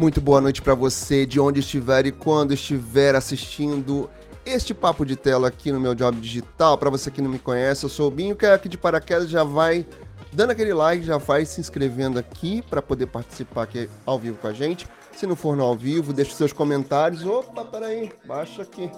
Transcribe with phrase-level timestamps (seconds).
[0.00, 4.08] Muito boa noite para você, de onde estiver e quando estiver assistindo
[4.46, 6.78] este papo de tela aqui no meu job digital.
[6.78, 9.28] Para você que não me conhece, eu sou o Binho, que é aqui de paraquedas,
[9.28, 9.84] já vai
[10.32, 14.46] dando aquele like, já vai se inscrevendo aqui para poder participar aqui ao vivo com
[14.46, 14.88] a gente.
[15.14, 17.22] Se não for no ao vivo, deixe seus comentários.
[17.22, 18.90] Opa, peraí, baixa aqui.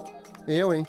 [0.47, 0.87] Eu, hein?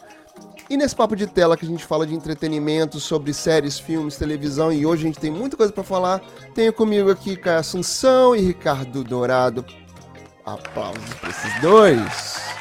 [0.71, 4.73] E nesse papo de tela que a gente fala de entretenimento, sobre séries, filmes, televisão,
[4.73, 6.21] e hoje a gente tem muita coisa para falar.
[6.55, 9.65] Tenho comigo aqui Caio Assunção e Ricardo Dourado.
[10.45, 12.55] Aplausos para esses dois.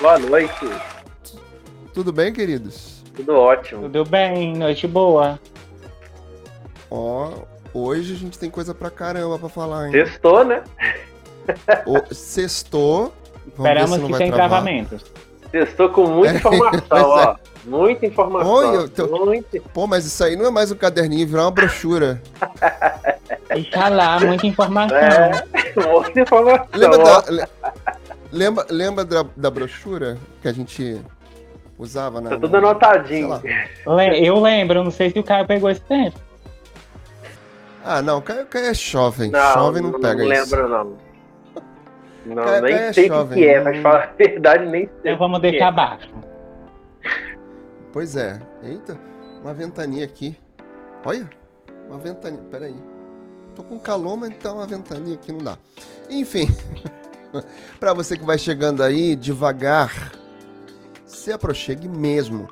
[0.00, 0.66] Boa noite.
[1.92, 3.02] Tudo bem, queridos?
[3.16, 3.82] Tudo ótimo.
[3.82, 5.38] Tudo bem, noite boa.
[6.90, 7.32] Ó,
[7.72, 9.92] hoje a gente tem coisa pra caramba pra falar, hein?
[9.92, 10.62] Sextou, né?
[11.86, 13.12] O, sextou.
[13.56, 14.48] Vamos Esperamos ver se não que vai sem travar.
[14.48, 15.04] travamentos.
[15.50, 17.26] Sextou com muita É, informação, é.
[17.26, 17.36] ó.
[17.64, 18.74] Muita informação.
[18.74, 19.60] Eu tô- Muito.
[19.72, 22.20] Pô, mas isso aí não é mais um caderninho, virou uma brochura.
[23.48, 24.96] Deixa lá, muita informação.
[24.96, 25.30] É,
[25.90, 26.66] muita informação.
[26.74, 27.46] Lembra da, le-
[28.32, 31.00] lembra, lembra da, da brochura que a gente
[31.78, 32.30] usava na.
[32.30, 33.40] Tá tudo anotadinho.
[34.20, 36.18] Eu lembro, não sei se o Caio pegou esse tempo.
[37.84, 39.30] Ah, não, Caio, Caio é jovem.
[39.30, 40.54] Não, jovem não, pega não isso.
[40.56, 40.96] lembro, não.
[42.26, 44.66] Não, Cara, nem é sei o que, jovem, que é, não- mas falar a verdade,
[44.66, 45.12] nem sei.
[45.12, 45.68] Então vamos que deixar é.
[45.68, 46.08] abaixo.
[47.94, 48.42] Pois é.
[48.60, 48.98] Eita,
[49.40, 50.36] uma ventania aqui.
[51.04, 51.30] Olha,
[51.88, 52.40] uma ventania.
[52.50, 52.74] Peraí.
[53.54, 55.56] Tô com calor, mas então uma ventania aqui não dá.
[56.10, 56.48] Enfim,
[57.78, 60.10] pra você que vai chegando aí, devagar,
[61.06, 62.48] se aproxegue mesmo,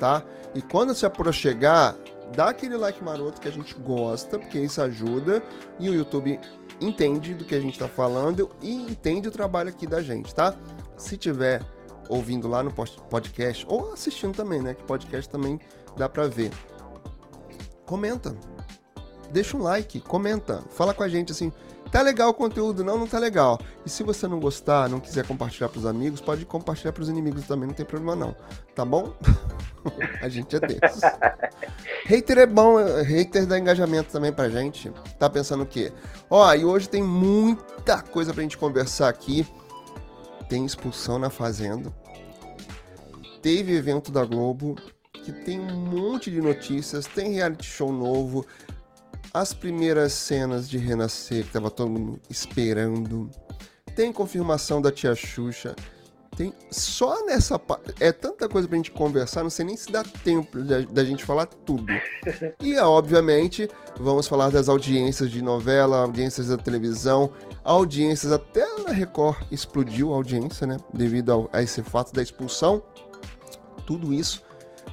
[0.00, 0.22] tá?
[0.54, 1.94] E quando se aproxegar,
[2.34, 5.42] dá aquele like maroto que a gente gosta, porque isso ajuda
[5.78, 6.40] e o YouTube
[6.80, 10.54] entende do que a gente tá falando e entende o trabalho aqui da gente, tá?
[10.96, 11.60] Se tiver
[12.08, 14.74] ouvindo lá no podcast ou assistindo também, né?
[14.74, 15.60] Que podcast também
[15.96, 16.50] dá pra ver.
[17.84, 18.36] Comenta.
[19.30, 21.52] Deixa um like, comenta, fala com a gente assim,
[21.90, 23.58] tá legal o conteúdo, não, não tá legal.
[23.84, 27.66] E se você não gostar, não quiser compartilhar pros amigos, pode compartilhar pros inimigos também,
[27.66, 28.36] não tem problema não,
[28.74, 29.14] tá bom?
[30.22, 31.00] a gente é desses.
[32.06, 34.92] hater é bom, hater dá engajamento também pra gente.
[35.18, 35.92] Tá pensando o quê?
[36.30, 39.46] Ó, e hoje tem muita coisa pra gente conversar aqui.
[40.48, 41.92] Tem expulsão na Fazenda.
[43.46, 44.74] Teve evento da Globo,
[45.12, 48.44] que tem um monte de notícias, tem reality show novo,
[49.32, 53.30] as primeiras cenas de Renascer, que tava todo mundo esperando.
[53.94, 55.76] Tem confirmação da tia Xuxa.
[56.36, 60.02] Tem só nessa pa- é tanta coisa pra gente conversar, não sei nem se dá
[60.02, 61.86] tempo da, gente falar tudo.
[62.60, 67.30] E obviamente, vamos falar das audiências de novela, audiências da televisão,
[67.62, 72.82] audiências até na Record explodiu a audiência, né, devido ao- a esse fato da expulsão.
[73.86, 74.42] Tudo isso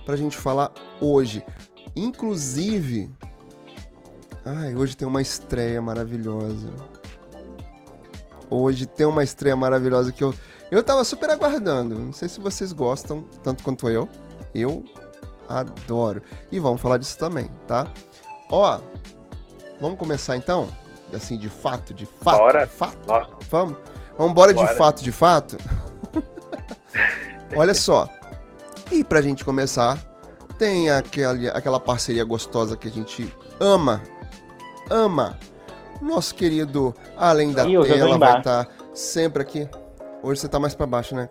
[0.06, 0.72] pra gente falar
[1.02, 1.44] hoje.
[1.96, 3.12] Inclusive,
[4.46, 6.70] ai, hoje tem uma estreia maravilhosa.
[8.50, 10.34] Hoje tem uma estreia maravilhosa que eu
[10.74, 12.00] eu tava super aguardando.
[12.00, 14.10] Não sei se vocês gostam tanto quanto eu.
[14.56, 14.84] Eu
[15.48, 16.24] adoro.
[16.52, 17.88] E vamos falar disso também, tá?
[18.50, 18.80] Ó,
[19.80, 20.68] vamos começar então?
[21.14, 22.66] Assim, de fato, de fato, Bora.
[22.66, 22.98] de fato.
[23.08, 23.78] Nossa, Vamos?
[24.18, 24.76] Vamos embora de Bora.
[24.76, 25.58] fato, de fato?
[27.56, 28.10] Olha só.
[28.92, 29.98] E pra gente começar,
[30.58, 34.02] tem aquele, aquela parceria gostosa que a gente ama.
[34.90, 35.38] Ama.
[36.02, 39.70] Nosso querido Além da Ih, Tela vai estar sempre aqui.
[40.22, 41.30] Hoje você tá mais pra baixo, né?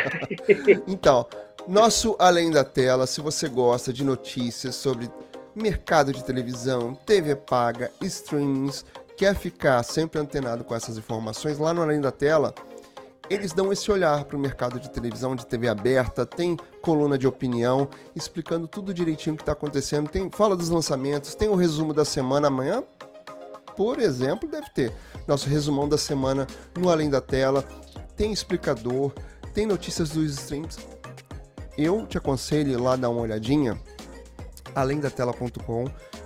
[0.86, 1.26] então,
[1.68, 5.10] nosso Além da Tela, se você gosta de notícias sobre
[5.54, 8.84] mercado de televisão, TV paga, streamings,
[9.16, 12.54] quer ficar sempre antenado com essas informações, lá no Além da Tela,
[13.30, 17.28] eles dão esse olhar para o mercado de televisão, de TV aberta, tem coluna de
[17.28, 21.94] opinião, explicando tudo direitinho o que está acontecendo, tem fala dos lançamentos, tem o resumo
[21.94, 22.82] da semana amanhã,
[23.76, 24.92] por exemplo, deve ter
[25.28, 26.44] nosso resumão da semana
[26.76, 27.64] no Além da Tela,
[28.16, 29.12] tem explicador,
[29.54, 30.76] tem notícias dos streams.
[31.78, 33.80] Eu te aconselho lá dar uma olhadinha,
[34.74, 35.84] alemdatela.com,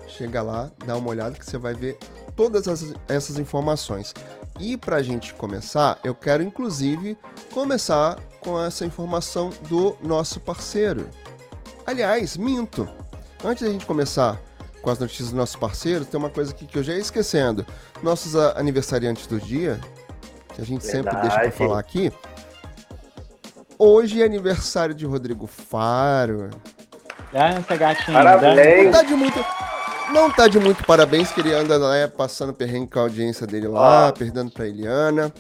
[0.09, 1.99] chega lá, dá uma olhada que você vai ver
[2.35, 4.15] todas essas, essas informações.
[4.59, 7.19] E para a gente começar, eu quero inclusive
[7.53, 11.09] começar com essa informação do nosso parceiro.
[11.87, 12.89] Aliás, minto.
[13.45, 14.41] Antes da gente começar
[14.81, 17.67] com as notícias do nosso parceiro, tem uma coisa aqui que eu já ia esquecendo.
[18.03, 19.81] Nossos aniversariantes do dia,
[20.55, 21.57] que a gente sempre deixa para Verdade.
[21.57, 22.13] falar aqui.
[23.79, 26.51] Hoje é aniversário de Rodrigo Faro.
[27.33, 28.17] Dança, gatinho.
[28.17, 28.93] Parabéns.
[28.93, 29.45] Tá de muito.
[30.13, 33.67] Não tá de muito parabéns, que ele anda lá passando perrengue com a audiência dele
[33.69, 34.13] lá, Ah.
[34.13, 35.33] perdendo pra Eliana.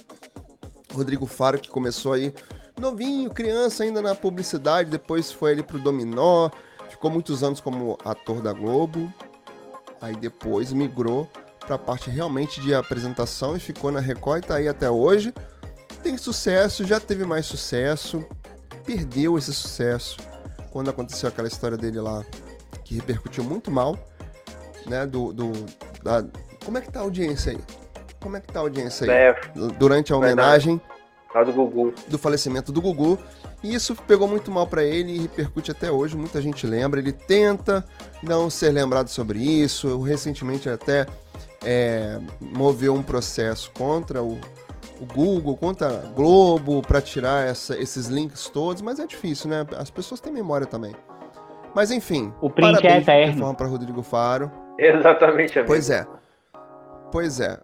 [0.93, 2.33] Rodrigo Faro, que começou aí
[2.79, 6.51] novinho, criança ainda na publicidade, depois foi ele pro Dominó,
[6.89, 9.13] ficou muitos anos como ator da Globo,
[10.01, 11.29] aí depois migrou
[11.61, 15.33] para a parte realmente de apresentação e ficou na Record e tá aí até hoje.
[16.03, 18.25] Tem sucesso, já teve mais sucesso,
[18.85, 20.17] perdeu esse sucesso
[20.71, 22.23] quando aconteceu aquela história dele lá
[22.85, 23.97] que repercutiu muito mal,
[24.89, 25.07] né?
[25.07, 25.53] Do, do
[26.03, 26.25] da...
[26.65, 27.59] como é que tá a audiência aí?
[28.21, 29.11] Como é que tá a audiência aí?
[29.11, 29.37] É,
[29.79, 30.81] Durante a homenagem
[31.35, 31.93] lá do Gugu.
[32.09, 33.19] do falecimento do Gugu.
[33.63, 36.17] E isso pegou muito mal pra ele e repercute até hoje.
[36.17, 37.01] Muita gente lembra.
[37.01, 37.85] Ele tenta
[38.23, 40.01] não ser lembrado sobre isso.
[40.03, 41.07] Recentemente até
[41.65, 44.39] é, moveu um processo contra o,
[45.01, 48.81] o Google, contra a Globo, para tirar essa- esses links todos.
[48.83, 49.67] Mas é difícil, né?
[49.79, 50.95] As pessoas têm memória também.
[51.75, 52.33] Mas enfim.
[52.43, 53.39] O print é eterno.
[53.39, 54.51] forma para Rodrigo Faro.
[54.99, 55.67] Exatamente, amigo.
[55.73, 56.07] Pois é.
[57.13, 57.59] Pois é.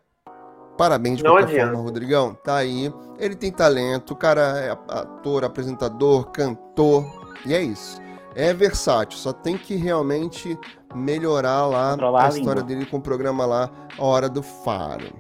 [0.79, 1.73] Parabéns de Não qualquer adianta.
[1.73, 2.35] forma, Rodrigão.
[2.43, 2.93] Tá aí.
[3.19, 7.05] Ele tem talento, o cara é ator, apresentador, cantor.
[7.45, 8.01] E é isso.
[8.35, 10.59] É versátil, só tem que realmente
[10.95, 12.77] melhorar lá Controlar a a história língua.
[12.77, 13.69] dele com o programa lá,
[13.99, 15.13] A Hora do Faro.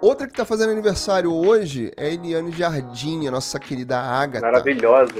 [0.00, 4.44] Outra que tá fazendo aniversário hoje é Eliane Jardim, a nossa querida Agatha.
[4.46, 5.12] Maravilhosa.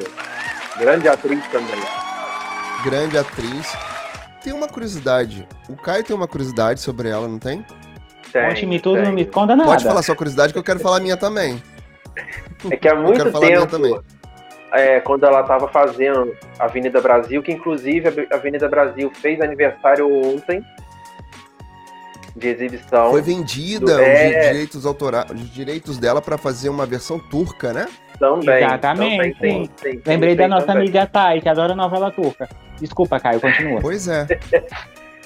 [0.78, 1.80] Grande atriz também.
[2.84, 3.72] grande atriz.
[4.46, 5.44] Tem uma curiosidade.
[5.68, 7.66] O Caio tem uma curiosidade sobre ela, não tem?
[8.32, 9.68] Tem, Conte-me tudo, não me esconda nada.
[9.68, 11.60] Pode falar sua curiosidade que eu quero falar a minha também.
[12.70, 14.00] É que há Eu muito quero falar a minha tempo, também.
[14.72, 20.08] é, quando ela estava fazendo a Avenida Brasil, que inclusive a Avenida Brasil fez aniversário
[20.24, 20.64] ontem
[22.36, 23.10] de exibição.
[23.10, 24.50] Foi vendida do- os é.
[24.52, 27.86] direitos autorais, os direitos dela pra fazer uma versão turca, né?
[28.18, 28.64] Também.
[28.64, 29.70] Exatamente, também, sim.
[29.82, 30.82] tem, Lembrei tem da nossa também.
[30.82, 32.48] amiga Thay, que adora novela turca.
[32.80, 33.80] Desculpa, Caio, continua.
[33.80, 34.26] Pois é.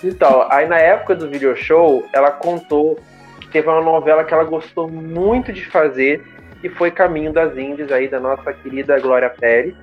[0.03, 2.99] Então, aí na época do video show, ela contou
[3.39, 6.25] que teve uma novela que ela gostou muito de fazer,
[6.63, 9.75] que foi Caminho das Índias, aí da nossa querida Glória Pérez.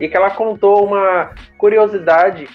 [0.00, 2.48] E que ela contou uma curiosidade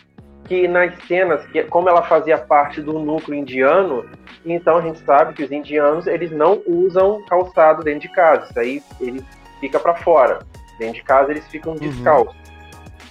[0.48, 4.06] que nas cenas, que como ela fazia parte do núcleo indiano,
[4.46, 8.60] então a gente sabe que os indianos eles não usam calçado dentro de casa, isso
[8.60, 9.24] aí ele
[9.60, 10.40] fica para fora.
[10.80, 12.36] Dentro de casa eles ficam descalços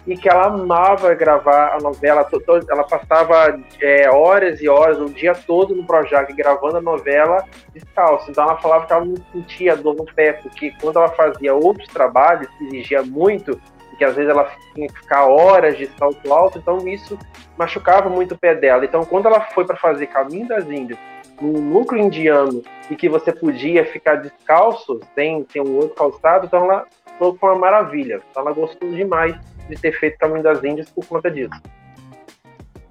[0.07, 2.27] e que ela amava gravar a novela.
[2.71, 7.45] Ela passava é, horas e horas, o dia todo no Projac gravando a novela
[7.75, 8.31] descalço.
[8.31, 11.89] Então ela falava que ela não sentia dor no pé, porque quando ela fazia outros
[11.89, 13.61] trabalhos que exigia muito,
[13.97, 17.19] que às vezes ela tinha que ficar horas de salto alto, então isso
[17.57, 18.85] machucava muito o pé dela.
[18.85, 20.99] Então quando ela foi para fazer Caminho das Índias,
[21.41, 26.65] no núcleo indiano, e que você podia ficar descalço, sem ter um outro calçado, então
[26.65, 26.87] ela
[27.19, 28.23] foi uma maravilha.
[28.31, 29.35] Então ela gostou demais
[29.69, 31.61] de ter feito Caminho das Índias por conta disso.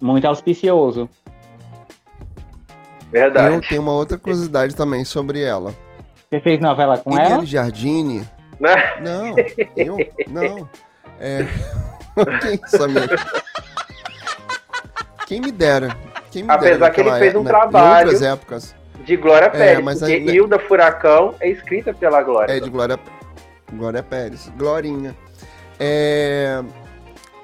[0.01, 1.09] Muito auspicioso.
[3.11, 3.67] Eu Verdade.
[3.69, 5.73] tenho uma outra curiosidade também sobre ela.
[6.29, 7.25] Você fez novela com ela?
[7.25, 8.27] Eliane Jardine.
[8.59, 8.75] Né?
[9.01, 9.35] Não,
[9.75, 9.97] eu
[10.27, 10.69] não.
[11.19, 11.45] É.
[12.41, 13.09] Quem, Samir?
[15.27, 15.95] Quem me dera.
[16.31, 18.05] Quem me Apesar dera que ele fez um é- Em trabalho.
[18.07, 18.75] outras épocas.
[19.05, 22.51] De Glória Pérez, mas porque aí- Hilda Furacão é escrita pela Glória.
[22.53, 22.99] É de Glória,
[23.71, 24.51] Glória Pérez.
[24.57, 25.15] Glorinha.
[25.79, 26.61] É...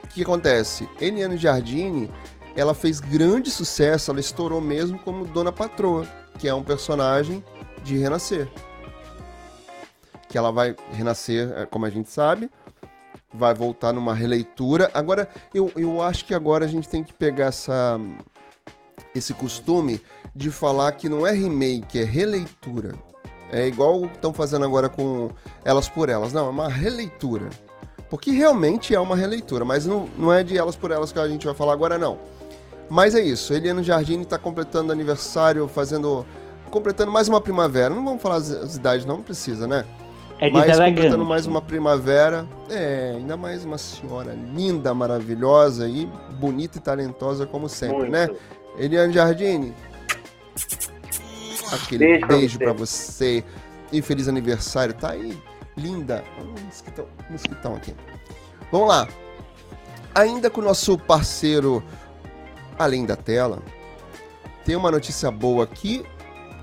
[0.04, 0.90] O que acontece?
[1.00, 2.12] Eliane Jardine,
[2.56, 6.06] ela fez grande sucesso, ela estourou mesmo como Dona Patroa,
[6.38, 7.44] que é um personagem
[7.84, 8.48] de Renascer.
[10.28, 12.50] Que ela vai renascer, é, como a gente sabe,
[13.34, 14.90] vai voltar numa releitura.
[14.94, 18.00] Agora, eu, eu acho que agora a gente tem que pegar essa,
[19.16, 20.02] esse costume
[20.36, 22.94] de falar que não é remake, é releitura.
[23.52, 25.30] É igual estão fazendo agora com
[25.66, 26.32] Elas por Elas.
[26.32, 27.50] Não, é uma releitura.
[28.10, 31.28] Porque realmente é uma releitura, mas não, não é de Elas por Elas que a
[31.28, 32.18] gente vai falar agora, não.
[32.90, 36.26] Mas é isso, Eliano Jardine está completando aniversário, fazendo.
[36.70, 37.94] completando mais uma primavera.
[37.94, 39.86] Não vamos falar as, as idades, não precisa, né?
[40.42, 42.48] É mas completando mais uma primavera.
[42.68, 48.12] É, ainda mais uma senhora linda, maravilhosa e bonita e talentosa como sempre, Muito.
[48.12, 48.28] né?
[48.76, 49.72] Eliane Jardine.
[51.72, 53.44] Aquele Beijo beijo, pra pra você.
[53.92, 54.96] E feliz aniversário.
[54.96, 55.38] Tá aí,
[55.78, 56.24] linda.
[56.40, 57.94] Um mosquitão, um mosquitão aqui.
[58.72, 59.08] Vamos lá.
[60.16, 61.84] Ainda com o nosso parceiro
[62.80, 63.60] Além da Tela,
[64.66, 66.04] tem uma notícia boa aqui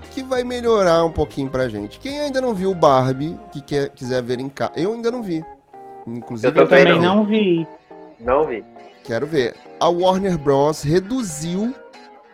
[0.08, 1.98] que vai melhorar um pouquinho pra gente.
[1.98, 4.72] Quem ainda não viu o Barbie, que quer, quiser ver em casa.
[4.76, 5.44] Eu ainda não vi.
[6.06, 7.66] Inclusive, Eu Eu também também não vi.
[8.20, 8.64] Não vi.
[9.04, 9.54] Quero ver.
[9.80, 10.82] A Warner Bros.
[10.82, 11.74] reduziu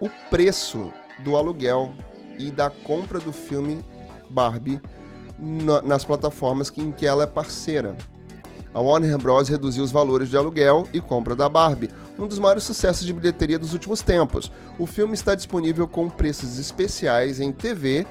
[0.01, 1.91] o preço do aluguel
[2.39, 3.85] e da compra do filme
[4.31, 4.81] Barbie
[5.39, 7.97] na- nas plataformas que- em que ela é parceira.
[8.75, 9.49] A Warner Bros.
[9.49, 11.89] reduziu os valores de aluguel e compra da Barbie,
[12.19, 14.51] um dos maiores sucessos de bilheteria dos últimos tempos.
[14.79, 18.05] O filme está disponível com preços especiais em TV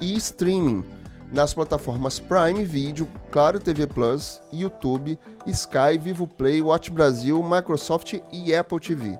[0.00, 0.84] e streaming
[1.32, 8.52] nas plataformas Prime Video, Claro TV Plus, YouTube, Sky, Vivo Play, Watch Brasil, Microsoft e
[8.52, 9.16] Apple TV.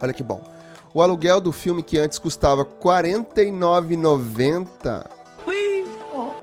[0.00, 0.40] Olha que bom.
[0.94, 5.04] O aluguel do filme que antes custava R$ 49,90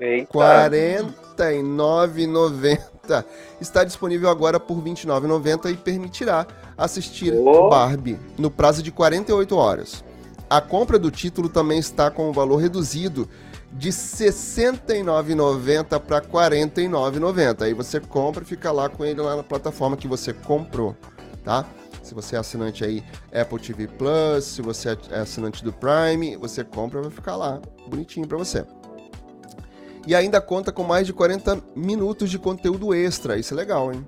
[0.00, 2.97] R$ 49,90
[3.60, 6.46] está disponível agora por R$ 29,90 e permitirá
[6.76, 7.68] assistir Oh.
[7.68, 10.04] Barbie no prazo de 48 horas.
[10.48, 13.28] A compra do título também está com o valor reduzido
[13.72, 17.62] de R$ 69,90 para R$ 49,90.
[17.62, 20.96] Aí você compra e fica lá com ele lá na plataforma que você comprou,
[21.44, 21.66] tá?
[22.02, 23.04] Se você é assinante aí
[23.38, 27.60] Apple TV Plus, se você é assinante do Prime, você compra e vai ficar lá
[27.86, 28.64] bonitinho para você.
[30.06, 34.04] E ainda conta com mais de 40 minutos de conteúdo extra, isso é legal, hein?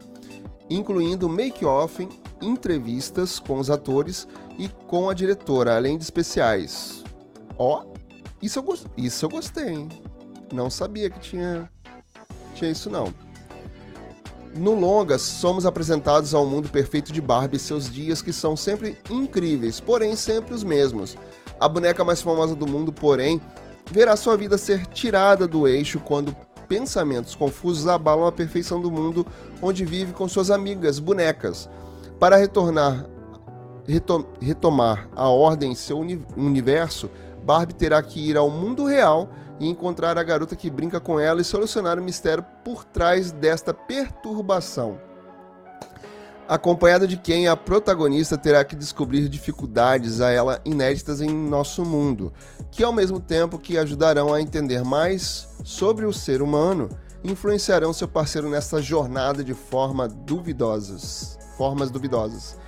[0.68, 2.09] Incluindo make-off,
[2.40, 4.26] entrevistas com os atores
[4.59, 7.02] e com a diretora, além de especiais.
[7.59, 7.85] Ó,
[8.40, 9.88] isso eu, gos- isso eu gostei, hein?
[10.52, 11.70] Não sabia que tinha,
[12.54, 13.12] tinha isso não.
[14.56, 18.97] No longa, somos apresentados ao mundo perfeito de Barbie e seus dias que são sempre
[19.09, 21.16] incríveis, porém sempre os mesmos.
[21.61, 23.40] A boneca mais famosa do mundo, porém,
[23.90, 26.35] verá sua vida ser tirada do eixo quando
[26.68, 29.26] pensamentos confusos abalam a perfeição do mundo
[29.61, 31.68] onde vive com suas amigas bonecas.
[32.18, 33.06] Para retornar,
[33.87, 37.11] reto- retomar a ordem em seu uni- universo,
[37.42, 39.28] Barbie terá que ir ao mundo real
[39.59, 43.75] e encontrar a garota que brinca com ela e solucionar o mistério por trás desta
[43.75, 44.99] perturbação.
[46.50, 52.33] Acompanhada de quem a protagonista terá que descobrir dificuldades a ela inéditas em nosso mundo,
[52.73, 56.88] que ao mesmo tempo que ajudarão a entender mais sobre o ser humano,
[57.23, 62.59] influenciarão seu parceiro nessa jornada de forma duvidosas, formas duvidosas.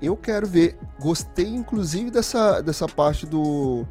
[0.00, 3.84] Eu quero ver, gostei inclusive dessa, dessa parte do,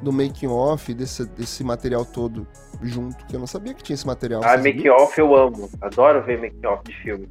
[0.00, 2.46] do making off, desse, desse material todo
[2.82, 4.40] junto, que eu não sabia que tinha esse material.
[4.42, 4.96] Ah, sabiam?
[4.96, 5.68] off eu amo.
[5.82, 7.28] Adoro ver make off de filme.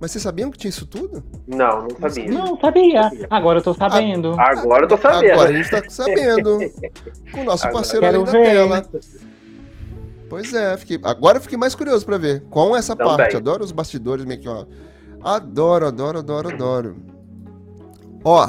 [0.00, 1.24] Mas vocês sabiam que tinha isso tudo?
[1.46, 2.30] Não, não sabia.
[2.30, 3.10] Não, sabia.
[3.28, 4.34] Agora eu tô sabendo.
[4.38, 5.32] Agora eu tô sabendo.
[5.32, 6.58] Agora a gente tá sabendo.
[7.32, 8.44] Com o nosso Agora parceiro ali da ver.
[8.44, 8.86] tela.
[10.28, 12.42] Pois é, fiquei, agora eu fiquei mais curioso pra ver.
[12.50, 13.16] Com essa Também.
[13.16, 14.66] parte, adoro os bastidores meio que, ó.
[15.22, 16.96] Adoro, adoro, adoro, adoro.
[18.22, 18.48] Ó,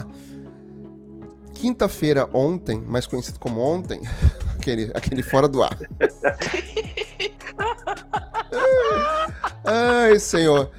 [1.56, 4.02] quinta-feira ontem, mais conhecido como ontem,
[4.60, 5.78] aquele, aquele fora do ar.
[9.66, 10.70] Ai, senhor.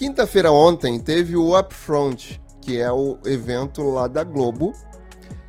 [0.00, 4.72] Quinta-feira ontem teve o Upfront, que é o evento lá da Globo.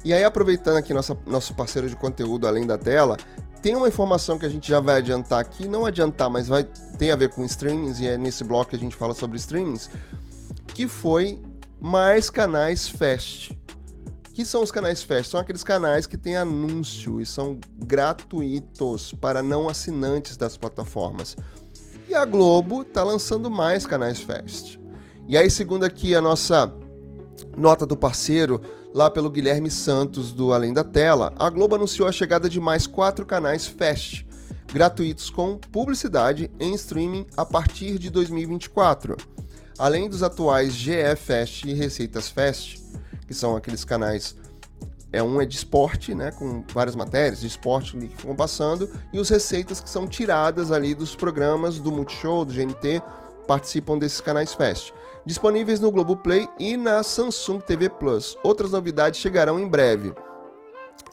[0.03, 3.15] E aí, aproveitando aqui nossa, nosso parceiro de conteúdo além da tela,
[3.61, 6.67] tem uma informação que a gente já vai adiantar aqui, não adiantar, mas vai
[6.97, 9.89] tem a ver com streamings, e é nesse bloco que a gente fala sobre streamings,
[10.67, 11.41] que foi
[11.79, 13.53] mais canais Fest.
[14.33, 15.31] Que são os canais Fest?
[15.31, 21.37] São aqueles canais que têm anúncio e são gratuitos para não assinantes das plataformas.
[22.11, 24.77] E a Globo tá lançando mais canais Fest.
[25.29, 26.69] E aí, segundo aqui a nossa
[27.55, 28.59] nota do parceiro,
[28.93, 32.85] lá pelo Guilherme Santos do Além da Tela, a Globo anunciou a chegada de mais
[32.85, 34.25] quatro canais Fest,
[34.73, 39.15] gratuitos com publicidade em streaming a partir de 2024.
[39.79, 42.81] Além dos atuais GE Fest e Receitas Fest,
[43.25, 44.35] que são aqueles canais
[45.13, 49.19] é um é de esporte, né, com várias matérias de esporte que ficam passando, e
[49.19, 53.01] os receitas que são tiradas ali dos programas do Multishow, do GNT,
[53.47, 54.93] participam desses canais Fest.
[55.25, 58.37] Disponíveis no Globoplay e na Samsung TV Plus.
[58.43, 60.13] Outras novidades chegarão em breve.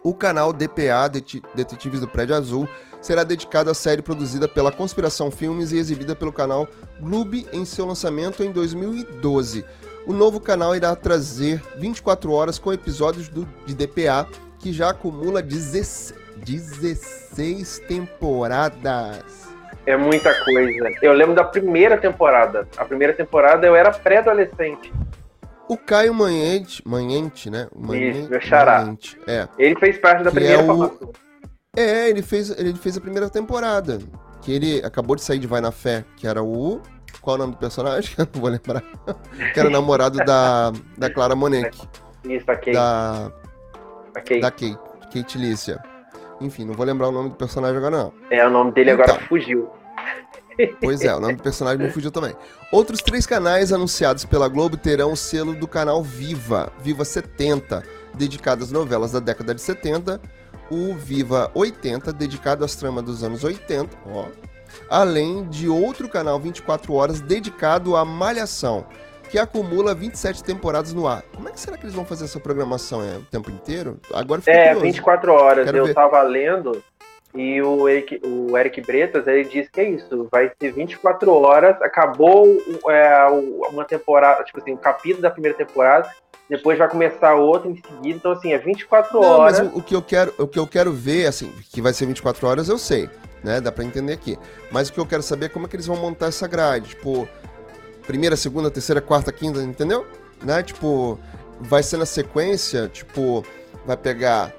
[0.02, 2.68] O canal DPA, Det- Detetives do Prédio Azul,
[3.00, 6.66] será dedicado à série produzida pela Conspiração Filmes e exibida pelo canal
[7.00, 9.64] Gloob em seu lançamento em 2012.
[10.08, 14.26] O novo canal irá trazer 24 horas com episódios do, de DPA,
[14.58, 19.46] que já acumula 16, 16 temporadas.
[19.84, 20.88] É muita coisa.
[21.02, 22.66] Eu lembro da primeira temporada.
[22.78, 24.90] A primeira temporada eu era pré-adolescente.
[25.68, 27.68] O Caio Manhente, Manhente, né?
[27.76, 28.80] Manhente, meu xará.
[28.80, 29.46] Manhente, é.
[29.58, 31.12] Ele fez parte da Que primeira é o-.
[31.76, 33.98] É, ele fez, ele fez a primeira temporada.
[34.40, 36.80] Que ele acabou de sair de Vai na Fé, que era o.
[37.28, 38.10] Qual o nome do personagem?
[38.16, 38.82] Eu não vou lembrar.
[39.52, 41.76] que era namorado da, da Clara Monek.
[42.24, 42.72] Isso, a Kate.
[42.72, 43.30] Da,
[44.14, 44.40] a Kate.
[44.40, 44.78] da Kate,
[45.12, 45.78] Kate Lícia.
[46.40, 48.12] Enfim, não vou lembrar o nome do personagem agora, não.
[48.30, 49.26] É, o nome dele agora Então.
[49.26, 49.68] fugiu.
[50.80, 52.34] Pois é, o nome do personagem me fugiu também.
[52.72, 57.82] Outros três canais anunciados pela Globo terão o selo do canal Viva, Viva 70,
[58.14, 60.18] dedicado às novelas da década de 70,
[60.70, 64.24] o Viva 80, dedicado às tramas dos anos 80, ó.
[64.90, 68.86] Além de outro canal 24 horas dedicado à Malhação,
[69.30, 71.22] que acumula 27 temporadas no ar.
[71.34, 73.02] Como é que será que eles vão fazer essa programação?
[73.02, 74.00] É o tempo inteiro?
[74.12, 74.86] Agora fiquei É, curioso.
[74.86, 75.64] 24 horas.
[75.66, 75.94] Quero eu ver.
[75.94, 76.82] tava lendo
[77.34, 80.26] e o Eric, o Eric Bretas, ele disse que é isso.
[80.32, 81.80] Vai ser 24 horas.
[81.82, 82.46] Acabou
[82.88, 83.26] é,
[83.70, 86.10] uma temporada, tipo assim, o capítulo da primeira temporada.
[86.48, 88.16] Depois vai começar outro em seguida.
[88.16, 89.60] Então, assim, é 24 Não, horas.
[89.60, 92.06] Mas o, o, que eu quero, o que eu quero ver, assim, que vai ser
[92.06, 93.08] 24 horas, eu sei,
[93.42, 93.60] né?
[93.60, 94.38] Dá pra entender aqui.
[94.70, 96.90] Mas o que eu quero saber é como é que eles vão montar essa grade.
[96.90, 97.28] Tipo,
[98.06, 100.06] primeira, segunda, terceira, quarta, quinta, entendeu?
[100.42, 100.62] Né?
[100.62, 101.18] Tipo,
[101.60, 103.44] vai ser na sequência, tipo,
[103.84, 104.52] vai pegar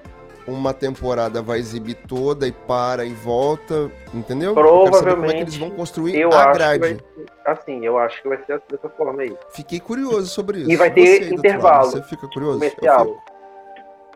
[0.50, 4.54] uma temporada vai exibir toda e para e volta, entendeu?
[4.54, 5.16] Provavelmente.
[5.16, 6.88] como é que eles vão construir eu a grade.
[6.88, 7.04] Ser,
[7.52, 9.36] assim, eu acho que vai ser dessa forma aí.
[9.52, 10.72] Fiquei curioso sobre isso.
[10.72, 11.92] E vai ter Você, intervalo.
[11.92, 12.60] Você fica curioso?
[12.60, 13.18] Comercial.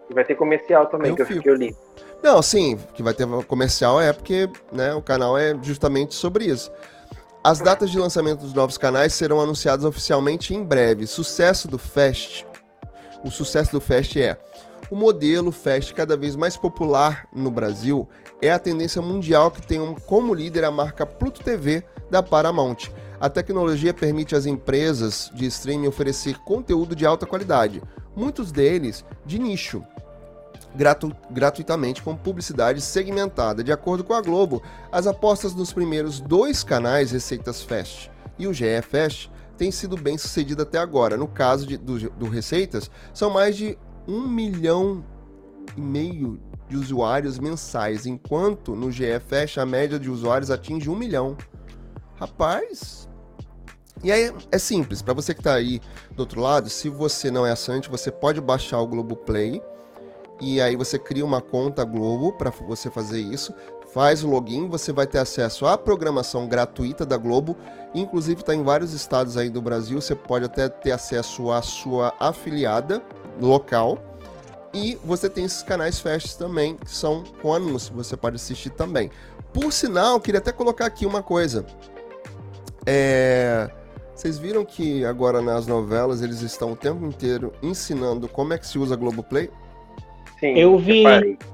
[0.10, 1.76] E vai ter comercial também, eu que, eu, que eu li.
[2.22, 6.72] Não, sim, que vai ter comercial é porque né, o canal é justamente sobre isso.
[7.44, 11.06] As datas de lançamento dos novos canais serão anunciadas oficialmente em breve.
[11.06, 12.46] Sucesso do Fest.
[13.24, 14.38] O sucesso do Fest é
[14.90, 18.08] o modelo Fast cada vez mais popular no Brasil
[18.40, 22.92] é a tendência mundial que tem como líder a marca Pluto TV da Paramount.
[23.24, 27.82] A tecnologia permite às empresas de streaming oferecer conteúdo de alta qualidade,
[28.14, 29.82] muitos deles de nicho,
[30.76, 33.64] gratu gratuitamente com publicidade segmentada.
[33.64, 34.62] De acordo com a Globo,
[34.92, 40.18] as apostas nos primeiros dois canais Receitas Fast e o GE Fast têm sido bem
[40.18, 41.16] sucedidas até agora.
[41.16, 45.02] No caso de, do, do Receitas, são mais de um milhão
[45.78, 51.38] e meio de usuários mensais, enquanto no GFest a média de usuários atinge um milhão.
[52.20, 53.13] Rapaz.
[54.04, 55.80] E aí é simples, para você que está aí
[56.12, 59.62] do outro lado, se você não é assinante, você pode baixar o Globo Play
[60.42, 63.54] e aí você cria uma conta Globo para você fazer isso.
[63.94, 67.56] Faz o login, você vai ter acesso à programação gratuita da Globo,
[67.94, 70.02] inclusive está em vários estados aí do Brasil.
[70.02, 73.02] Você pode até ter acesso à sua afiliada
[73.40, 73.98] local.
[74.74, 79.12] E você tem esses canais fast também, que são com anúncio, você pode assistir também.
[79.54, 81.64] Por sinal, queria até colocar aqui uma coisa.
[82.86, 83.70] É...
[84.24, 88.66] Vocês viram que agora nas novelas eles estão o tempo inteiro ensinando como é que
[88.66, 89.50] se usa Globoplay?
[90.40, 91.04] Sim, eu vi,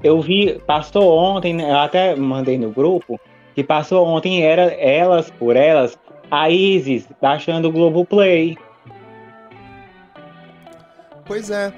[0.04, 3.20] eu vi, passou ontem, eu até mandei no grupo,
[3.56, 5.98] que passou ontem, era elas por elas,
[6.30, 8.56] a Isis baixando o Globoplay.
[11.26, 11.74] Pois é.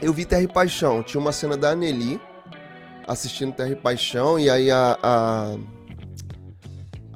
[0.00, 1.02] Eu vi Terra e Paixão.
[1.02, 2.18] Tinha uma cena da Anneli
[3.06, 5.56] assistindo Terra e Paixão, e aí a, a,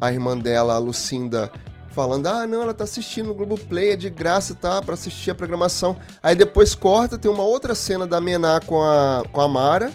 [0.02, 1.50] a irmã dela, a Lucinda,
[1.94, 4.83] falando: Ah, não, ela tá assistindo no Globoplay, é de graça, tá?
[4.83, 5.96] Pra assistir a programação.
[6.22, 9.90] Aí depois corta, tem uma outra cena da Mená com a, com a Mara.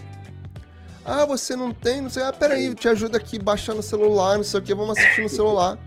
[1.05, 2.23] Ah, você não tem, não sei.
[2.23, 5.21] Ah, peraí, eu te ajudo aqui baixar no celular, não sei o que, vamos assistir
[5.21, 5.77] no celular.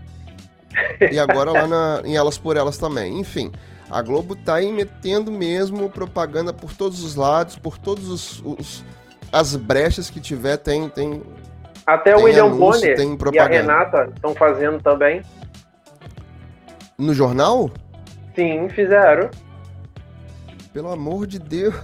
[1.11, 3.19] e agora lá na, em Elas por Elas também.
[3.19, 3.51] Enfim.
[3.89, 8.83] A Globo tá aí metendo mesmo propaganda por todos os lados, por todos os, os
[9.33, 10.87] as brechas que tiver, tem.
[10.89, 11.21] tem
[11.85, 12.95] Até tem o William Bonner
[13.33, 15.23] e a Renata estão fazendo também.
[16.97, 17.69] No jornal?
[18.35, 19.29] Sim, fizeram.
[20.73, 21.75] Pelo amor de Deus.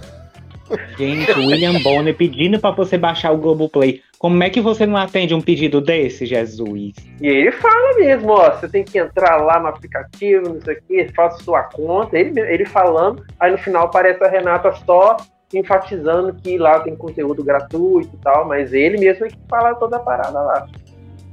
[0.96, 4.02] Gente, o William Bonner pedindo para você baixar o Globoplay.
[4.18, 6.94] Como é que você não atende um pedido desse, Jesus?
[7.20, 10.82] E ele fala mesmo, ó, você tem que entrar lá no aplicativo, não sei o
[10.82, 12.18] que, faça sua conta.
[12.18, 15.16] Ele, ele falando, aí no final aparece a Renata só
[15.52, 19.96] enfatizando que lá tem conteúdo gratuito e tal, mas ele mesmo é que fala toda
[19.96, 20.68] a parada lá.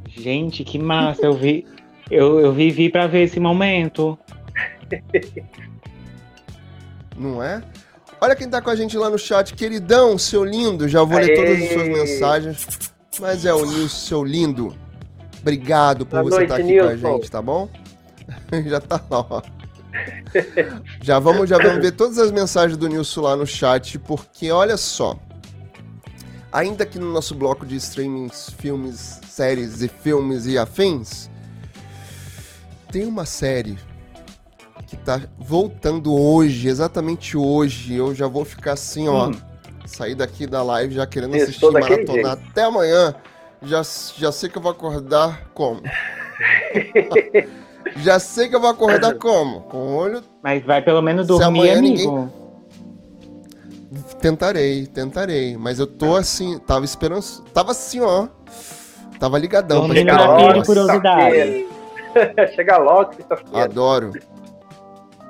[0.08, 1.68] Gente, que massa, eu vi.
[2.10, 4.18] Eu, eu vivi para ver esse momento.
[7.18, 7.62] Não é?
[8.20, 10.88] Olha quem tá com a gente lá no chat, queridão, seu lindo.
[10.88, 11.26] Já vou Aê.
[11.26, 12.68] ler todas as suas mensagens.
[13.20, 14.76] Mas é o Nilson, seu lindo.
[15.42, 17.02] Obrigado por Boa você estar tá aqui Nilson.
[17.02, 17.70] com a gente, tá bom?
[18.66, 19.42] já tá lá, ó.
[21.02, 24.78] já, vamos, já vamos ver todas as mensagens do Nilson lá no chat, porque olha
[24.78, 25.18] só.
[26.52, 31.30] Ainda que no nosso bloco de streamings, filmes, séries e filmes e afins,
[32.98, 33.78] tem uma série
[34.88, 37.94] que tá voltando hoje, exatamente hoje.
[37.94, 39.28] Eu já vou ficar assim, ó.
[39.28, 39.34] Hum.
[39.86, 43.14] Sair daqui da live já querendo assistir maratona até amanhã.
[43.62, 43.84] Já,
[44.18, 45.82] já sei que eu vou acordar como?
[47.98, 49.62] já sei que eu vou acordar como?
[49.62, 50.24] Com o olho.
[50.42, 52.32] Mas vai pelo menos dormir, amigo.
[53.92, 54.18] Ninguém...
[54.20, 55.56] Tentarei, tentarei.
[55.56, 57.24] Mas eu tô assim, tava esperando.
[57.54, 58.28] Tava assim, ó.
[59.20, 59.82] Tava ligadão.
[59.82, 61.77] Dormindo na de curiosidade.
[62.56, 63.12] Chega logo,
[63.54, 64.12] Adoro.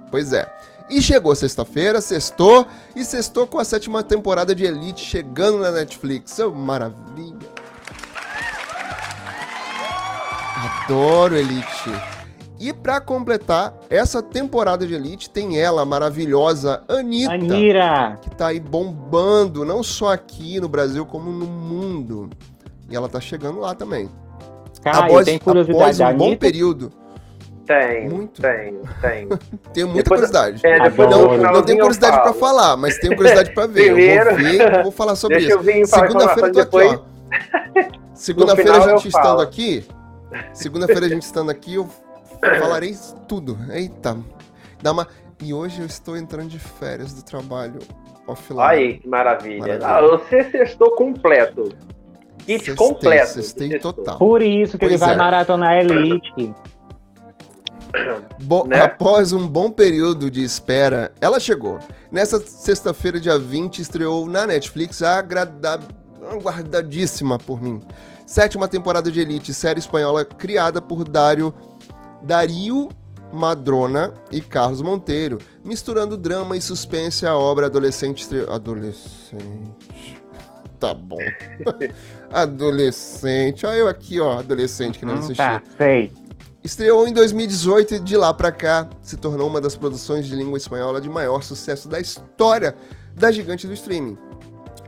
[0.09, 0.51] Pois é.
[0.89, 6.39] E chegou sexta-feira, sextou, e sextou com a sétima temporada de Elite chegando na Netflix.
[6.39, 7.47] Oh, maravilha!
[10.85, 11.91] Adoro Elite.
[12.59, 17.33] E para completar essa temporada de Elite, tem ela, a maravilhosa Anitta.
[17.33, 18.17] Anira.
[18.21, 22.29] Que tá aí bombando, não só aqui no Brasil, como no mundo.
[22.89, 24.09] E ela tá chegando lá também.
[24.81, 26.01] Cara, após, tem curiosidade.
[26.03, 26.91] Após um bom período
[27.65, 28.41] Tem, Muito.
[28.41, 29.27] tem, tem.
[29.73, 30.61] tenho muita Depois- curiosidade.
[30.65, 32.35] É, depois Não, não tenho curiosidade pra falo.
[32.39, 33.93] falar, mas tenho curiosidade pra ver.
[33.93, 35.95] Primeiro- Eu vou ver, vou falar sobre Deixa isso.
[35.95, 37.97] Segunda-feira eu tô aqui, ó.
[38.13, 39.85] Segunda-feira a gente estando aqui.
[40.53, 41.87] Segunda-feira a gente estando aqui, eu
[42.59, 42.95] falarei
[43.27, 43.57] tudo.
[43.71, 44.17] Eita.
[44.81, 45.07] Dá uma...
[45.43, 47.79] E hoje eu estou entrando de férias do trabalho
[48.27, 48.61] offline.
[48.61, 49.77] Aí, que maravilha.
[49.79, 49.87] Maravilha.
[49.87, 51.69] Ah, você sextou completo.
[52.47, 53.27] Kit Cestei, completo.
[53.33, 53.93] cestei Sextou.
[53.93, 54.17] total.
[54.17, 55.17] Por isso que ele Pois vai é.
[55.17, 56.53] maratonar Elite.
[58.41, 58.81] Bo- Né?
[58.81, 61.77] Após um bom período de espera, ela chegou.
[62.11, 65.19] Nessa sexta-feira, dia 20, estreou na Netflix a
[66.31, 67.81] aguardadíssima por mim.
[68.25, 71.53] Sétima temporada de Elite, série espanhola criada por Dario,
[72.21, 72.89] Dario
[73.31, 78.25] Madrona e Carlos Monteiro, misturando drama e suspense à obra adolescente.
[78.49, 80.16] Adolescente.
[80.79, 81.17] Tá bom.
[82.31, 83.65] adolescente.
[83.65, 85.37] Olha eu aqui, ó, adolescente querendo Hum, assistir.
[85.37, 86.11] tá, sei.
[86.63, 90.57] Estreou em 2018 e de lá pra cá se tornou uma das produções de língua
[90.57, 92.75] espanhola de maior sucesso da história
[93.15, 94.17] da gigante do streaming,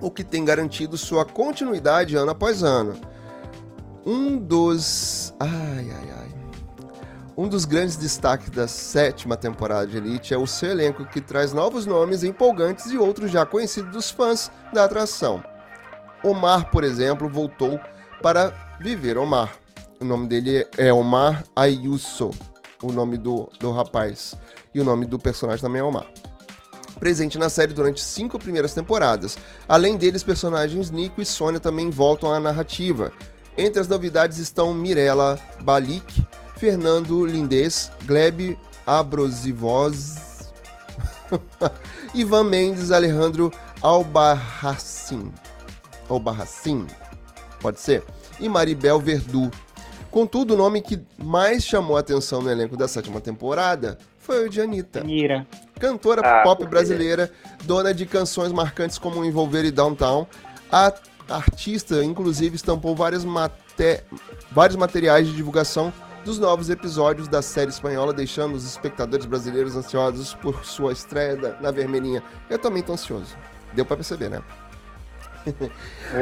[0.01, 2.95] o que tem garantido sua continuidade ano após ano.
[4.05, 5.33] Um dos.
[5.39, 5.49] Ai,
[5.91, 6.27] ai, ai.
[7.37, 11.53] Um dos grandes destaques da sétima temporada de Elite é o seu elenco, que traz
[11.53, 15.41] novos nomes empolgantes e outros já conhecidos dos fãs da atração.
[16.23, 17.79] Omar, por exemplo, voltou
[18.21, 19.53] para viver Omar.
[19.99, 22.31] O nome dele é Omar Ayuso,
[22.81, 24.35] o nome do, do rapaz.
[24.73, 26.07] E o nome do personagem também é Omar.
[26.99, 29.37] Presente na série durante cinco primeiras temporadas.
[29.67, 33.11] Além deles, personagens Nico e Sônia também voltam à narrativa.
[33.57, 36.25] Entre as novidades estão Mirella Balik,
[36.57, 40.51] Fernando Lindez, Gleb Abrosivoz,
[42.13, 43.51] Ivan Mendes, Alejandro
[43.81, 45.31] Albarracin.
[46.09, 46.85] Albarracin,
[47.61, 48.03] pode ser?
[48.39, 49.49] E Maribel Verdu.
[50.11, 54.49] Contudo, o nome que mais chamou a atenção no elenco da sétima temporada foi o
[54.49, 55.03] de Anitta.
[55.03, 55.45] Mira.
[55.79, 57.31] Cantora Ah, pop brasileira,
[57.63, 60.25] dona de canções marcantes como Envolver e Downtown,
[60.71, 60.91] a
[61.29, 64.03] artista, inclusive, estampou vários, mate-
[64.51, 65.93] vários materiais de divulgação
[66.25, 71.71] dos novos episódios da série espanhola, deixando os espectadores brasileiros ansiosos por sua estreia na
[71.71, 72.21] Vermelhinha.
[72.49, 73.35] Eu também tô ansioso.
[73.73, 74.41] Deu pra perceber, né?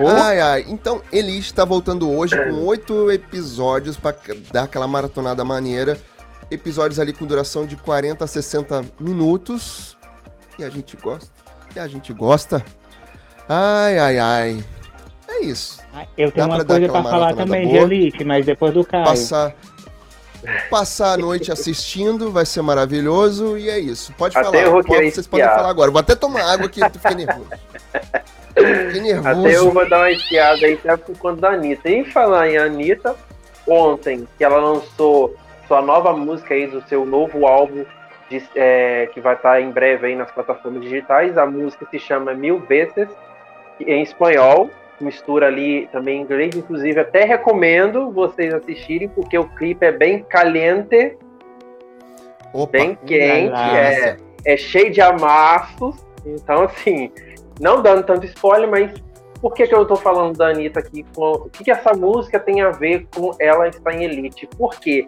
[0.02, 0.66] Oh, Ai, ai.
[0.68, 4.14] Então, Elite tá voltando hoje com oito episódios pra
[4.52, 5.98] dar aquela maratonada maneira.
[6.50, 9.98] Episódios ali com duração de 40 a 60 minutos.
[10.58, 11.30] E a gente gosta.
[11.76, 12.64] E a gente gosta.
[13.50, 14.66] Ai, ai, ai.
[15.30, 15.80] É isso.
[16.18, 17.88] eu tenho dá uma pra coisa pra aquela falar também boa.
[17.88, 19.06] de Elite, mas depois do Caio.
[19.06, 19.56] Passar.
[20.70, 24.14] Passar a noite assistindo vai ser maravilhoso e é isso.
[24.14, 24.64] Pode Até falar.
[24.64, 25.92] eu vou querer Pode, vocês podem falar agora.
[25.92, 27.50] Vou até tomar água que eu fiquei nervoso.
[28.62, 29.28] Nervoso.
[29.28, 31.90] Até eu vou dar uma espiada aí até por conta da Anitta.
[31.90, 33.16] E falar em Anitta,
[33.68, 35.36] ontem que ela lançou
[35.68, 37.84] sua nova música aí do seu novo álbum
[38.30, 41.38] de- é, que vai estar em breve aí nas plataformas digitais.
[41.38, 43.08] A música se chama Mil Vezes,
[43.80, 46.56] em espanhol, mistura ali também em inglês.
[46.56, 51.18] Inclusive, até recomendo vocês assistirem, porque o clipe é bem caliente,
[52.54, 52.72] Opa.
[52.72, 55.96] bem quente, é, é cheio de amassos.
[56.26, 57.12] Então, assim,
[57.60, 58.92] não dando tanto spoiler, mas
[59.42, 61.06] por que, que eu tô falando da Anitta aqui?
[61.16, 64.48] Com, o que, que essa música tem a ver com ela estar em Elite?
[64.58, 65.08] Porque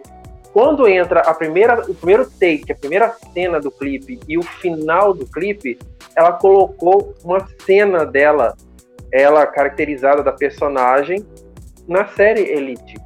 [0.52, 5.12] quando entra a primeira, o primeiro take, a primeira cena do clipe e o final
[5.12, 5.78] do clipe,
[6.16, 8.56] ela colocou uma cena dela,
[9.12, 11.24] ela caracterizada da personagem,
[11.88, 12.96] na série Elite.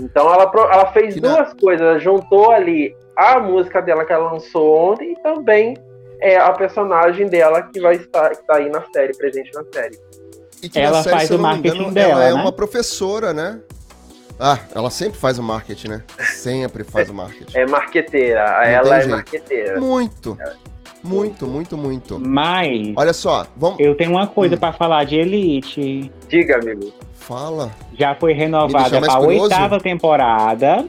[0.00, 4.32] Então ela, ela fez Que duas coisas, ela juntou ali a música dela que ela
[4.32, 5.76] lançou ontem e também
[6.20, 9.98] é a personagem dela que vai estar que tá aí na série, presente na série.
[10.62, 12.40] E que Ela na série, faz o marketing engano, dela, ela é né?
[12.40, 13.60] uma professora, né?
[14.40, 16.02] Ah, ela sempre faz o marketing, né?
[16.34, 17.56] Sempre faz o marketing.
[17.56, 19.14] É marqueteira, Não ela é jeito.
[19.14, 19.80] marqueteira.
[19.80, 20.36] Muito.
[21.02, 22.18] Muito, muito, muito.
[22.18, 23.78] Mas Olha só, vamos.
[23.78, 24.28] eu tenho uma Hum.
[24.28, 26.10] coisa pra falar de Elite.
[26.28, 26.92] Diga, amigo.
[27.14, 27.70] Fala.
[27.98, 29.42] Já foi renovada pra curioso.
[29.44, 30.86] oitava temporada.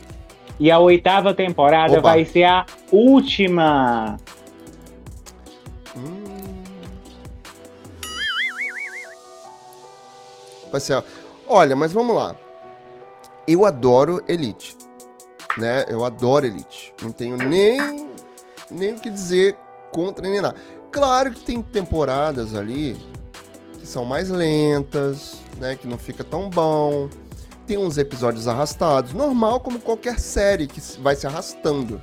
[0.58, 2.02] E a oitava temporada Opa.
[2.12, 4.18] vai ser a última.
[10.94, 11.04] Ó.
[11.48, 12.36] Olha, mas vamos lá.
[13.48, 14.76] Eu adoro Elite.
[15.58, 15.86] Né?
[15.88, 16.94] Eu adoro Elite.
[17.02, 18.10] Não tenho nem,
[18.70, 19.56] nem o que dizer
[19.92, 20.56] contra nem nada.
[20.92, 22.98] Claro que tem temporadas ali
[23.80, 25.76] que são mais lentas, né?
[25.76, 27.08] Que não fica tão bom.
[27.68, 29.14] Tem uns episódios arrastados.
[29.14, 32.02] Normal como qualquer série que vai se arrastando.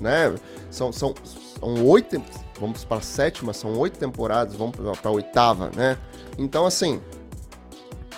[0.00, 0.34] Né?
[0.70, 1.14] São, são,
[1.58, 2.20] são oito.
[2.60, 5.98] Vamos para a sétima, são oito temporadas, vamos para a oitava, né?
[6.38, 7.00] Então, assim,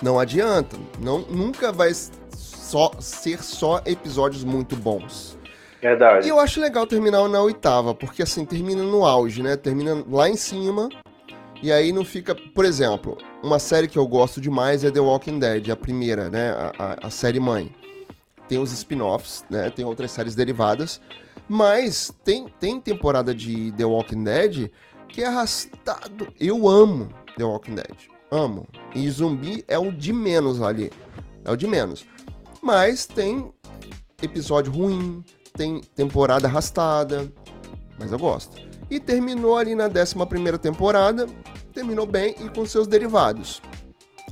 [0.01, 0.77] não adianta.
[0.99, 1.91] Não, nunca vai
[2.33, 5.37] só ser só episódios muito bons.
[5.81, 6.25] Verdade.
[6.25, 9.55] E eu acho legal terminar na oitava, porque assim, termina no auge, né?
[9.55, 10.89] Termina lá em cima.
[11.61, 12.35] E aí não fica.
[12.35, 16.51] Por exemplo, uma série que eu gosto demais é The Walking Dead, a primeira, né?
[16.51, 17.73] A, a, a série mãe.
[18.47, 19.69] Tem os spin-offs, né?
[19.69, 21.01] Tem outras séries derivadas.
[21.49, 24.69] Mas tem, tem temporada de The Walking Dead
[25.07, 26.27] que é arrastado.
[26.39, 28.16] Eu amo The Walking Dead.
[28.31, 28.67] Amo.
[28.93, 30.91] E zumbi é o de menos ali.
[31.45, 32.05] É o de menos.
[32.61, 33.51] Mas tem
[34.21, 37.31] episódio ruim, tem temporada arrastada,
[37.99, 38.57] mas eu gosto.
[38.89, 41.27] E terminou ali na 11 temporada,
[41.73, 43.61] terminou bem e com seus derivados.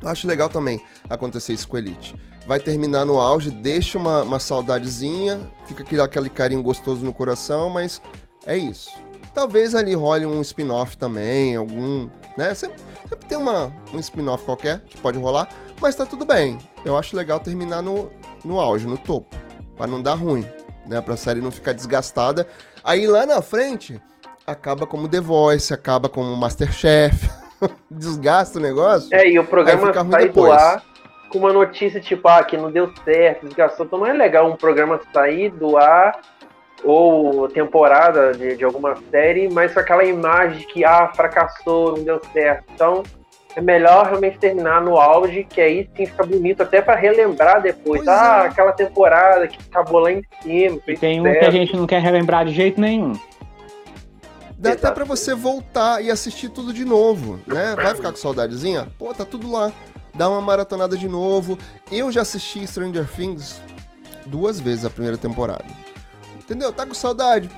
[0.04, 2.16] Acho legal também acontecer isso com Elite.
[2.48, 7.70] Vai terminar no auge, deixa uma, uma saudadezinha, fica aquele, aquele carinho gostoso no coração,
[7.70, 8.02] mas
[8.46, 8.92] é isso.
[9.34, 12.08] Talvez ali role um spin-off também, algum.
[12.38, 12.54] Né?
[12.54, 12.78] Sempre,
[13.08, 15.50] sempre tem uma, um spin-off qualquer que pode rolar,
[15.82, 16.58] mas tá tudo bem.
[16.84, 18.12] Eu acho legal terminar no,
[18.44, 19.36] no auge, no topo,
[19.76, 20.46] para não dar ruim
[20.88, 21.02] né?
[21.02, 22.48] Pra série não ficar desgastada.
[22.84, 24.02] Aí lá na frente,
[24.46, 27.30] acaba como The Voice, acaba como Masterchef.
[27.90, 29.14] Desgasta o negócio.
[29.14, 30.84] É, e o programa sai do ar
[31.30, 33.86] com uma notícia tipo, ah, que não deu certo, desgastou.
[33.86, 36.20] Então não é legal um programa sair do ar
[36.86, 42.04] ou temporada de, de alguma série, mas com aquela imagem de que, ah, fracassou, não
[42.04, 42.64] deu certo.
[42.74, 43.04] Então,
[43.56, 48.04] é melhor realmente terminar no auge, que aí sim fica bonito, até para relembrar depois.
[48.04, 48.48] Pois ah, é.
[48.48, 50.80] aquela temporada que acabou lá em cima.
[50.88, 51.40] E tem um certo.
[51.40, 53.14] que a gente não quer relembrar de jeito nenhum.
[54.58, 54.88] Dá Exato.
[54.88, 57.76] até para você voltar e assistir tudo de novo, né?
[57.76, 58.88] Vai ficar com saudadezinha?
[58.98, 59.72] Pô, tá tudo lá.
[60.14, 61.58] Dá uma maratonada de novo.
[61.92, 63.62] Eu já assisti Stranger Things
[64.26, 65.66] duas vezes a primeira temporada.
[66.46, 66.72] Entendeu?
[66.72, 67.50] Tá com saudade?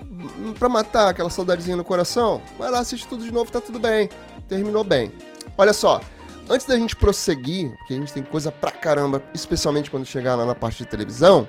[0.57, 2.41] Pra matar aquela saudadezinha no coração?
[2.57, 4.09] Vai lá, assiste tudo de novo, tá tudo bem.
[4.47, 5.11] Terminou bem.
[5.57, 5.99] Olha só,
[6.49, 10.45] antes da gente prosseguir, porque a gente tem coisa pra caramba, especialmente quando chegar lá
[10.45, 11.45] na parte de televisão,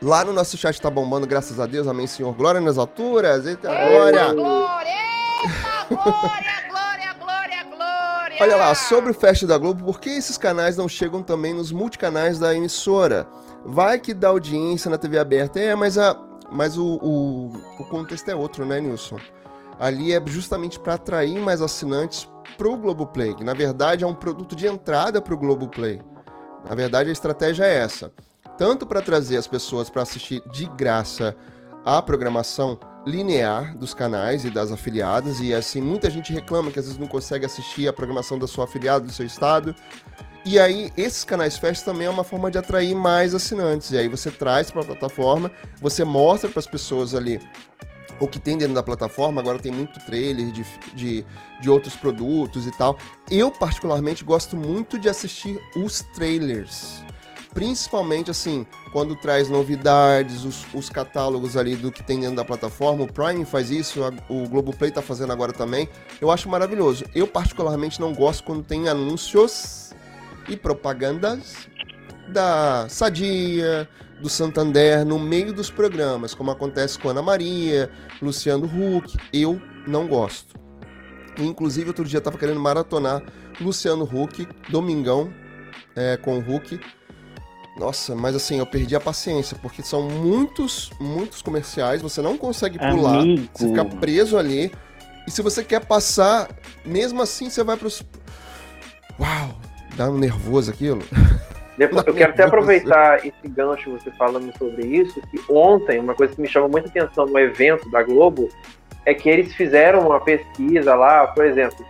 [0.00, 2.32] lá no nosso chat tá bombando, graças a Deus, amém, Senhor.
[2.34, 4.32] Glória nas alturas, eita glória!
[4.32, 8.36] Glória, eita, glória, glória, glória, glória!
[8.40, 11.70] Olha lá, sobre o Fest da Globo, por que esses canais não chegam também nos
[11.70, 13.26] multicanais da emissora?
[13.64, 15.60] Vai que dá audiência na TV aberta.
[15.60, 16.16] É, mas, a,
[16.50, 19.18] mas o, o, o contexto é outro, né, Nilson?
[19.78, 24.14] Ali é justamente para atrair mais assinantes para o Globoplay, que na verdade é um
[24.14, 26.00] produto de entrada para o Globoplay.
[26.68, 28.12] Na verdade, a estratégia é essa:
[28.56, 31.36] tanto para trazer as pessoas para assistir de graça
[31.84, 36.84] a programação linear dos canais e das afiliadas, e assim, muita gente reclama que às
[36.84, 39.74] vezes não consegue assistir a programação da sua afiliada, do seu estado.
[40.44, 43.92] E aí, esses canais fast também é uma forma de atrair mais assinantes.
[43.92, 47.40] E aí você traz para a plataforma, você mostra para as pessoas ali
[48.18, 51.24] o que tem dentro da plataforma, agora tem muito trailer de, de,
[51.60, 52.98] de, outros produtos e tal.
[53.30, 57.02] Eu, particularmente, gosto muito de assistir os trailers.
[57.54, 63.04] Principalmente, assim, quando traz novidades, os, os catálogos ali do que tem dentro da plataforma.
[63.04, 65.88] O Prime faz isso, a, o Globoplay tá fazendo agora também.
[66.20, 67.04] Eu acho maravilhoso.
[67.14, 69.91] Eu, particularmente, não gosto quando tem anúncios
[70.48, 71.68] e propagandas
[72.28, 73.88] da Sadia,
[74.20, 79.16] do Santander no meio dos programas, como acontece com Ana Maria, Luciano Huck.
[79.32, 80.54] Eu não gosto.
[81.38, 83.22] Inclusive, outro dia eu tava querendo maratonar
[83.60, 85.32] Luciano Huck, Domingão,
[85.96, 86.78] é, com o Huck.
[87.78, 92.78] Nossa, mas assim, eu perdi a paciência, porque são muitos, muitos comerciais, você não consegue
[92.78, 93.48] pular, Amigo.
[93.52, 94.70] você fica preso ali.
[95.26, 96.48] E se você quer passar,
[96.84, 98.02] mesmo assim você vai pros.
[99.18, 99.58] Uau!
[99.94, 101.02] Dá um nervoso aquilo.
[101.76, 106.34] Depois, eu quero até aproveitar esse gancho você falando sobre isso, que ontem, uma coisa
[106.34, 108.48] que me chamou muita atenção no evento da Globo,
[109.06, 111.84] é que eles fizeram uma pesquisa lá, por exemplo,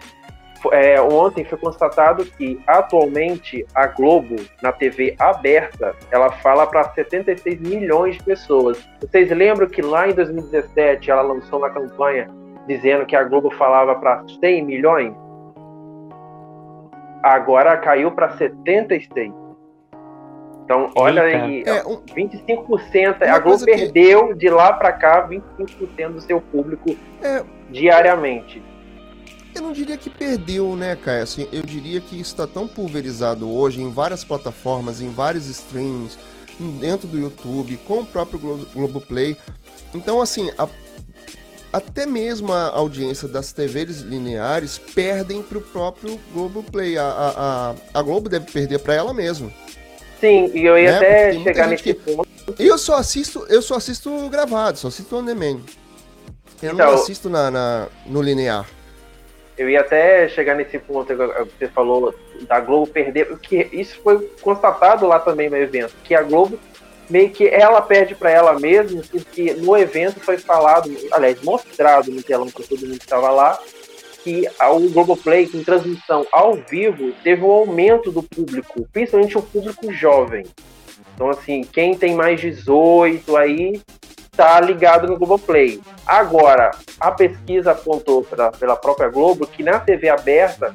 [0.70, 7.60] é, ontem foi constatado que atualmente a Globo, na TV aberta, ela fala para 76
[7.60, 8.78] milhões de pessoas.
[9.00, 12.28] Vocês lembram que lá em 2017 ela lançou uma campanha
[12.68, 15.12] dizendo que a Globo falava para 100 milhões?
[17.22, 19.32] Agora caiu para 76.
[20.64, 21.44] Então, olha Eita.
[21.44, 23.22] aí, é, um, 25%.
[23.22, 24.34] A Globo perdeu que...
[24.34, 28.62] de lá para cá 25% do seu público é, diariamente.
[29.54, 31.22] Eu não diria que perdeu, né, Caio?
[31.22, 36.18] Assim, eu diria que isso está tão pulverizado hoje em várias plataformas, em vários streams,
[36.80, 39.36] dentro do YouTube, com o próprio Glo Globoplay.
[39.94, 40.66] Então, assim, a,
[41.72, 46.98] até mesmo a audiência das TVs lineares perdem para o próprio Globoplay.
[46.98, 47.30] A, a,
[47.70, 49.50] a, a Globo deve perder para ela mesma.
[50.20, 50.96] Sim, e eu ia né?
[50.96, 51.94] até chegar nesse que...
[51.94, 52.28] ponto.
[52.58, 55.60] Eu só assisto, eu só assisto gravado, só assisto on demand.
[56.62, 58.68] Eu então, não assisto na, na, no linear.
[59.56, 64.18] Eu ia até chegar nesse ponto que você falou da Globo perder, porque isso foi
[64.40, 66.58] constatado lá também no evento, que a Globo
[67.12, 72.22] meio que ela perde para ela mesma, porque no evento foi falado, aliás, mostrado no
[72.22, 73.58] telão para todo mundo estava lá,
[74.24, 79.92] que o Globoplay, com transmissão ao vivo, teve um aumento do público, principalmente o público
[79.92, 80.46] jovem.
[81.14, 83.82] Então, assim, quem tem mais 18 aí
[84.30, 85.82] tá ligado no Globoplay.
[86.06, 90.74] Agora, a pesquisa apontou pra, pela própria Globo que na TV aberta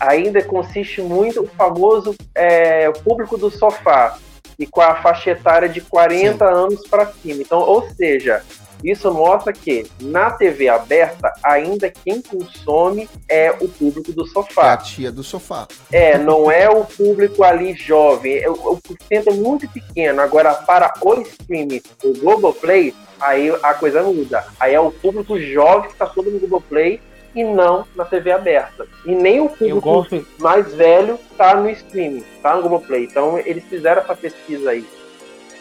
[0.00, 4.18] ainda consiste muito o famoso é, público do sofá
[4.58, 6.52] e com a faixa etária de 40 Sim.
[6.52, 7.42] anos para cima.
[7.42, 8.42] Então, ou seja,
[8.84, 14.66] isso mostra que na TV aberta, ainda quem consome é o público do sofá.
[14.66, 15.66] É a tia do sofá.
[15.90, 18.36] É, não é o público ali jovem.
[18.36, 20.20] É, o, porcento é muito pequeno.
[20.20, 24.44] Agora, para o streaming, o Globoplay, aí a coisa muda.
[24.60, 27.00] Aí é o público jovem que está todo no Globoplay
[27.34, 28.86] e não na TV aberta.
[29.04, 30.26] E nem o público gosto...
[30.38, 33.04] mais velho está no streaming, tá no Globoplay.
[33.04, 34.86] Então eles fizeram essa pesquisa aí.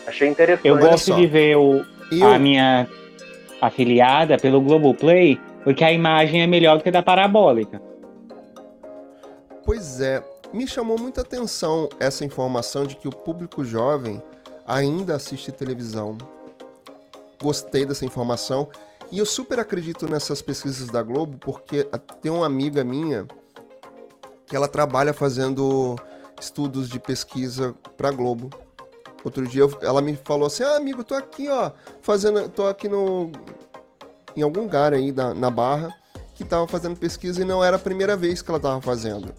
[0.05, 0.67] Achei interessante.
[0.67, 2.27] Eu gosto de ver o, eu...
[2.27, 2.87] a minha
[3.59, 7.81] afiliada pelo Globoplay, porque a imagem é melhor do que a da parabólica.
[9.65, 14.21] Pois é, me chamou muita atenção essa informação de que o público jovem
[14.67, 16.17] ainda assiste televisão.
[17.41, 18.69] Gostei dessa informação
[19.13, 21.87] e eu super acredito nessas pesquisas da Globo, porque
[22.19, 23.27] tem uma amiga minha
[24.47, 25.95] que ela trabalha fazendo
[26.41, 28.49] estudos de pesquisa para Globo.
[29.23, 31.69] Outro dia ela me falou assim: "Ah, amigo, tô aqui, ó,
[32.01, 33.31] fazendo, tô aqui no
[34.35, 35.95] em algum lugar aí na, na Barra
[36.33, 39.31] que tava fazendo pesquisa e não era a primeira vez que ela tava fazendo.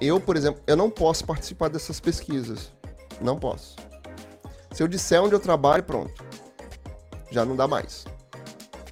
[0.00, 2.72] Eu, por exemplo, eu não posso participar dessas pesquisas.
[3.20, 3.76] Não posso.
[4.70, 6.24] Se eu disser onde eu trabalho, pronto.
[7.30, 8.06] Já não dá mais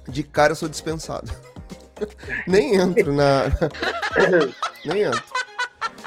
[0.07, 1.31] de cara eu sou dispensado.
[2.47, 3.43] Nem entro na.
[4.85, 5.23] Nem entro.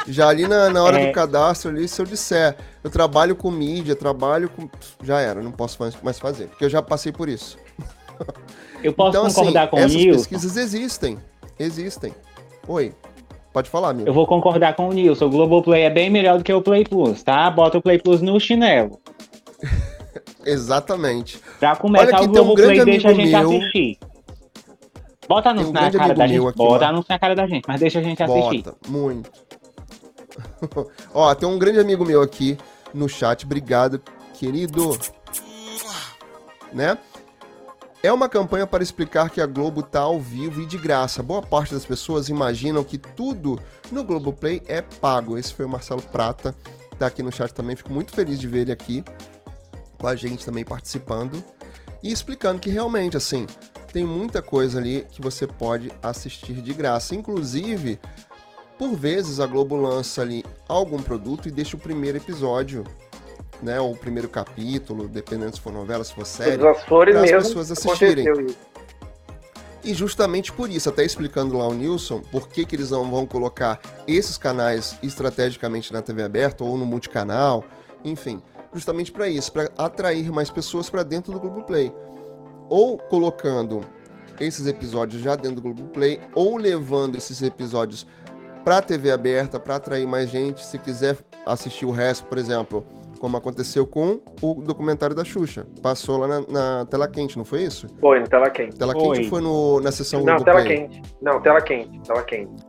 [0.06, 1.06] Já ali na, na hora é...
[1.06, 4.68] do cadastro, ali, se eu disser, eu trabalho com mídia, trabalho com.
[5.02, 7.56] Já era, não posso mais fazer, porque eu já passei por isso.
[8.82, 10.18] Eu posso então, assim, concordar assim, com o Essas Nilson.
[10.18, 11.18] pesquisas existem.
[11.58, 12.14] Existem.
[12.68, 12.92] Oi.
[13.52, 14.08] Pode falar, amigo.
[14.08, 15.26] Eu vou concordar com o Nilson.
[15.26, 17.48] O Globoplay é bem melhor do que o Play Plus, tá?
[17.50, 19.00] Bota o Play Plus no chinelo.
[20.44, 21.40] Exatamente.
[21.58, 23.50] Pra começar, Olha, o Globoplay um deixa a gente meu...
[23.50, 23.98] assistir.
[25.28, 26.46] Bota anúncio um na cara da gente.
[26.46, 28.62] Aqui, Bota anúncio na cara da gente, mas deixa a gente assistir.
[28.62, 29.30] Bota, muito.
[31.14, 32.58] Ó, tem um grande amigo meu aqui
[32.92, 33.44] no chat.
[33.44, 34.00] Obrigado,
[34.34, 34.98] querido.
[36.72, 36.98] Né?
[38.02, 41.22] É uma campanha para explicar que a Globo tá ao vivo e de graça.
[41.22, 43.58] Boa parte das pessoas imaginam que tudo
[43.90, 45.38] no Globoplay é pago.
[45.38, 46.54] Esse foi o Marcelo Prata,
[46.98, 47.74] tá aqui no chat também.
[47.74, 49.02] Fico muito feliz de ver ele aqui
[49.98, 51.42] com a gente também participando
[52.02, 53.46] e explicando que realmente, assim,
[53.92, 57.14] tem muita coisa ali que você pode assistir de graça.
[57.14, 57.98] Inclusive,
[58.78, 62.84] por vezes a Globo lança ali algum produto e deixa o primeiro episódio,
[63.62, 67.70] né, ou o primeiro capítulo, dependendo se for novela, se for série, para as pessoas
[67.70, 68.26] assistirem.
[69.84, 73.26] E justamente por isso, até explicando lá o Nilson, por que, que eles não vão
[73.26, 77.62] colocar esses canais estrategicamente na TV aberta ou no multicanal,
[78.02, 78.42] enfim,
[78.74, 81.92] justamente para isso, para atrair mais pessoas para dentro do Globoplay.
[82.68, 83.80] Ou colocando
[84.40, 88.06] esses episódios já dentro do Globoplay, ou levando esses episódios
[88.64, 90.64] para a TV aberta para atrair mais gente.
[90.64, 92.84] Se quiser assistir o resto, por exemplo,
[93.20, 95.66] como aconteceu com o documentário da Xuxa.
[95.82, 97.86] Passou lá na, na tela quente, não foi isso?
[98.00, 98.76] Foi, na tela quente.
[98.76, 99.24] Tela quente foi.
[99.24, 101.02] foi no, na sessão Não, tela quente.
[101.22, 102.63] Não, tela quente, tela quente.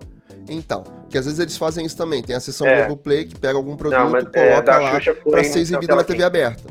[0.50, 2.22] Então, que às vezes eles fazem isso também.
[2.22, 2.88] Tem a sessão é.
[2.88, 6.04] do Play que pega algum produto, Não, é, coloca é, lá para ser exibido na
[6.04, 6.64] TV aberta.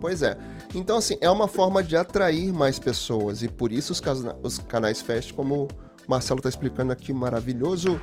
[0.00, 0.36] Pois é.
[0.74, 3.42] Então, assim, é uma forma de atrair mais pessoas.
[3.42, 4.02] E por isso os,
[4.42, 5.68] os canais Fast, como o
[6.08, 8.00] Marcelo está explicando aqui, maravilhoso.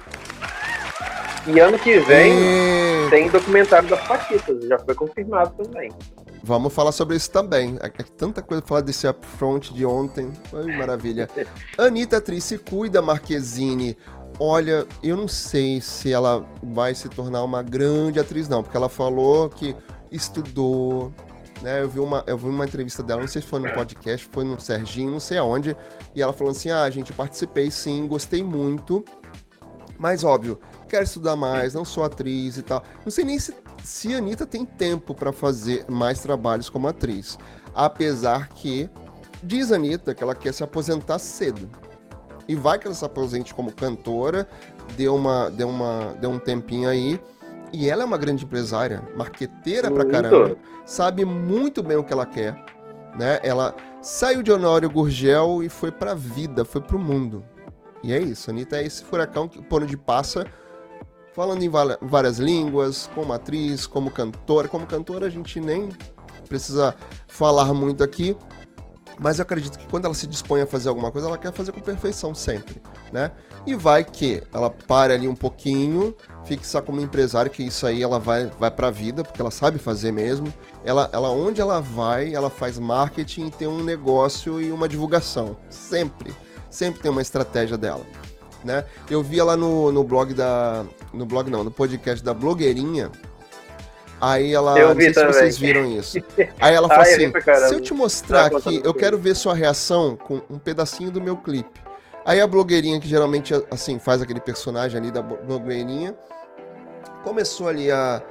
[1.48, 3.10] E ano que vem e...
[3.10, 5.90] tem documentário das Paquitas, já foi confirmado também.
[6.44, 7.78] Vamos falar sobre isso também.
[7.82, 10.32] É, é tanta coisa pra falar desse upfront de ontem.
[10.50, 11.30] Foi maravilha.
[11.78, 13.98] Anitta Atriz se cuida, Marquezine.
[14.40, 18.90] Olha, eu não sei se ela vai se tornar uma grande atriz, não, porque ela
[18.90, 19.76] falou que
[20.12, 21.12] estudou.
[21.62, 24.30] Né, eu, vi uma, eu vi uma entrevista dela, não sei se foi no podcast,
[24.32, 25.76] foi no Serginho, não sei aonde,
[26.14, 29.04] e ela falou assim: ah, gente, participei sim, gostei muito,
[29.98, 32.84] mas óbvio, quero estudar mais, não sou atriz e tal.
[33.04, 37.40] Não sei nem se, se a Anitta tem tempo para fazer mais trabalhos como atriz.
[37.74, 38.88] Apesar que
[39.42, 41.68] diz a Anitta que ela quer se aposentar cedo.
[42.48, 44.48] E vai que ela se aposente como cantora,
[44.96, 47.20] deu, uma, deu, uma, deu um tempinho aí.
[47.74, 52.26] E ela é uma grande empresária, marqueteira pra caramba, sabe muito bem o que ela
[52.26, 52.54] quer.
[53.18, 53.40] Né?
[53.44, 57.44] Ela saiu de Honório Gurgel e foi pra vida, foi pro mundo.
[58.02, 60.46] E é isso, a Anitta é esse furacão que por onde passa,
[61.34, 64.68] falando em várias línguas, como atriz, como cantora.
[64.68, 65.90] Como cantora a gente nem
[66.48, 66.96] precisa
[67.28, 68.36] falar muito aqui.
[69.20, 71.72] Mas eu acredito que quando ela se dispõe a fazer alguma coisa, ela quer fazer
[71.72, 73.32] com perfeição sempre, né?
[73.66, 76.16] E vai que ela para ali um pouquinho,
[76.46, 80.12] fixa como empresária, que isso aí ela vai, vai pra vida, porque ela sabe fazer
[80.12, 80.54] mesmo.
[80.86, 85.58] Ela, ela onde ela vai, ela faz marketing, tem um negócio e uma divulgação.
[85.70, 86.34] Sempre.
[86.70, 88.06] Sempre tem uma estratégia dela.
[88.64, 88.86] Né?
[89.10, 90.86] Eu vi ela no, no blog da.
[91.14, 93.12] No blog não, no podcast da blogueirinha
[94.20, 94.78] Aí ela.
[94.78, 95.34] Eu vi não sei também.
[95.34, 96.18] se vocês viram isso.
[96.60, 97.32] Aí ela falou assim:
[97.68, 101.38] se eu te mostrar aqui, eu quero ver sua reação com um pedacinho do meu
[101.38, 101.82] clipe.
[102.26, 106.16] Aí a blogueirinha, que geralmente assim faz aquele personagem ali da blogueirinha,
[107.24, 108.22] começou ali a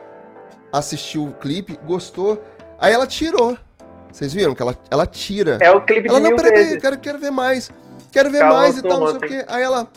[0.72, 2.42] assistir o clipe, gostou.
[2.78, 3.56] Aí ela tirou.
[4.12, 5.58] Vocês viram que ela, ela tira.
[5.60, 7.70] É o clipe ela, de não, peraí, eu quero, quero ver mais.
[8.12, 9.44] Quero ver Calma, mais e tal, não sei o quê.
[9.48, 9.88] Aí ela,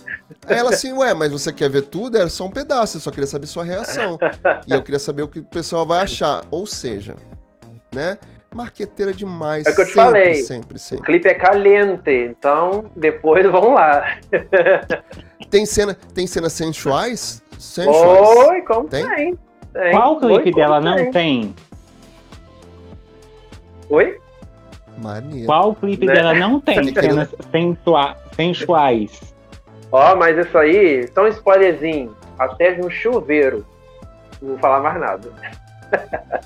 [0.46, 2.18] aí ela assim, ué, mas você quer ver tudo?
[2.18, 4.18] Era só um pedaço, eu só queria saber sua reação.
[4.68, 6.44] e eu queria saber o que o pessoal vai achar.
[6.52, 7.16] Ou seja,
[7.94, 8.18] né?
[8.54, 9.66] Marqueteira demais.
[9.66, 10.36] É o que eu te sempre, falei.
[10.36, 11.04] Sempre, sempre.
[11.04, 14.18] O clipe é caliente, então depois vamos lá.
[15.50, 17.44] tem cena, tem cenas sensuais?
[17.58, 18.38] Sensuais.
[18.50, 19.08] Oi, como tem?
[19.08, 19.40] tem?
[19.74, 19.92] tem.
[19.92, 21.06] Qual clipe Oi, dela tem?
[21.06, 21.56] não tem?
[23.90, 24.20] Oi?
[25.02, 25.46] Maneiro.
[25.46, 26.14] Qual clipe né?
[26.14, 29.34] dela não tem cenas sensua sensuais?
[29.92, 32.16] Ó, oh, mas isso aí, um spoilerzinho.
[32.38, 33.66] Até no chuveiro.
[34.42, 35.30] Não vou falar mais nada.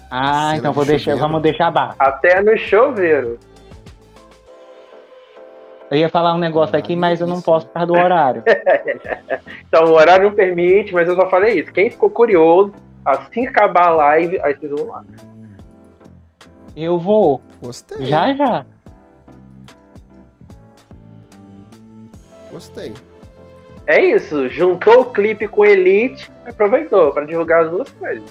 [0.10, 1.96] Ah, Cena então vou deixar, vamos deixar abaixo.
[2.00, 3.38] Até no chuveiro.
[5.92, 8.44] Eu ia falar um negócio aqui, mas eu não posso por causa do horário.
[9.68, 11.72] então, o horário não permite, mas eu só falei isso.
[11.72, 12.74] Quem ficou curioso,
[13.06, 15.04] assim que acabar a live, aí vocês vão lá.
[16.76, 17.42] Eu vou.
[17.64, 18.06] Gostei.
[18.06, 18.66] Já, já.
[22.52, 22.94] Gostei.
[23.88, 28.30] É isso, juntou o clipe com Elite, aproveitou para divulgar as duas coisas.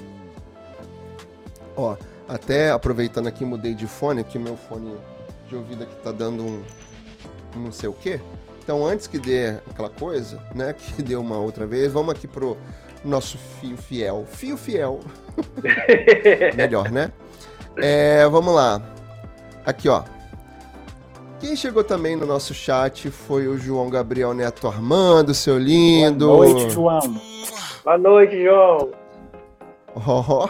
[1.75, 1.97] Ó,
[2.29, 4.95] até aproveitando aqui, mudei de fone, aqui meu fone
[5.49, 6.63] de ouvido aqui tá dando um,
[7.57, 8.21] um não sei o quê.
[8.63, 12.57] Então, antes que dê aquela coisa, né, que deu uma outra vez, vamos aqui pro
[13.03, 14.27] nosso fio fiel.
[14.31, 15.01] Fio fiel.
[16.55, 17.11] Melhor, né?
[17.79, 18.81] É, vamos lá.
[19.65, 20.03] Aqui, ó.
[21.41, 26.29] Quem chegou também no nosso chat foi o João Gabriel Neto Armando, seu lindo.
[26.29, 27.21] Boa noite, João.
[27.85, 28.91] Boa noite, João.
[29.95, 30.49] Oh.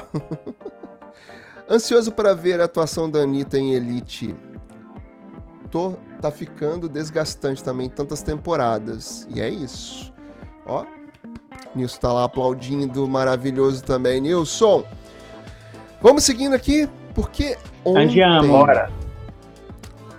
[1.68, 4.36] Ansioso para ver a atuação da Anitta em Elite.
[5.70, 9.26] Tô, tá ficando desgastante também, tantas temporadas.
[9.34, 10.12] E é isso.
[10.66, 10.84] Ó,
[11.74, 14.20] Nilson tá lá aplaudindo, maravilhoso também.
[14.20, 14.84] Nilson,
[16.00, 16.88] vamos seguindo aqui.
[17.14, 18.04] Porque ontem...
[18.04, 18.48] Andiamo.
[18.48, 19.01] Bora.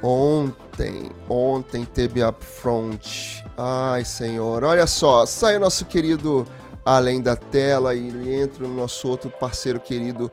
[0.04, 3.44] Ontem, ontem teve Upfront.
[3.58, 4.64] Ai, senhor.
[4.64, 6.46] Olha só, sai o nosso querido
[6.86, 10.30] Além da Tela e ele entra no nosso outro parceiro querido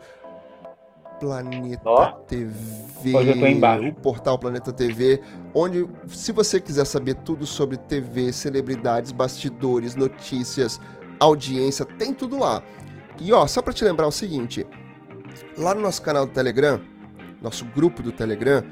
[1.21, 2.07] Planeta oh.
[2.27, 3.17] TV.
[3.17, 3.89] Hoje eu tô embaixo.
[3.89, 5.23] O portal Planeta TV,
[5.55, 10.81] onde se você quiser saber tudo sobre TV, celebridades, bastidores, notícias,
[11.21, 12.63] audiência, tem tudo lá.
[13.21, 14.67] E ó, só para te lembrar o seguinte,
[15.57, 16.81] Lá no nosso canal do Telegram,
[17.41, 18.65] nosso grupo do Telegram,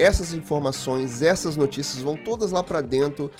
[0.00, 3.30] essas informações, essas notícias vão todas lá para dentro,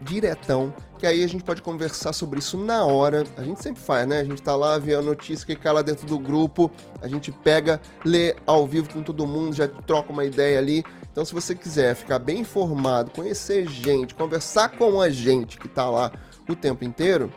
[0.00, 3.24] diretão, que aí a gente pode conversar sobre isso na hora.
[3.36, 4.20] A gente sempre faz, né?
[4.20, 7.32] A gente tá lá, vê a notícia que cai lá dentro do grupo, a gente
[7.32, 10.84] pega, lê ao vivo com todo mundo, já troca uma ideia ali.
[11.10, 15.88] Então, se você quiser ficar bem informado, conhecer gente, conversar com a gente que tá
[15.88, 16.12] lá
[16.48, 17.32] o tempo inteiro,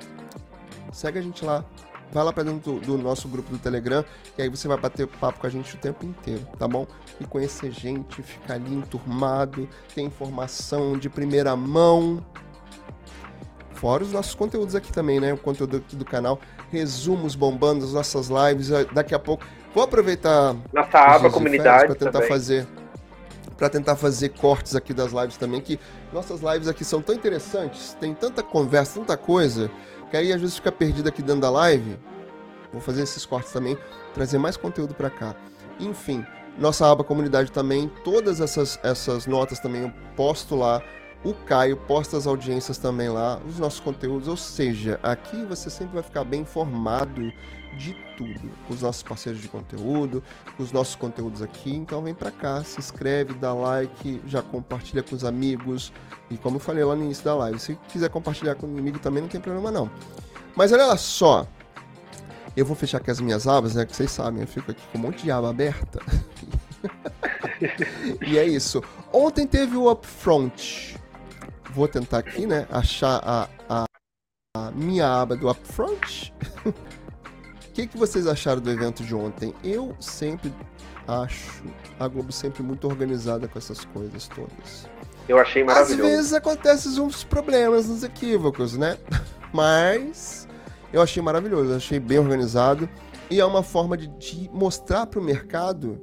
[0.92, 1.64] segue a gente lá
[2.12, 4.04] vai lá para dentro do, do, nosso grupo do Telegram,
[4.38, 6.88] e aí você vai bater papo com a gente o tempo inteiro, tá bom?
[7.20, 12.24] E conhecer gente, ficar ali enturmado, ter informação de primeira mão.
[13.74, 15.34] Fora os nossos conteúdos aqui também, né?
[15.34, 16.40] O conteúdo aqui do canal,
[16.72, 18.70] resumos bombando as nossas lives.
[18.92, 22.28] Daqui a pouco vou aproveitar nossa aba comunidade para tentar também.
[22.28, 22.68] fazer
[23.58, 25.80] para tentar fazer cortes aqui das lives também, que
[26.14, 29.72] nossas lives aqui são tão interessantes, tem tanta conversa, tanta coisa,
[30.10, 31.98] que aí às vezes fica perdido aqui dentro da live.
[32.72, 33.78] Vou fazer esses cortes também,
[34.14, 35.36] trazer mais conteúdo para cá.
[35.80, 36.26] Enfim,
[36.58, 40.82] nossa aba comunidade também, todas essas, essas notas também eu posto lá.
[41.24, 45.96] O Caio posta as audiências também lá, os nossos conteúdos, ou seja, aqui você sempre
[45.96, 47.32] vai ficar bem informado
[47.78, 50.24] de tudo, com os nossos parceiros de conteúdo,
[50.56, 51.74] com os nossos conteúdos aqui.
[51.76, 55.94] Então vem para cá, se inscreve, dá like, já compartilha com os amigos.
[56.30, 59.30] E como eu falei lá no início da live, se quiser compartilhar comigo também não
[59.30, 59.90] tem problema não.
[60.56, 61.48] Mas olha só,
[62.56, 63.86] eu vou fechar aqui as minhas abas, né?
[63.86, 66.02] Que vocês sabem, eu fico aqui com um monte de aba aberta.
[68.26, 68.84] e é isso.
[69.14, 70.98] Ontem teve o Upfront.
[71.70, 72.68] Vou tentar aqui, né?
[72.72, 73.86] Achar a, a,
[74.58, 76.34] a minha aba do Upfront.
[77.78, 79.54] que, que vocês acharam do evento de ontem?
[79.64, 80.52] Eu sempre
[81.08, 81.64] acho
[82.00, 84.90] a Globo sempre muito organizada com essas coisas todas.
[85.30, 86.02] Eu achei maravilhoso.
[86.02, 88.98] Às vezes acontecem uns problemas, uns equívocos, né?
[89.54, 90.48] Mas
[90.92, 92.90] eu achei maravilhoso, achei bem organizado
[93.30, 96.02] e é uma forma de, de mostrar para o mercado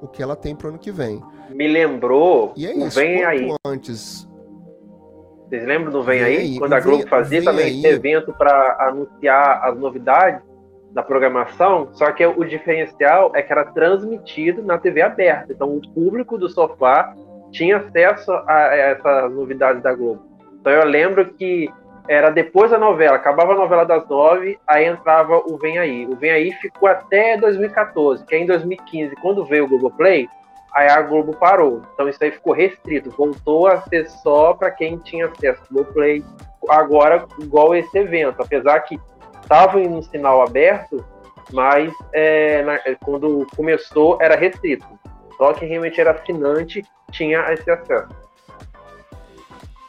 [0.00, 1.20] o que ela tem para o ano que vem.
[1.50, 3.52] Me lembrou e é isso, Vem Aí.
[3.66, 4.28] Antes.
[5.48, 6.36] Vocês lembram do Vem, vem aí?
[6.36, 6.58] aí?
[6.58, 10.40] Quando a Globo fazia também esse evento para anunciar as novidades
[10.96, 15.52] da programação, só que o diferencial é que era transmitido na TV aberta.
[15.52, 17.14] Então o público do sofá
[17.52, 20.22] tinha acesso a essas novidades da Globo.
[20.58, 21.70] Então eu lembro que
[22.08, 26.06] era depois da novela, acabava a novela das nove, aí entrava o Vem Aí.
[26.06, 30.26] O Vem Aí ficou até 2014, que em 2015, quando veio o Globoplay,
[30.74, 31.82] aí a Globo parou.
[31.92, 36.24] Então isso aí ficou restrito, voltou a ser só para quem tinha acesso ao Globoplay.
[36.70, 38.98] Agora, igual esse evento, apesar que
[39.46, 41.04] estava em um sinal aberto,
[41.52, 44.86] mas é, na, quando começou era restrito.
[45.36, 48.08] Só quem realmente era assinante tinha esse acesso.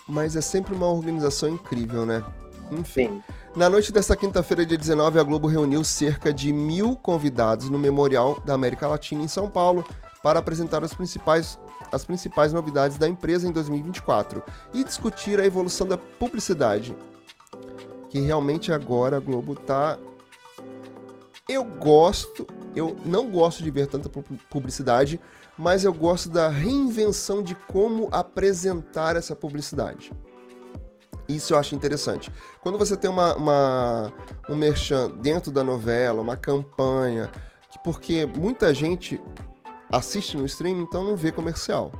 [0.07, 2.23] Mas é sempre uma organização incrível, né?
[2.71, 3.07] Enfim.
[3.07, 3.23] Sim.
[3.55, 8.39] Na noite desta quinta-feira, dia 19, a Globo reuniu cerca de mil convidados no Memorial
[8.45, 9.83] da América Latina em São Paulo
[10.21, 11.59] para apresentar as principais,
[11.91, 14.43] as principais novidades da empresa em 2024
[14.73, 16.95] e discutir a evolução da publicidade.
[18.09, 19.97] Que realmente agora a Globo está.
[21.47, 22.45] Eu gosto,
[22.75, 24.09] eu não gosto de ver tanta
[24.49, 25.19] publicidade,
[25.57, 30.11] mas eu gosto da reinvenção de como apresentar essa publicidade.
[31.27, 32.31] Isso eu acho interessante.
[32.61, 34.13] Quando você tem uma, uma,
[34.49, 37.29] um merchan dentro da novela, uma campanha,
[37.83, 39.21] porque muita gente
[39.91, 41.91] assiste no streaming, então não vê comercial.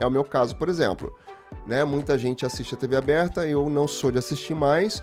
[0.00, 1.16] É o meu caso, por exemplo.
[1.66, 1.84] Né?
[1.84, 5.02] Muita gente assiste a TV aberta, eu não sou de assistir mais,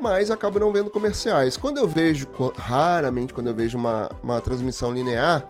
[0.00, 1.56] mas acabo não vendo comerciais.
[1.56, 5.48] Quando eu vejo, raramente quando eu vejo uma, uma transmissão linear,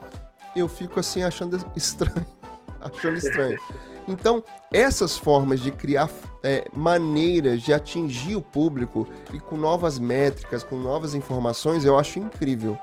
[0.56, 2.26] eu fico assim achando estranho.
[2.80, 3.58] achando estranho.
[4.06, 4.42] Então,
[4.72, 6.08] essas formas de criar
[6.42, 12.18] é, maneiras de atingir o público e com novas métricas, com novas informações, eu acho
[12.18, 12.78] incrível.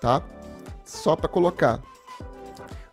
[0.00, 0.22] Tá?
[0.84, 1.80] Só para colocar.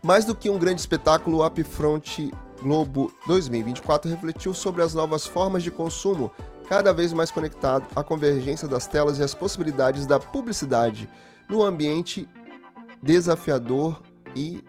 [0.01, 2.31] Mais do que um grande espetáculo, o Upfront
[2.61, 6.31] Globo 2024 refletiu sobre as novas formas de consumo,
[6.67, 11.09] cada vez mais conectado à convergência das telas e as possibilidades da publicidade
[11.49, 12.27] no ambiente
[13.01, 14.01] desafiador
[14.35, 14.63] e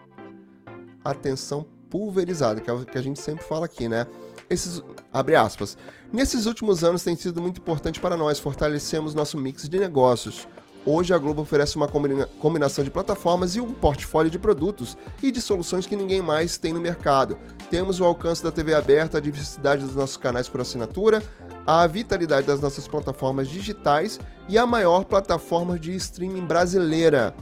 [1.03, 4.05] atenção pulverizada, que é o que a gente sempre fala aqui, né?
[4.49, 4.81] Esses,
[5.11, 5.77] abre aspas.
[6.11, 10.47] Nesses últimos anos tem sido muito importante para nós fortalecermos nosso mix de negócios.
[10.85, 15.31] Hoje a Globo oferece uma combina combinação de plataformas e um portfólio de produtos e
[15.31, 17.37] de soluções que ninguém mais tem no mercado.
[17.69, 21.21] Temos o alcance da TV aberta, a diversidade dos nossos canais por assinatura,
[21.67, 27.35] a vitalidade das nossas plataformas digitais e a maior plataforma de streaming brasileira.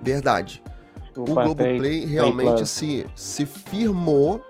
[0.00, 0.62] Verdade.
[1.16, 4.40] O, o Globoplay realmente se, se firmou,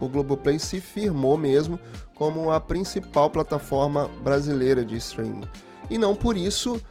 [0.00, 1.78] o Globoplay se firmou mesmo
[2.16, 5.44] como a principal plataforma brasileira de streaming.
[5.88, 6.82] E não por isso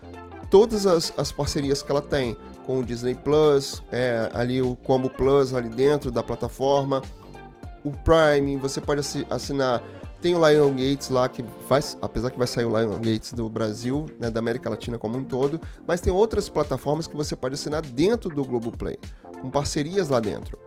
[0.49, 5.09] todas as, as parcerias que ela tem com o Disney Plus, é, ali o Combo
[5.09, 7.01] Plus ali dentro da plataforma,
[7.83, 9.81] o Prime, você pode assinar
[10.21, 13.49] tem o Lion Gates lá, que vai, apesar que vai sair o Lion Gates do
[13.49, 17.55] Brasil, né, da América Latina como um todo, mas tem outras plataformas que você pode
[17.55, 18.97] assinar dentro do Globoplay,
[19.41, 20.57] com parcerias lá dentro.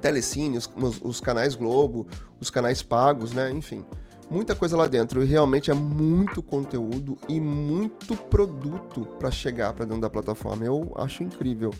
[0.00, 0.68] Telecine, os,
[1.02, 2.06] os canais Globo,
[2.40, 3.84] os canais pagos, né, enfim.
[4.28, 9.84] Muita coisa lá dentro e realmente é muito conteúdo e muito produto para chegar para
[9.84, 10.64] dentro da plataforma.
[10.64, 11.72] Eu acho incrível.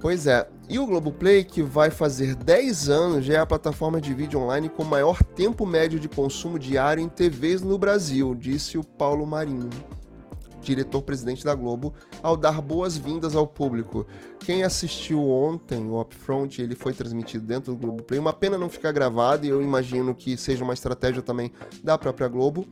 [0.00, 0.48] Pois é.
[0.68, 4.68] E o Globoplay, que vai fazer 10 anos, já é a plataforma de vídeo online
[4.68, 9.68] com maior tempo médio de consumo diário em TVs no Brasil, disse o Paulo Marinho,
[10.62, 11.92] diretor-presidente da Globo,
[12.22, 14.06] ao dar boas-vindas ao público.
[14.38, 18.18] Quem assistiu ontem o Upfront, ele foi transmitido dentro do Globoplay.
[18.18, 21.52] Uma pena não ficar gravado e eu imagino que seja uma estratégia também
[21.84, 22.64] da própria Globo.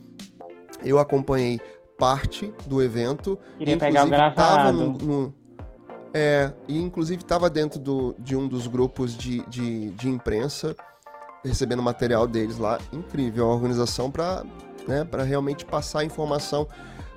[0.83, 1.61] Eu acompanhei
[1.99, 3.39] parte do evento.
[3.59, 4.72] Queria pegar o gravado.
[4.72, 5.35] No, no,
[6.14, 10.74] é, e inclusive estava dentro do, de um dos grupos de, de, de, imprensa,
[11.44, 12.78] recebendo material deles lá.
[12.92, 14.44] Incrível, a organização para
[14.86, 16.66] né, realmente passar informação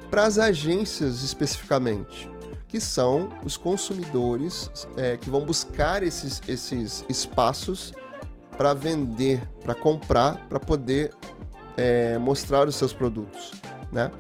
[0.09, 2.29] para as agências especificamente,
[2.67, 7.93] que são os consumidores é, que vão buscar esses, esses espaços
[8.57, 11.13] para vender, para comprar, para poder
[11.77, 13.53] é, mostrar os seus produtos,
[13.91, 14.11] né?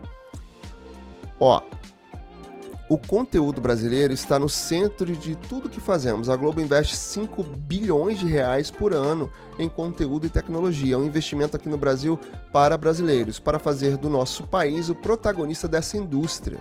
[1.39, 1.61] Ó,
[2.91, 6.29] o conteúdo brasileiro está no centro de tudo que fazemos.
[6.29, 10.95] A Globo investe 5 bilhões de reais por ano em conteúdo e tecnologia.
[10.95, 12.19] É um investimento aqui no Brasil
[12.51, 16.59] para brasileiros, para fazer do nosso país o protagonista dessa indústria.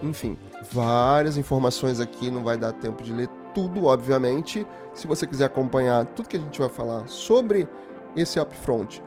[0.00, 0.38] Enfim,
[0.70, 4.64] várias informações aqui, não vai dar tempo de ler tudo, obviamente.
[4.94, 7.66] Se você quiser acompanhar tudo que a gente vai falar sobre
[8.14, 9.02] esse upfront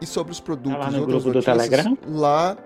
[0.00, 1.98] e sobre os produtos tá lá no e grupo do Telegram?
[2.06, 2.56] lá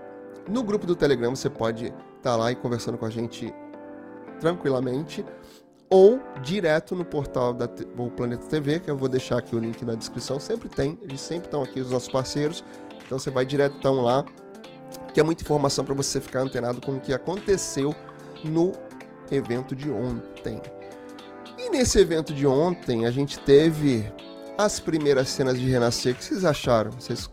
[0.46, 1.92] no grupo do Telegram você pode
[2.26, 3.54] estar tá lá e conversando com a gente
[4.40, 5.24] tranquilamente
[5.88, 9.84] ou direto no portal da o Planeta TV, que eu vou deixar aqui o link
[9.84, 12.64] na descrição, sempre tem, eles sempre estão aqui os nossos parceiros.
[13.04, 14.24] Então você vai direto então lá,
[15.14, 17.94] que é muita informação para você ficar antenado com o que aconteceu
[18.42, 18.72] no
[19.30, 20.60] evento de ontem.
[21.56, 24.12] E nesse evento de ontem a gente teve
[24.58, 26.14] as primeiras cenas de Renascer.
[26.14, 26.90] O que vocês acharam?
[26.90, 27.30] Vocês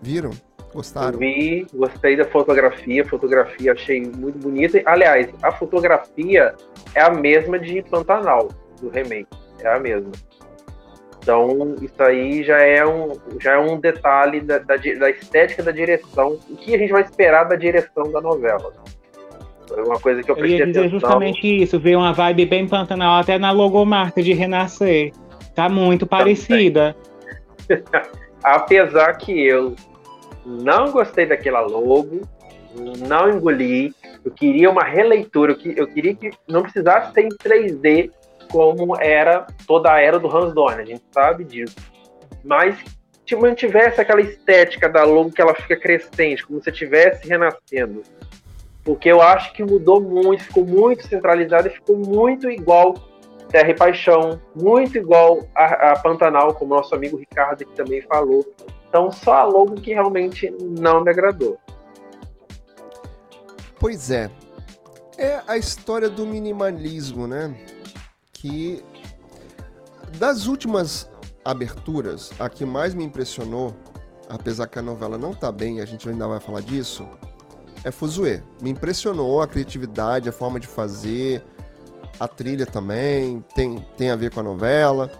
[0.00, 0.30] viram?
[0.72, 1.18] Gostaram?
[1.18, 4.80] Vi, gostei da fotografia, fotografia achei muito bonita.
[4.86, 6.54] Aliás, a fotografia
[6.94, 8.48] é a mesma de Pantanal,
[8.80, 9.28] do remake.
[9.60, 10.12] É a mesma.
[11.22, 15.70] Então, isso aí já é um, já é um detalhe da, da, da estética da
[15.70, 16.38] direção.
[16.48, 18.72] O que a gente vai esperar da direção da novela?
[19.76, 20.98] É uma coisa que eu prestei Eu ia dizer atenção.
[20.98, 25.12] justamente isso, veio uma vibe bem Pantanal, até na logomarca de Renascer.
[25.54, 26.96] Tá muito parecida.
[28.42, 29.76] Apesar que eu
[30.44, 32.22] não gostei daquela logo,
[33.06, 33.94] não engoli.
[34.24, 38.10] Eu queria uma releitura, eu queria que não precisasse ser em 3D
[38.50, 41.76] como era toda a era do Hans Dorn, a gente sabe disso.
[42.44, 42.76] Mas
[43.26, 48.02] se mantivesse aquela estética da logo que ela fica crescente, como se estivesse renascendo.
[48.82, 52.94] Porque eu acho que mudou muito, ficou muito centralizado e ficou muito igual
[53.50, 58.46] Terra e Paixão, muito igual a, a Pantanal, como nosso amigo Ricardo que também falou.
[58.88, 61.58] Então, só a logo que realmente não me agradou.
[63.78, 64.30] Pois é.
[65.16, 67.54] É a história do minimalismo, né?
[68.32, 68.82] Que
[70.16, 71.10] das últimas
[71.44, 73.74] aberturas, a que mais me impressionou,
[74.28, 77.06] apesar que a novela não tá bem, a gente ainda vai falar disso,
[77.84, 78.42] é Fuzue.
[78.62, 81.42] Me impressionou a criatividade, a forma de fazer,
[82.20, 85.10] a trilha também, tem, tem a ver com a novela.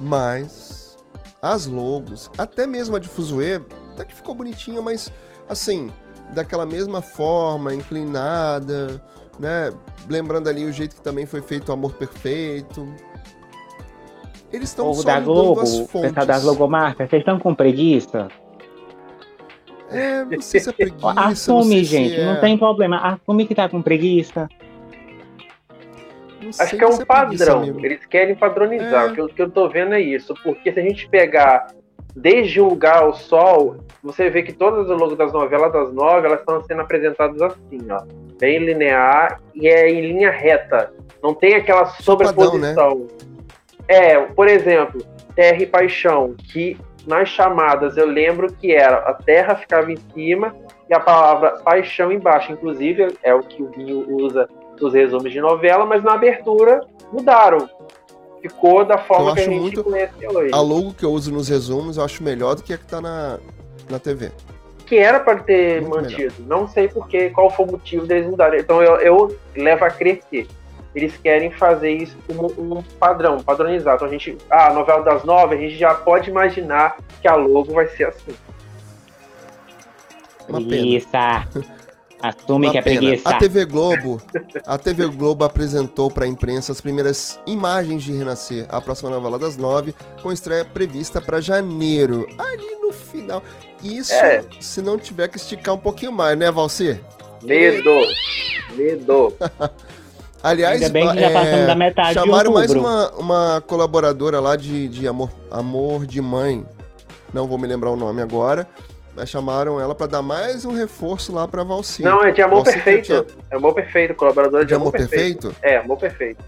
[0.00, 0.98] Mas
[1.40, 3.62] as logos, até mesmo a de Fuzue,
[3.92, 5.12] até que ficou bonitinha, mas
[5.48, 5.90] assim,
[6.34, 9.00] daquela mesma forma, inclinada,
[9.38, 9.72] né?
[10.08, 12.92] Lembrando ali o jeito que também foi feito o Amor Perfeito.
[14.52, 16.26] Eles estão só da Globo, as fontes.
[16.26, 18.28] das logomarcas, vocês estão com preguiça?
[19.88, 21.12] É, não sei se é preguiça.
[21.16, 22.24] Assume, gente, é...
[22.24, 22.98] não tem problema.
[22.98, 24.48] Assume que tá com preguiça.
[26.58, 27.64] Acho que é um padrão.
[27.82, 29.06] Eles querem padronizar.
[29.06, 29.10] É.
[29.10, 30.34] O, que eu, o que eu tô vendo é isso.
[30.42, 31.68] Porque se a gente pegar
[32.14, 36.26] desde o lugar ao sol, você vê que todas as logos das novelas das nove
[36.26, 38.02] elas estão sendo apresentadas assim, ó.
[38.38, 40.92] Bem linear e é em linha reta.
[41.22, 43.00] Não tem aquela sobreposição.
[43.00, 43.06] né?
[43.88, 45.00] É, por exemplo,
[45.34, 50.54] Terra e Paixão, que nas chamadas eu lembro que era a Terra ficava em cima
[50.88, 52.52] e a palavra paixão embaixo.
[52.52, 56.80] Inclusive, é o que o Vinho usa dos resumos de novela, mas na abertura
[57.12, 57.68] mudaram.
[58.40, 60.54] Ficou da forma que a gente muito, conhece hoje.
[60.54, 63.00] A logo que eu uso nos resumos eu acho melhor do que a que tá
[63.00, 63.38] na,
[63.90, 64.30] na TV.
[64.84, 66.34] Que era para ter muito mantido.
[66.38, 66.60] Melhor.
[66.60, 68.60] Não sei porque, qual foi o motivo deles mudarem.
[68.60, 70.46] Então eu, eu levo a crer que
[70.94, 73.96] eles querem fazer isso como um padrão, padronizado.
[73.96, 77.34] Então a gente, ah, a novela das nove, a gente já pode imaginar que a
[77.34, 78.32] logo vai ser assim.
[80.48, 81.48] Uma pena.
[82.28, 83.00] Assume que é pena.
[83.00, 83.28] preguiça.
[83.28, 84.20] A TV Globo,
[84.66, 89.38] a TV Globo apresentou para a imprensa as primeiras imagens de Renascer, a próxima novela
[89.38, 92.26] das nove, com estreia prevista para janeiro.
[92.38, 93.42] Ali no final.
[93.82, 94.42] Isso é.
[94.60, 97.00] se não tiver que esticar um pouquinho mais, né, Valcer?
[97.42, 98.00] Medo.
[98.74, 99.32] Medo.
[100.42, 104.86] Aliás, Ainda bem que já é, da metade chamaram mais uma, uma colaboradora lá de,
[104.88, 106.64] de amor, amor de Mãe.
[107.34, 108.66] Não vou me lembrar o nome agora
[109.24, 112.02] chamaram ela para dar mais um reforço lá para Valci.
[112.02, 113.06] Não, é de Amor Valci Perfeito.
[113.06, 113.24] Tinha...
[113.50, 115.48] É Amor Perfeito, colaboradora de, de Amor, amor perfeito.
[115.48, 115.56] perfeito.
[115.62, 116.44] É, Amor Perfeito.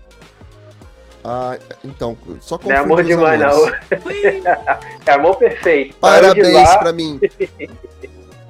[1.24, 3.68] Ah, então, só Não é amor demais, não.
[5.06, 5.96] é amor perfeito.
[5.96, 7.20] Parabéns para mim.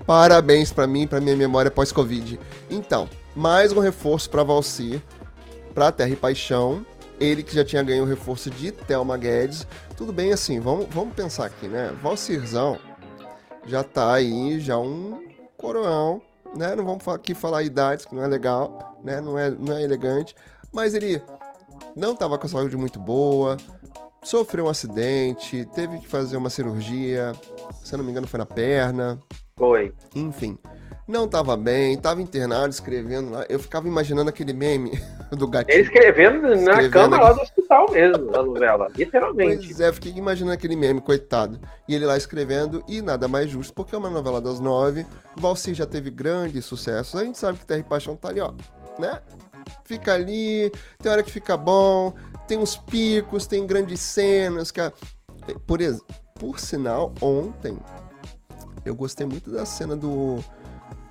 [0.07, 2.39] Parabéns para mim, para minha memória pós-Covid.
[2.71, 5.03] Então, mais um reforço para Valci,
[5.75, 6.85] para Terra e Paixão.
[7.19, 9.67] Ele que já tinha ganho o reforço de Thelma Guedes.
[9.97, 11.93] Tudo bem assim, vamos, vamos pensar aqui, né?
[12.01, 12.79] Valcirzão
[13.69, 15.23] já tá aí, já um
[15.57, 16.21] coroão,
[16.57, 16.75] né?
[16.75, 19.21] Não vamos aqui falar idades, que não é legal, né?
[19.21, 20.35] Não é, não é elegante,
[20.73, 21.23] mas ele
[21.95, 23.57] não estava com a saúde muito boa,
[24.23, 27.33] sofreu um acidente, teve que fazer uma cirurgia,
[27.85, 29.19] se eu não me engano foi na perna.
[29.57, 29.93] Foi.
[30.15, 30.59] Enfim,
[31.09, 33.47] não tava bem, tava internado, escrevendo lá.
[33.49, 34.93] Eu ficava imaginando aquele meme
[35.33, 35.75] do gatinho.
[35.75, 37.25] Ele escrevendo na escrevendo cama aqui.
[37.25, 39.67] lá do hospital mesmo, na novela, literalmente.
[39.69, 41.59] Pois é, fiquei imaginando aquele meme, coitado.
[41.89, 45.07] E ele lá escrevendo, e nada mais justo, porque é uma novela das nove.
[45.35, 47.19] Valci já teve grandes sucessos.
[47.19, 48.53] A gente sabe que Terra e Paixão tá ali, ó,
[48.99, 49.23] né?
[49.85, 52.13] Fica ali, tem hora que fica bom,
[52.47, 54.71] tem uns picos, tem grandes cenas.
[54.71, 54.81] Que...
[55.67, 55.79] Por,
[56.39, 57.79] por sinal, ontem
[58.85, 60.43] eu gostei muito da cena do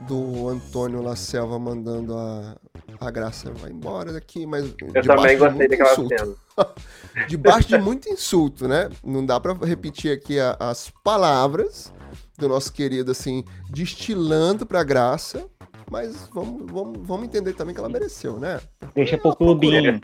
[0.02, 2.56] do Antônio La Selva mandando a,
[3.00, 4.74] a Graça vai embora daqui, mas.
[4.94, 6.18] Eu também gostei daquela insulto.
[6.18, 6.36] cena.
[7.28, 8.90] debaixo de muito insulto, né?
[9.04, 11.94] Não dá para repetir aqui a, as palavras
[12.38, 15.48] do nosso querido, assim, destilando pra Graça,
[15.90, 18.60] mas vamos, vamos, vamos entender também que ela mereceu, né?
[18.94, 20.00] Deixa pro clubinho.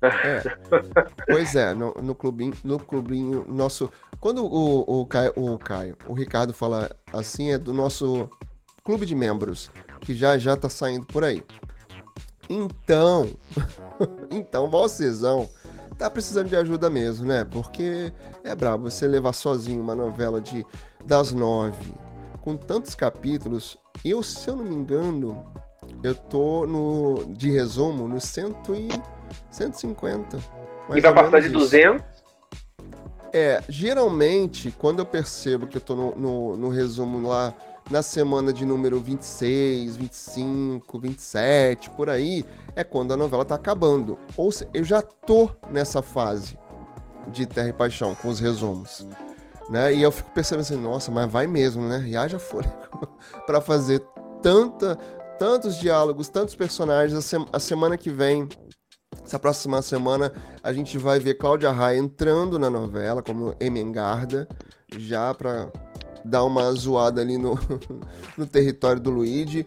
[0.00, 0.42] É.
[1.26, 3.90] Pois é, no, no, clubinho, no clubinho nosso.
[4.20, 8.30] Quando o, o, Caio, o Caio, o Ricardo fala assim, é do nosso
[8.88, 9.70] clube de membros,
[10.00, 11.44] que já já tá saindo por aí.
[12.48, 13.28] Então,
[14.32, 15.46] então, vocêsão
[15.98, 17.44] tá precisando de ajuda mesmo, né?
[17.44, 18.10] Porque
[18.42, 20.64] é brabo você levar sozinho uma novela de
[21.04, 21.92] das nove,
[22.40, 23.76] com tantos capítulos.
[24.02, 25.44] Eu, se eu não me engano,
[26.02, 28.88] eu tô no de resumo no cento e
[29.50, 30.38] 150.
[30.94, 32.02] E vai passar de 200?
[33.34, 37.52] É, geralmente, quando eu percebo que eu tô no, no, no resumo lá
[37.90, 42.44] na semana de número 26, 25, 27, por aí,
[42.76, 44.18] é quando a novela tá acabando.
[44.36, 46.58] Ou seja, eu já tô nessa fase
[47.28, 49.06] de Terra e Paixão, com os resumos.
[49.70, 49.94] Né?
[49.94, 52.04] E eu fico pensando assim, nossa, mas vai mesmo, né?
[52.06, 53.08] E haja fôlego
[53.46, 54.02] para fazer
[54.42, 54.96] tanta,
[55.38, 57.18] tantos diálogos, tantos personagens.
[57.18, 58.48] A, se a, semana que vem,
[59.24, 60.32] essa próxima semana,
[60.62, 64.48] a gente vai ver Cláudia Raia entrando na novela como Emengarda,
[64.96, 65.70] já para
[66.24, 67.58] dar uma zoada ali no,
[68.36, 69.66] no território do Luigi.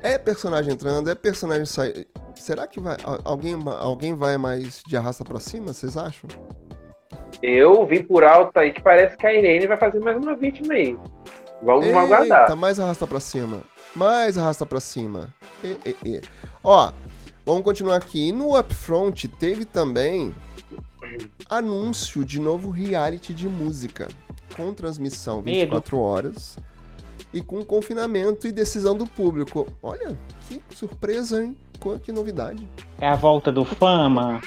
[0.00, 2.06] É personagem entrando, é personagem saindo.
[2.34, 6.28] Será que vai alguém, alguém vai mais de arrasta para cima, vocês acham?
[7.42, 10.74] Eu vi por alto aí que parece que a Irene vai fazer mais uma vítima
[10.74, 10.96] aí.
[11.62, 12.56] Vamos Eita, aguardar.
[12.56, 13.62] mais arrasta para cima.
[13.94, 15.34] Mais arrasta para cima.
[15.64, 16.20] E, e, e.
[16.62, 16.92] Ó,
[17.44, 18.30] vamos continuar aqui.
[18.32, 20.34] No Upfront teve também
[21.48, 24.08] anúncio de novo reality de música
[24.56, 26.06] com transmissão 24 Medo.
[26.06, 26.56] horas
[27.32, 29.68] e com confinamento e decisão do público.
[29.82, 30.16] Olha,
[30.48, 31.56] que surpresa, hein?
[32.02, 32.66] Que novidade.
[32.98, 34.40] É a volta do Fama.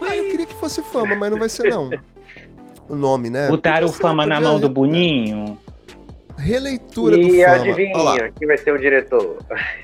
[0.00, 1.90] Ah, eu queria que fosse Fama, mas não vai ser não.
[2.88, 3.48] O nome, né?
[3.48, 5.58] Botaram o Fama na mão do Boninho.
[6.36, 7.36] Releitura e do Fama.
[7.36, 9.38] E adivinha quem vai ser o diretor?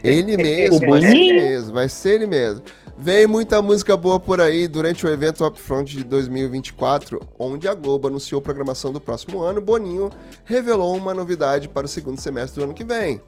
[0.05, 2.63] Ele mesmo, o vai ser ele mesmo, vai ser ele mesmo.
[3.03, 8.09] Vem muita música boa por aí durante o evento Upfront de 2024, onde a Globo
[8.09, 9.59] anunciou a programação do próximo ano.
[9.59, 10.11] Boninho
[10.45, 13.19] revelou uma novidade para o segundo semestre do ano que vem.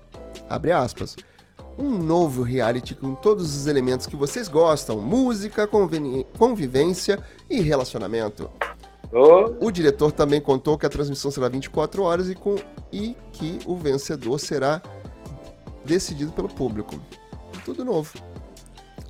[0.46, 1.16] Abre aspas.
[1.78, 5.66] Um novo reality com todos os elementos que vocês gostam: música,
[6.36, 7.18] convivência
[7.48, 8.50] e relacionamento.
[9.10, 9.66] Oh.
[9.66, 12.56] O diretor também contou que a transmissão será 24 horas e, com,
[12.92, 14.82] e que o vencedor será
[15.82, 17.00] decidido pelo público.
[17.64, 18.31] Tudo novo.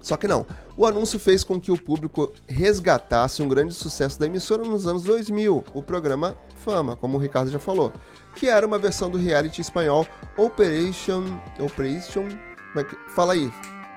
[0.03, 0.44] Só que não.
[0.76, 5.05] O anúncio fez com que o público resgatasse um grande sucesso da emissora nos anos
[5.05, 7.92] 2000, o programa Fama, como o Ricardo já falou,
[8.34, 11.24] que era uma versão do reality espanhol Operation.
[11.59, 12.28] Operation.
[12.76, 12.84] É
[13.14, 13.50] fala aí.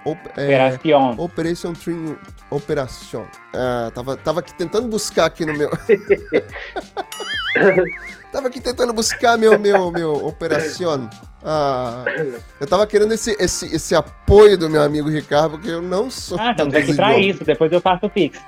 [0.06, 0.48] Op, é.
[1.18, 2.16] Operation Trin.
[2.52, 3.26] Operação.
[3.54, 5.72] Ah, tava, tava aqui tentando buscar aqui no meu.
[8.32, 11.10] tava aqui tentando buscar meu, meu, meu Operação.
[11.44, 12.04] Ah,
[12.60, 16.40] eu tava querendo esse, esse, esse apoio do meu amigo Ricardo, porque eu não sou.
[16.40, 18.40] Ah, estamos aqui pra isso, depois eu faço o Pix.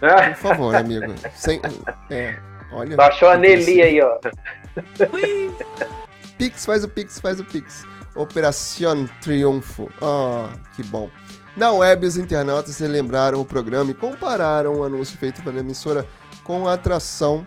[0.00, 1.14] Por favor, amigo.
[1.34, 1.60] Sem,
[2.10, 2.36] é,
[2.72, 4.18] olha, Baixou a Nelly aí, ó.
[6.38, 7.84] Pix, faz o Pix, faz o Pix.
[8.16, 9.90] Operação Triunfo.
[10.00, 11.08] Ah, que bom.
[11.56, 16.06] Na web, os internautas relembraram o programa e compararam o anúncio feito pela emissora
[16.42, 17.46] com a atração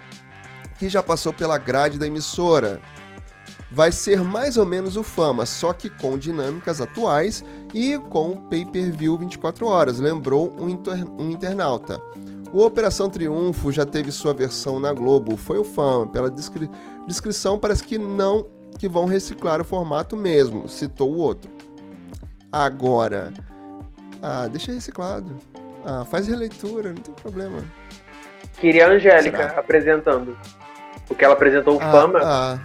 [0.77, 2.81] que já passou pela grade da emissora
[3.71, 9.17] vai ser mais ou menos o Fama, só que com dinâmicas atuais e com pay-per-view
[9.17, 12.01] 24 horas, lembrou um, inter um internauta.
[12.53, 16.07] O Operação Triunfo já teve sua versão na Globo, foi o Fama.
[16.07, 16.69] Pela descri
[17.05, 18.47] descrição, parece que não
[18.79, 21.51] que vão reciclar o formato mesmo, citou o outro.
[22.51, 23.33] Agora,
[24.21, 25.35] ah, deixa reciclado.
[25.85, 27.63] Ah, faz releitura, não tem problema.
[28.59, 29.59] Queria a Angélica Será?
[29.59, 30.37] apresentando.
[31.07, 32.19] Porque ela apresentou o ah, Fama.
[32.23, 32.59] Ah.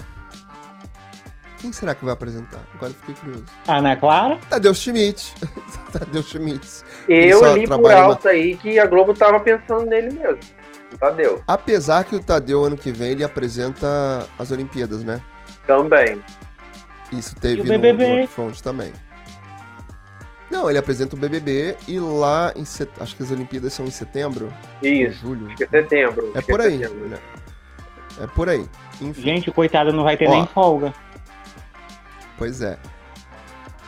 [1.60, 2.60] Quem será que vai apresentar?
[2.74, 3.44] Agora fiquei curioso.
[3.68, 4.38] Ana Clara?
[4.48, 5.34] Tadeu Schmidt.
[5.92, 6.66] Tadeu Schmidt.
[7.06, 8.30] Eu li por alto na...
[8.30, 10.38] aí que a Globo tava pensando nele mesmo.
[10.92, 11.42] O Tadeu.
[11.46, 15.20] Apesar que o Tadeu, ano que vem, ele apresenta as Olimpíadas, né?
[15.66, 16.22] Também.
[17.12, 18.92] Isso teve no, no Front também.
[20.50, 22.90] Não, ele apresenta o BBB e lá em set...
[22.98, 24.52] acho que as Olimpíadas são em setembro.
[24.82, 25.18] Isso.
[25.18, 25.46] Julho.
[25.46, 26.32] Acho que é setembro.
[26.34, 26.78] É por é aí.
[26.78, 27.18] Né?
[28.20, 28.68] É por aí.
[29.00, 29.22] Enfim.
[29.22, 30.92] Gente, coitado, não vai ter Ó, nem folga.
[32.36, 32.78] Pois é.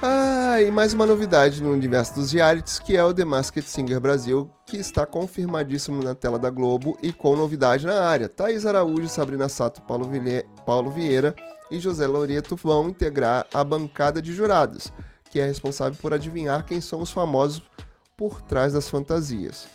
[0.04, 4.00] Ah, e mais uma novidade no universo dos realities, que é o The Masked Singer
[4.00, 8.28] Brasil, que está confirmadíssimo na tela da Globo e com novidade na área.
[8.28, 10.44] Thaís Araújo, Sabrina Sato, Paulo, Ville...
[10.66, 11.36] Paulo Vieira
[11.70, 14.92] e José Loreto vão integrar a bancada de jurados,
[15.30, 17.62] que é responsável por adivinhar quem são os famosos
[18.16, 19.68] por trás das fantasias.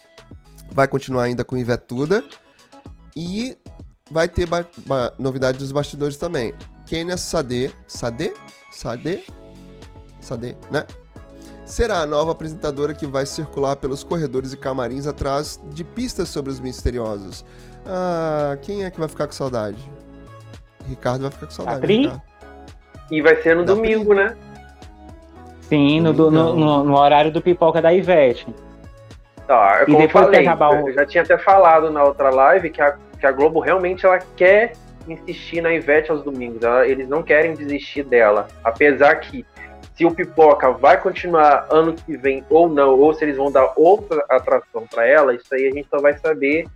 [0.70, 2.24] Vai continuar ainda com Ivetuda
[3.16, 3.58] e
[4.10, 4.47] vai ter
[5.18, 6.53] novidade dos bastidores também.
[6.86, 8.34] Kenia Sade, Sade?
[8.72, 9.24] Sade?
[10.22, 10.86] Sade, né?
[11.66, 16.49] Será a nova apresentadora que vai circular pelos corredores e camarins atrás de pistas sobre
[16.49, 17.43] os misteriosos.
[17.86, 19.78] Ah, quem é que vai ficar com saudade?
[20.88, 21.82] Ricardo vai ficar com saudade.
[21.82, 22.12] Pri?
[23.12, 24.24] E vai ser no da domingo, Pri?
[24.24, 24.38] né?
[25.68, 28.47] Sim, no, no, no, no, horário do pipoca da Ivete.
[29.48, 30.89] Tá, e depois falei, acabar o...
[30.89, 34.20] eu já tinha até falado na outra live que a, que a Globo realmente ela
[34.36, 34.74] quer
[35.08, 36.62] insistir na Ivete aos domingos.
[36.62, 38.48] Ela, eles não querem desistir dela.
[38.62, 39.45] Apesar que
[39.95, 43.72] se o Pipoca vai continuar ano que vem ou não, ou se eles vão dar
[43.78, 46.68] outra atração para ela, isso aí a gente só vai saber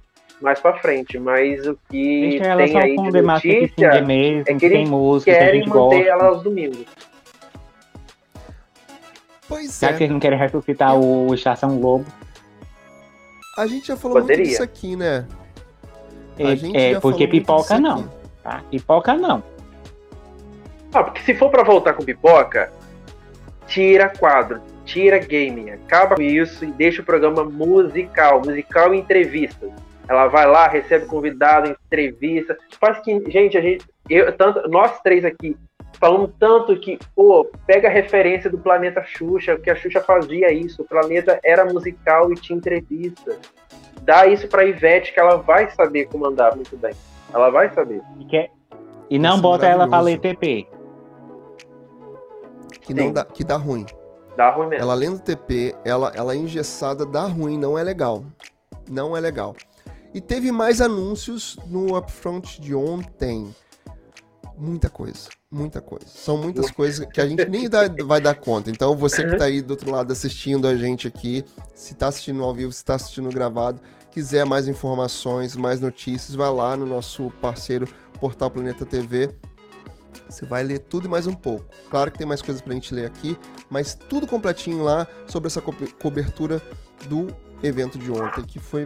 [0.42, 1.20] mais para frente.
[1.20, 5.76] Mas o que Deixa tem aí de notícia mesmo, é que eles música, querem manter
[5.76, 6.10] gosta.
[6.10, 6.86] ela aos domingos.
[9.48, 9.94] Pois Já é.
[9.94, 12.06] que eles não querem ressuscitar o Estação Globo.
[13.62, 14.38] A gente já falou Poderia.
[14.38, 15.28] muito disso aqui, né?
[16.36, 18.10] É, é porque pipoca não.
[18.42, 18.64] Tá?
[18.72, 19.44] Pipoca não.
[20.92, 22.74] Ah, porque se for para voltar com pipoca,
[23.68, 29.70] tira quadro, tira game, acaba com isso e deixa o programa musical, musical e entrevistas.
[30.08, 35.24] Ela vai lá, recebe convidado, entrevista, faz que, gente, a gente, eu, tanto, nós três
[35.24, 35.56] aqui
[36.02, 40.82] falamos tanto que, pô, pega a referência do Planeta Xuxa, que a Xuxa fazia isso,
[40.82, 43.38] o planeta era musical e tinha entrevista.
[44.02, 46.94] Dá isso pra Ivete que ela vai saber comandar muito bem.
[47.34, 48.02] Ela vai saber.
[48.20, 48.52] E, quer...
[49.10, 50.68] e não isso bota ela pra ler TP
[52.94, 53.86] que não dá, que dá ruim.
[54.36, 54.84] Dá ruim mesmo.
[54.84, 58.24] Ela lendo TP, ela, ela engessada dá ruim, não é legal.
[58.90, 59.56] Não é legal.
[60.14, 63.54] E teve mais anúncios no upfront de ontem.
[64.58, 66.06] Muita coisa, muita coisa.
[66.08, 68.72] São muitas coisas que a gente nem dá, vai dar conta.
[68.72, 71.44] Então, você que está aí do outro lado assistindo a gente aqui,
[71.76, 76.50] se está assistindo ao vivo, se está assistindo gravado, quiser mais informações, mais notícias, vai
[76.50, 77.88] lá no nosso parceiro
[78.20, 79.30] Portal Planeta TV,
[80.30, 81.66] você vai ler tudo e mais um pouco.
[81.90, 83.38] Claro que tem mais coisas pra gente ler aqui,
[83.70, 86.62] mas tudo completinho lá sobre essa co cobertura
[87.08, 87.28] do
[87.62, 88.86] evento de ontem, que foi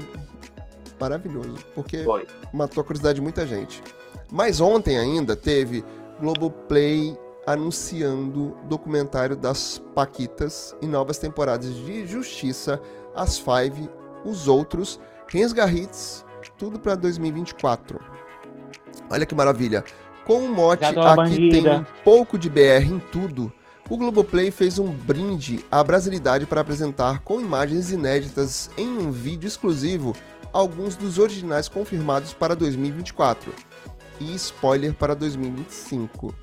[0.99, 2.25] maravilhoso, porque foi.
[2.53, 3.83] matou a curiosidade de muita gente.
[4.31, 5.83] Mas ontem ainda teve
[6.19, 12.81] Globoplay anunciando documentário das Paquitas e novas temporadas de Justiça,
[13.15, 13.89] As Five,
[14.23, 16.25] Os Outros, Rensga Hits,
[16.57, 17.99] tudo para 2024.
[19.09, 19.83] Olha que maravilha.
[20.25, 23.53] Com o mote Aqui tem um pouco de BR em tudo,
[23.87, 29.47] o Globoplay fez um brinde à brasilidade para apresentar com imagens inéditas em um vídeo
[29.47, 30.15] exclusivo
[30.51, 33.53] alguns dos originais confirmados para 2024
[34.19, 36.33] e spoiler para 2025.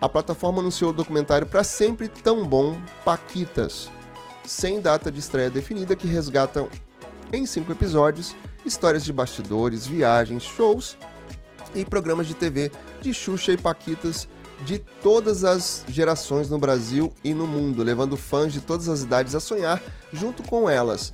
[0.00, 3.88] A plataforma anunciou o documentário Para Sempre Tão Bom Paquitas,
[4.44, 6.68] sem data de estreia definida, que resgatam
[7.32, 8.34] em cinco episódios
[8.64, 10.96] histórias de bastidores, viagens, shows
[11.74, 14.28] e programas de TV de Xuxa e Paquitas
[14.64, 19.34] de todas as gerações no Brasil e no mundo, levando fãs de todas as idades
[19.34, 19.82] a sonhar
[20.12, 21.12] junto com elas.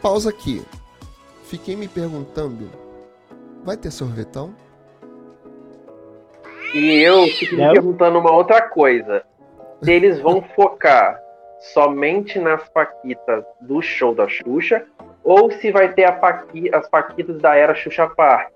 [0.00, 0.64] Pausa aqui.
[1.44, 2.70] Fiquei me perguntando:
[3.64, 4.54] vai ter sorvetão?
[6.74, 9.22] E eu fiquei me perguntando uma outra coisa.
[9.82, 11.20] Se eles vão focar
[11.58, 14.84] somente nas Paquitas do show da Xuxa
[15.22, 18.52] ou se vai ter Paqui, as Paquitas da era Xuxa Park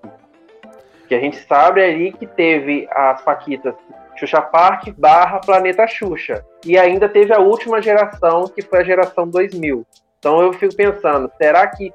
[1.07, 3.75] que a gente sabe ali que teve as Paquitas
[4.17, 6.45] Xuxa Park barra Planeta Xuxa.
[6.65, 9.87] E ainda teve a última geração, que foi a geração 2000.
[10.19, 11.93] Então eu fico pensando, será que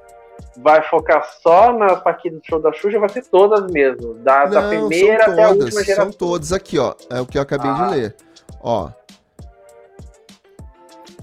[0.56, 2.98] vai focar só nas Paquitas do show da Xuxa?
[2.98, 6.04] Vai ser todas mesmo, da, Não, da primeira até a última geração.
[6.04, 6.94] São todas aqui, ó.
[7.10, 7.74] É o que eu acabei ah.
[7.74, 8.16] de ler.
[8.60, 8.90] Ó.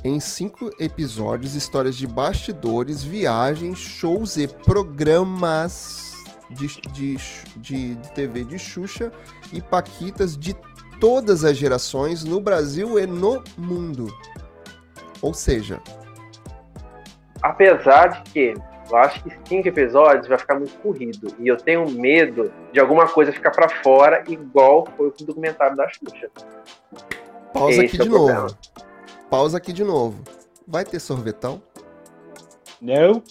[0.03, 6.13] Em cinco episódios, histórias de bastidores, viagens, shows e programas
[6.49, 7.17] de, de,
[7.57, 9.11] de, TV de Xuxa
[9.51, 10.55] e Paquitas de
[10.99, 14.07] todas as gerações no Brasil e no mundo.
[15.21, 15.81] Ou seja,
[17.41, 18.53] apesar de que
[18.89, 21.33] Eu acho que cinco episódios vai ficar muito corrido.
[21.39, 25.87] E eu tenho medo de alguma coisa ficar para fora, igual foi o documentário da
[25.87, 26.29] Xuxa.
[27.53, 28.57] Pausa Esse aqui é de novo.
[29.29, 30.23] Pausa aqui de novo.
[30.67, 31.61] Vai ter sorvetão?
[32.81, 33.21] Não.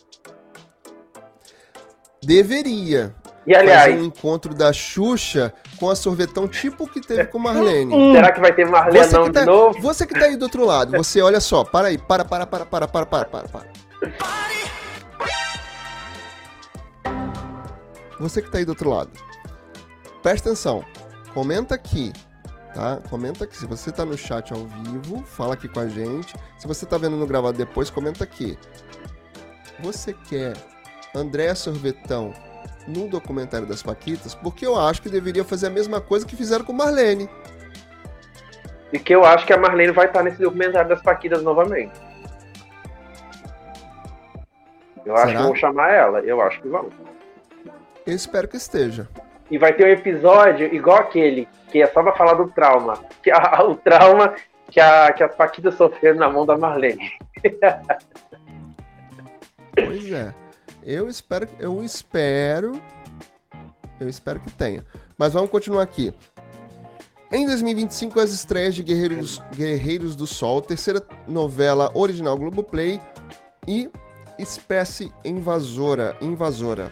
[2.23, 3.15] Deveria.
[3.47, 7.95] E aliás, fazer um encontro da Xuxa com a sorvetão tipo que teve com Marlene.
[7.95, 8.13] Hum.
[8.15, 9.81] Será que vai ter Marlene tá, de novo?
[9.81, 12.67] Você que tá aí do outro lado, você olha só, para aí, para, para, para,
[12.67, 14.58] para, para, para, para, para.
[18.21, 19.11] Você que tá aí do outro lado.
[20.23, 20.85] Presta atenção.
[21.33, 22.13] Comenta aqui,
[22.75, 22.99] tá?
[23.09, 23.57] Comenta aqui.
[23.57, 26.35] Se você tá no chat ao vivo, fala aqui com a gente.
[26.59, 28.59] Se você tá vendo no gravado depois, comenta aqui.
[29.81, 30.55] Você quer
[31.15, 32.33] André Sorvetão
[32.87, 36.65] no documentário das Paquitas, porque eu acho que deveria fazer a mesma coisa que fizeram
[36.65, 37.29] com Marlene.
[38.93, 41.93] E que eu acho que a Marlene vai estar nesse documentário das Paquitas novamente.
[45.05, 45.23] Eu Será?
[45.23, 46.89] acho que vão chamar ela, eu acho que vão.
[48.09, 49.07] Eu espero que esteja.
[49.51, 52.95] E vai ter um episódio igual aquele, que é só pra falar do trauma.
[53.23, 54.35] Que a, o trauma
[54.71, 57.13] que, a, que as Paquitas sofreram na mão da Marlene.
[59.75, 60.35] pois é.
[60.83, 62.81] Eu espero, eu espero,
[64.01, 64.87] eu espero que tenha.
[65.19, 66.15] Mas vamos continuar aqui.
[67.31, 72.99] Em 2025, as estreias de Guerreiros, Guerreiros do Sol, terceira novela original Globoplay
[73.67, 73.91] e
[74.39, 76.91] Espécie Invasora, Invasora.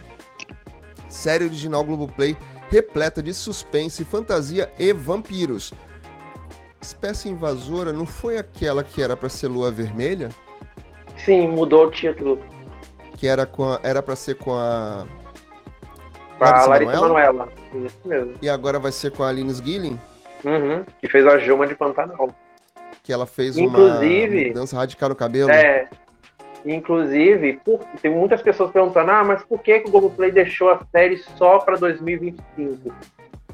[1.09, 2.35] Série original Globoplay
[2.69, 5.73] repleta de suspense, fantasia e vampiros.
[6.81, 10.29] Espécie Invasora não foi aquela que era para ser Lua Vermelha?
[11.17, 12.39] Sim, mudou o título
[13.17, 15.05] que era com a, era para ser com a
[16.37, 17.49] com a Larissa Manoela.
[17.73, 18.35] Isso mesmo.
[18.41, 19.99] E agora vai ser com a Aline Gilling?
[20.45, 22.29] Uhum, que fez a Juma de Pantanal.
[23.03, 25.49] Que ela fez inclusive, uma dança radical no cabelo.
[25.49, 25.89] É.
[26.65, 30.79] Inclusive, por, tem muitas pessoas perguntando: ah, mas por que, que o Globoplay deixou a
[30.91, 32.93] série só para 2025?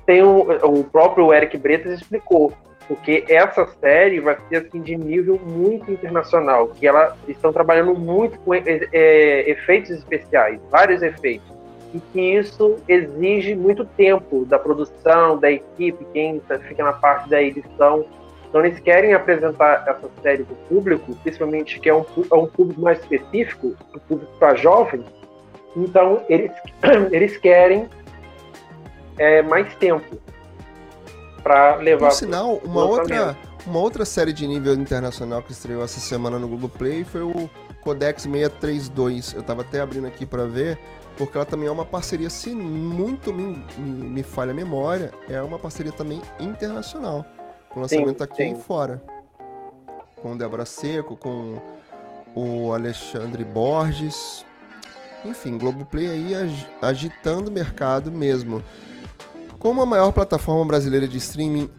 [0.05, 2.53] Tem um, o próprio Eric Bretas explicou
[2.87, 8.37] porque essa série vai ser assim, de nível muito internacional, que ela estão trabalhando muito
[8.39, 11.47] com é, é, efeitos especiais, vários efeitos,
[11.93, 17.29] e que isso exige muito tempo da produção, da equipe, quem tá, fica na parte
[17.29, 18.05] da edição.
[18.53, 22.45] Então eles querem apresentar essa série para o público, principalmente que é um, é um
[22.45, 25.03] público mais específico, o público para jovens.
[25.75, 26.51] Então eles,
[27.11, 27.89] eles querem
[29.17, 30.19] é, mais tempo
[31.41, 32.09] para levar.
[32.09, 33.35] Por sinal, uma outra,
[33.65, 37.49] uma outra série de nível internacional que estreou essa semana no Globoplay foi o
[37.81, 39.33] Codex 632.
[39.33, 40.77] Eu tava até abrindo aqui para ver,
[41.17, 45.41] porque ela também é uma parceria, se muito me, me, me, falha a memória, é
[45.41, 47.25] uma parceria também internacional.
[47.73, 48.55] Com lançamento sim, aqui sim.
[48.55, 49.03] fora.
[50.21, 51.59] Com Débora Seco, com
[52.35, 54.45] o Alexandre Borges.
[55.25, 56.33] Enfim, Globoplay aí
[56.81, 58.63] agitando o mercado mesmo.
[59.59, 61.69] Como a maior plataforma brasileira de streaming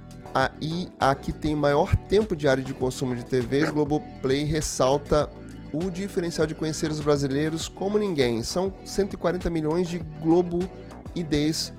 [0.61, 5.31] e a que tem maior tempo diário de consumo de TVs, Globoplay ressalta
[5.73, 8.43] o diferencial de conhecer os brasileiros como ninguém.
[8.43, 10.61] São 140 milhões de Globo
[11.15, 11.73] IDs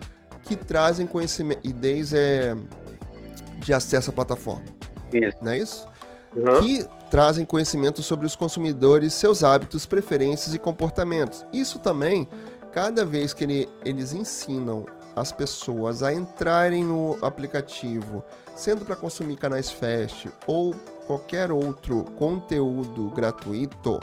[0.43, 1.67] que trazem conhecimento.
[1.67, 2.55] IDs é
[3.57, 4.65] de acesso à plataforma.
[5.13, 5.37] Isso.
[5.41, 5.87] Não é isso?
[6.35, 6.61] Uhum.
[6.61, 11.45] Que trazem conhecimento sobre os consumidores, seus hábitos, preferências e comportamentos.
[11.53, 12.27] Isso também,
[12.73, 14.85] cada vez que ele, eles ensinam
[15.15, 18.21] as pessoas a entrarem no aplicativo,
[18.53, 20.75] sendo para consumir canais Fast ou
[21.07, 23.99] qualquer outro conteúdo gratuito,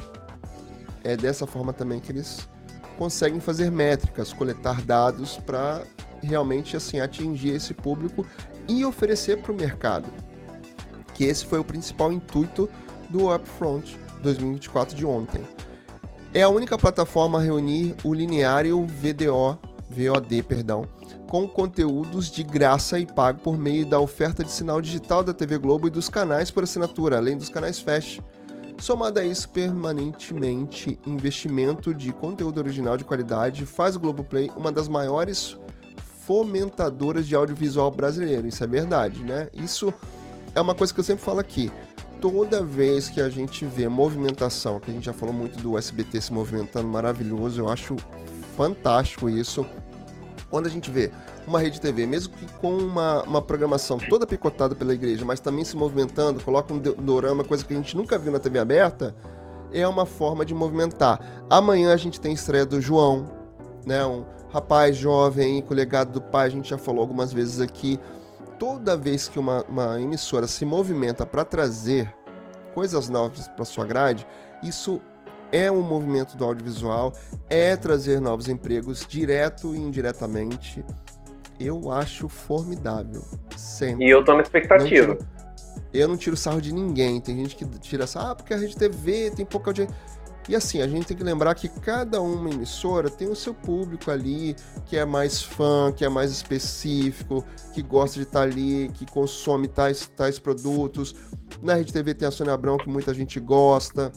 [1.05, 2.49] é dessa forma também que eles
[2.97, 5.83] conseguem fazer métricas, coletar dados para
[6.23, 8.25] realmente assim atingir esse público
[8.69, 10.09] e oferecer para o mercado.
[11.15, 12.69] Que esse foi o principal intuito
[13.09, 15.43] do Upfront 2024 de ontem.
[16.35, 19.59] É a única plataforma a reunir o linear e o VDO,
[19.91, 20.87] VOD, perdão,
[21.29, 25.59] com conteúdos de graça e pago por meio da oferta de sinal digital da TV
[25.59, 28.23] Globo e dos canais por assinatura, além dos canais Fast.
[28.79, 34.89] Somado a isso, permanentemente investimento de conteúdo original de qualidade faz o Globoplay uma das
[34.89, 35.57] maiores
[36.27, 38.47] fomentadoras de audiovisual brasileiro.
[38.47, 39.49] Isso é verdade, né?
[39.53, 39.93] Isso
[40.55, 41.71] é uma coisa que eu sempre falo aqui.
[42.21, 46.21] Toda vez que a gente vê movimentação, que a gente já falou muito do SBT
[46.21, 47.97] se movimentando maravilhoso, eu acho
[48.57, 49.67] fantástico isso
[50.49, 51.11] quando a gente vê
[51.47, 55.65] uma rede TV, mesmo que com uma, uma programação toda picotada pela igreja, mas também
[55.65, 59.17] se movimentando, coloca um dorama, coisa que a gente nunca viu na TV aberta,
[59.73, 61.45] é uma forma de movimentar.
[61.49, 63.25] Amanhã a gente tem estreia do João,
[63.87, 64.05] né?
[64.05, 67.99] Um rapaz jovem com o legado do pai, a gente já falou algumas vezes aqui.
[68.59, 72.13] Toda vez que uma, uma emissora se movimenta para trazer
[72.75, 74.27] coisas novas para sua grade,
[74.63, 75.01] isso
[75.51, 77.13] é um movimento do audiovisual,
[77.49, 80.85] é trazer novos empregos direto e indiretamente.
[81.59, 83.23] Eu acho formidável.
[83.57, 84.07] Sempre.
[84.07, 85.09] E eu tô na expectativa.
[85.09, 85.29] Não tiro,
[85.93, 87.21] eu não tiro sarro de ninguém.
[87.21, 89.95] Tem gente que tira sarro, ah, porque a Rede TV tem pouca audiência.
[90.49, 94.11] E assim, a gente tem que lembrar que cada uma emissora tem o seu público
[94.11, 98.91] ali, que é mais fã, que é mais específico, que gosta de estar tá ali,
[98.95, 101.15] que consome tais, tais produtos.
[101.63, 104.11] Na Rede TV tem a Sônia Abrão, que muita gente gosta.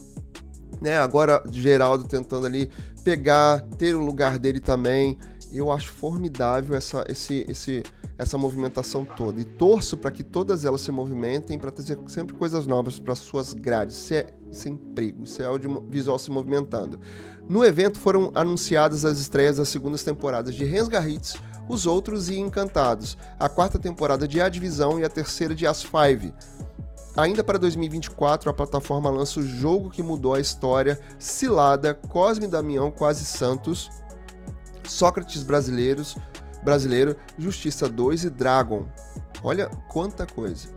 [0.80, 0.98] Né?
[0.98, 2.70] Agora, Geraldo tentando ali
[3.04, 5.16] pegar, ter o lugar dele também.
[5.56, 7.82] Eu acho formidável essa, esse, esse,
[8.18, 9.40] essa movimentação toda.
[9.40, 13.54] E torço para que todas elas se movimentem para trazer sempre coisas novas para suas
[13.54, 13.96] grades.
[13.96, 17.00] Se é, se é emprego, se é audiovisual se movimentando.
[17.48, 21.36] No evento foram anunciadas as estreias das segundas temporadas de Rensgarritz,
[21.68, 25.82] Os Outros e Encantados, a quarta temporada de A Divisão e a terceira de As
[25.82, 26.34] Five.
[27.16, 32.90] Ainda para 2024, a plataforma lança o jogo que mudou a história, Cilada, Cosme Damião
[32.90, 33.90] Quase Santos,
[34.88, 36.16] Sócrates Brasileiros,
[36.62, 38.86] Brasileiro, Justiça 2 e Dragon.
[39.42, 40.68] Olha quanta coisa.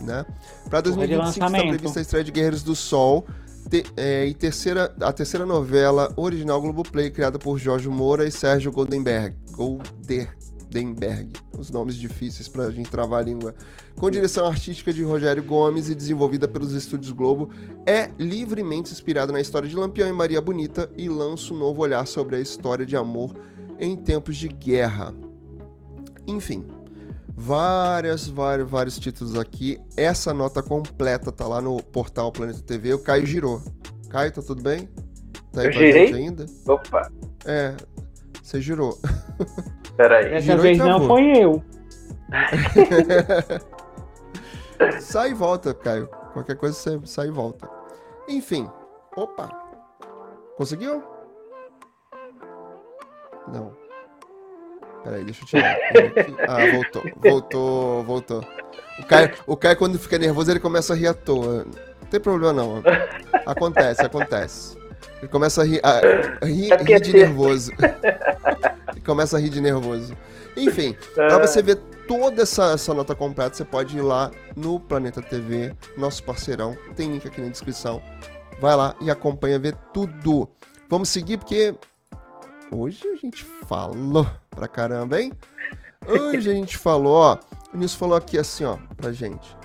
[0.00, 0.26] Né?
[0.68, 3.26] Para 2025 está prevista a estreia de Guerreiros do Sol
[3.68, 8.70] te, é, e terceira, a terceira novela original Globoplay, criada por Jorge Moura e Sérgio
[8.70, 9.36] Goldenberg.
[10.66, 11.32] Goldenberg.
[11.56, 13.54] Os nomes difíceis para a gente travar a língua.
[13.96, 17.50] Com direção artística de Rogério Gomes e desenvolvida pelos estúdios Globo,
[17.86, 22.06] é livremente inspirada na história de Lampião e Maria Bonita e lança um novo olhar
[22.06, 23.34] sobre a história de amor
[23.78, 25.14] em tempos de guerra.
[26.26, 26.66] Enfim,
[27.34, 29.78] várias, vários, vários títulos aqui.
[29.96, 32.94] Essa nota completa tá lá no portal Planeta TV.
[32.94, 33.62] O Caio girou.
[34.10, 34.88] Caio, tá tudo bem?
[35.52, 36.12] Tá aí Eu girei?
[36.12, 36.46] ainda?
[36.66, 37.10] Opa.
[37.44, 37.74] É,
[38.46, 38.96] você girou.
[39.96, 40.30] Peraí.
[40.30, 41.64] Dessa girou vez não foi eu.
[45.00, 46.08] sai e volta, Caio.
[46.32, 47.68] Qualquer coisa você sai e volta.
[48.28, 48.70] Enfim.
[49.16, 49.48] Opa.
[50.56, 51.02] Conseguiu?
[53.52, 53.76] Não.
[55.02, 55.76] Peraí, deixa eu tirar.
[56.48, 57.02] Ah, voltou.
[57.16, 58.44] Voltou, voltou.
[59.00, 61.64] O Caio, o Caio, quando fica nervoso, ele começa a rir à toa.
[61.64, 62.82] Não tem problema, não.
[63.44, 64.85] Acontece, acontece.
[65.18, 67.72] Ele começa a rir, a, rir, é rir de nervoso.
[68.92, 70.16] Ele começa a rir de nervoso.
[70.56, 71.76] Enfim, pra você ver
[72.06, 76.76] toda essa, essa nota completa, você pode ir lá no Planeta TV, nosso parceirão.
[76.94, 78.02] Tem link aqui na descrição.
[78.60, 80.48] Vai lá e acompanha, ver tudo.
[80.88, 81.74] Vamos seguir, porque
[82.70, 85.32] Hoje a gente falou pra caramba, hein?
[86.06, 87.38] Hoje a gente falou, ó.
[87.72, 89.55] O Nilson falou aqui assim, ó, pra gente.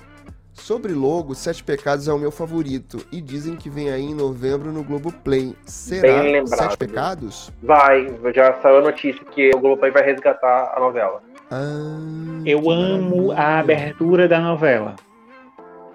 [0.62, 3.04] Sobre logo, Sete Pecados é o meu favorito.
[3.10, 5.56] E dizem que vem aí em novembro no Globoplay.
[5.64, 7.50] Será Bem Sete Pecados?
[7.60, 11.20] Vai, já saiu a notícia que o Globoplay vai resgatar a novela.
[11.50, 11.98] Ah,
[12.46, 14.94] Eu amo a abertura da novela.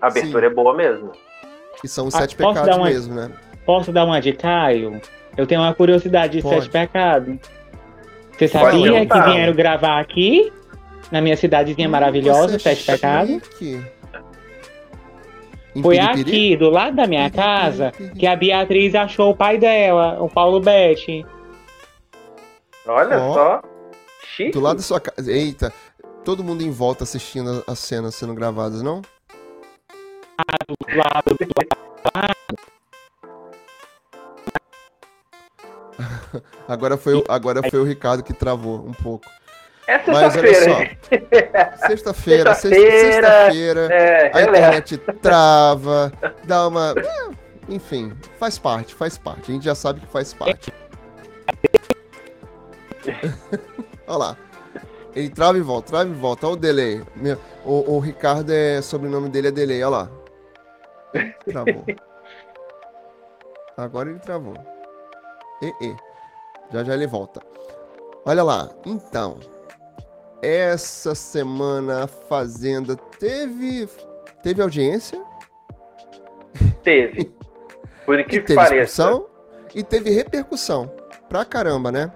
[0.01, 0.51] A abertura Sim.
[0.51, 1.13] é boa mesmo.
[1.79, 2.89] Que são os ah, Sete Pecados uma...
[2.89, 3.31] mesmo, né?
[3.65, 5.01] Posso dar uma de Caio?
[5.37, 6.55] Eu tenho uma curiosidade de Pode.
[6.55, 7.37] Sete Pecados.
[8.37, 10.51] Você sabia que vieram gravar aqui,
[11.09, 13.41] na minha cidadezinha hum, maravilhosa, é Sete Pecados?
[15.81, 20.29] Foi aqui, do lado da minha casa, que a Beatriz achou o pai dela, o
[20.29, 21.25] Paulo Betti.
[22.85, 23.61] Olha oh, só.
[24.23, 24.51] Chique.
[24.51, 25.31] Do lado da sua casa.
[25.31, 25.73] Eita,
[26.23, 29.01] todo mundo em volta assistindo as cenas sendo gravadas, não?
[30.79, 31.47] Do lado, do
[32.15, 32.37] lado.
[36.67, 39.25] agora, foi, agora foi o Ricardo que travou um pouco.
[39.87, 40.97] É sexta-feira.
[41.87, 46.11] Sexta-feira, sexta-feira, é, a internet trava,
[46.43, 46.93] dá uma.
[46.97, 47.29] É,
[47.69, 49.49] enfim, faz parte, faz parte.
[49.49, 50.73] A gente já sabe que faz parte.
[54.05, 54.37] Olha lá.
[55.15, 56.47] Ele trava e volta, trava e volta.
[56.47, 57.01] Olha o delay.
[57.65, 58.81] O, o Ricardo é.
[58.81, 60.11] Sobrenome dele é delay, olha lá.
[61.43, 61.85] Travou.
[63.77, 64.53] Agora ele travou.
[65.61, 65.95] E, e.
[66.71, 67.41] Já já ele volta.
[68.25, 69.39] Olha lá, então.
[70.41, 73.89] Essa semana a Fazenda teve.
[74.43, 75.21] Teve audiência?
[76.83, 77.31] Teve.
[78.05, 79.23] Por que teve pareça.
[79.73, 80.91] E teve repercussão.
[81.27, 82.11] Pra caramba, né?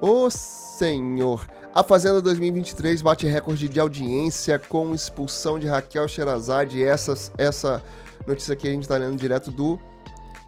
[0.00, 1.46] Ô senhor.
[1.74, 6.84] A Fazenda 2023 bate recorde de audiência com expulsão de Raquel Sherazade.
[6.84, 7.82] Essa, essa
[8.26, 9.78] notícia aqui a gente tá lendo direto do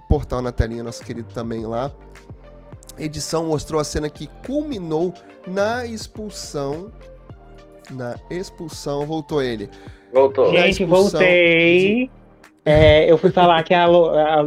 [0.08, 1.90] portal na telinha, nosso querido também lá
[2.98, 5.12] edição mostrou a cena que culminou
[5.46, 6.92] na expulsão.
[7.90, 9.68] Na expulsão, voltou ele.
[10.12, 10.52] Voltou.
[10.52, 12.06] Gente, voltei.
[12.06, 12.10] De...
[12.64, 13.74] É, eu fui falar que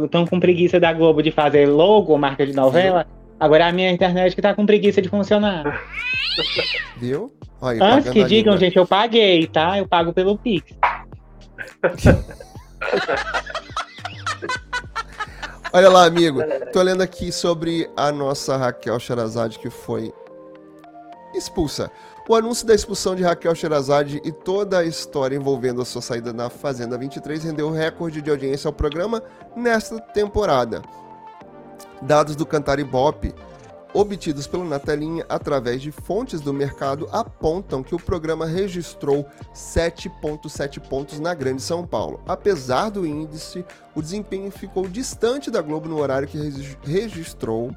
[0.04, 3.06] estão com preguiça da Globo de fazer logo, marca de novela.
[3.38, 5.80] Agora é a minha internet que tá com preguiça de funcionar.
[6.96, 7.32] Viu?
[7.60, 9.78] Olha, Antes que digam, gente, eu paguei, tá?
[9.78, 10.76] Eu pago pelo Pix.
[15.70, 16.40] Olha lá, amigo.
[16.72, 20.14] Tô lendo aqui sobre a nossa Raquel Sherazade que foi
[21.34, 21.90] expulsa.
[22.26, 26.32] O anúncio da expulsão de Raquel Sherazade e toda a história envolvendo a sua saída
[26.32, 29.22] da Fazenda 23 rendeu recorde de audiência ao programa
[29.54, 30.82] nesta temporada.
[32.00, 33.34] Dados do Cantar Ibope
[33.94, 41.18] obtidos pelo Natelinha através de fontes do mercado apontam que o programa registrou 7,7 pontos
[41.18, 42.20] na Grande São Paulo.
[42.26, 46.38] Apesar do índice, o desempenho ficou distante da Globo no horário que
[46.84, 47.74] registrou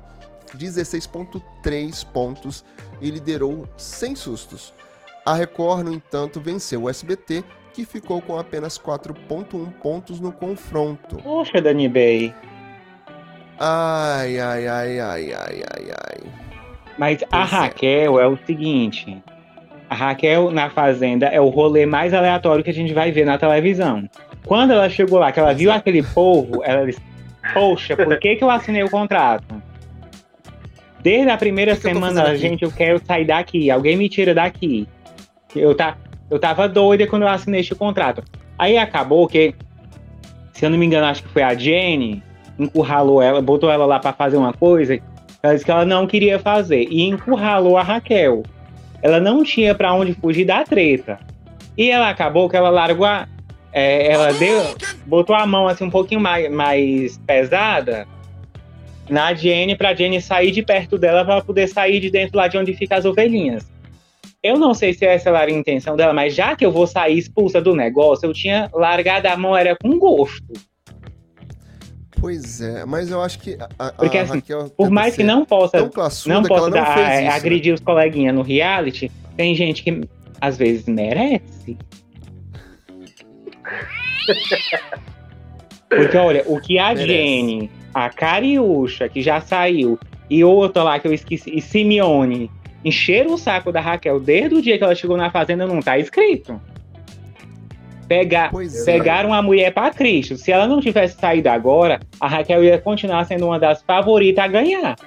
[0.57, 2.63] 16,3 pontos
[2.99, 4.73] e liderou sem sustos.
[5.25, 7.43] A Record, no entanto, venceu o SBT,
[7.73, 11.17] que ficou com apenas 4,1 pontos no confronto.
[11.17, 12.35] Poxa, Dani Bay.
[13.63, 16.17] Ai, ai, ai, ai, ai, ai, ai.
[16.97, 17.43] Mas pois a é.
[17.43, 18.23] Raquel é.
[18.23, 19.21] é o seguinte.
[19.87, 23.37] A Raquel na Fazenda é o rolê mais aleatório que a gente vai ver na
[23.37, 24.09] televisão.
[24.47, 26.99] Quando ela chegou lá, que ela viu aquele povo, ela disse:
[27.53, 29.61] Poxa, por que, que eu assinei o contrato?
[30.99, 33.69] Desde a primeira que semana, que eu gente, eu quero sair daqui.
[33.69, 34.87] Alguém me tira daqui.
[35.55, 35.97] Eu, tá,
[36.31, 38.23] eu tava doida quando eu assinei este contrato.
[38.57, 39.53] Aí acabou que,
[40.51, 42.23] se eu não me engano, acho que foi a Jenny,
[42.57, 44.99] encurralou ela, botou ela lá para fazer uma coisa.
[45.43, 46.87] Ela disse que ela não queria fazer.
[46.89, 48.43] E encurralou a Raquel.
[49.01, 51.19] Ela não tinha para onde fugir da treta.
[51.77, 53.27] E ela acabou que ela largou a.
[53.73, 54.61] É, ela deu,
[55.05, 58.05] botou a mão assim um pouquinho mais, mais pesada
[59.09, 62.57] na Jenny pra Jenny sair de perto dela para poder sair de dentro lá de
[62.57, 63.69] onde ficam as ovelhinhas.
[64.43, 67.17] Eu não sei se essa era a intenção dela, mas já que eu vou sair
[67.17, 70.53] expulsa do negócio, eu tinha largado a mão, era com gosto.
[72.21, 75.43] Pois é, mas eu acho que a, Porque, a assim, Raquel por mais que não
[75.43, 77.27] possa, não possa não dar, isso, né?
[77.29, 77.73] agredir né?
[77.73, 80.07] os coleguinhas no reality, tem gente que
[80.39, 81.75] às vezes merece.
[85.89, 87.07] Porque olha, o que a merece.
[87.07, 89.99] Jenny a Cariúcha, que já saiu,
[90.29, 92.49] e outra lá que eu esqueci, e Simeone,
[92.85, 95.97] encheram o saco da Raquel desde o dia que ela chegou na fazenda, não tá
[95.97, 96.61] escrito.
[98.11, 98.83] Pegar, é.
[98.83, 100.35] pegaram a mulher para Cristo.
[100.35, 104.47] Se ela não tivesse saído agora, a Raquel ia continuar sendo uma das favoritas a
[104.49, 104.97] ganhar.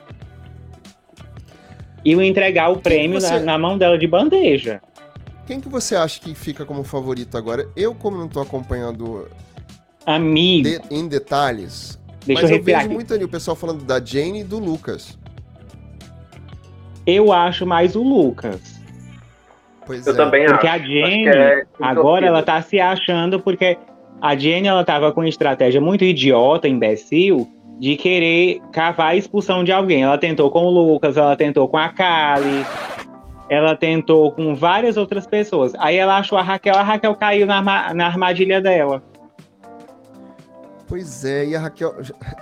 [2.03, 3.41] E entregar o prêmio você...
[3.41, 4.81] na, na, mão dela de bandeja.
[5.47, 7.69] Quem que você acha que fica como favorito agora?
[7.77, 9.29] Eu, como não tô acompanhando
[10.07, 10.67] Amigo.
[10.67, 12.89] De, em detalhes, Deixa Mas eu, eu vejo aqui.
[12.89, 15.19] muito ali o pessoal falando da Jane e do Lucas.
[17.07, 18.74] Eu acho mais o Lucas.
[19.87, 20.17] Pois eu é.
[20.17, 20.83] também porque acho.
[20.83, 23.77] a Jane, é agora ela tá se achando, porque
[24.21, 27.49] a Jane ela tava com uma estratégia muito idiota, imbecil,
[27.79, 30.03] de querer cavar a expulsão de alguém.
[30.03, 32.65] Ela tentou com o Lucas, ela tentou com a Kali,
[33.49, 35.73] ela tentou com várias outras pessoas.
[35.79, 37.63] Aí ela achou a Raquel, a Raquel caiu na,
[37.95, 39.03] na armadilha dela.
[40.87, 41.95] Pois é, e a Raquel,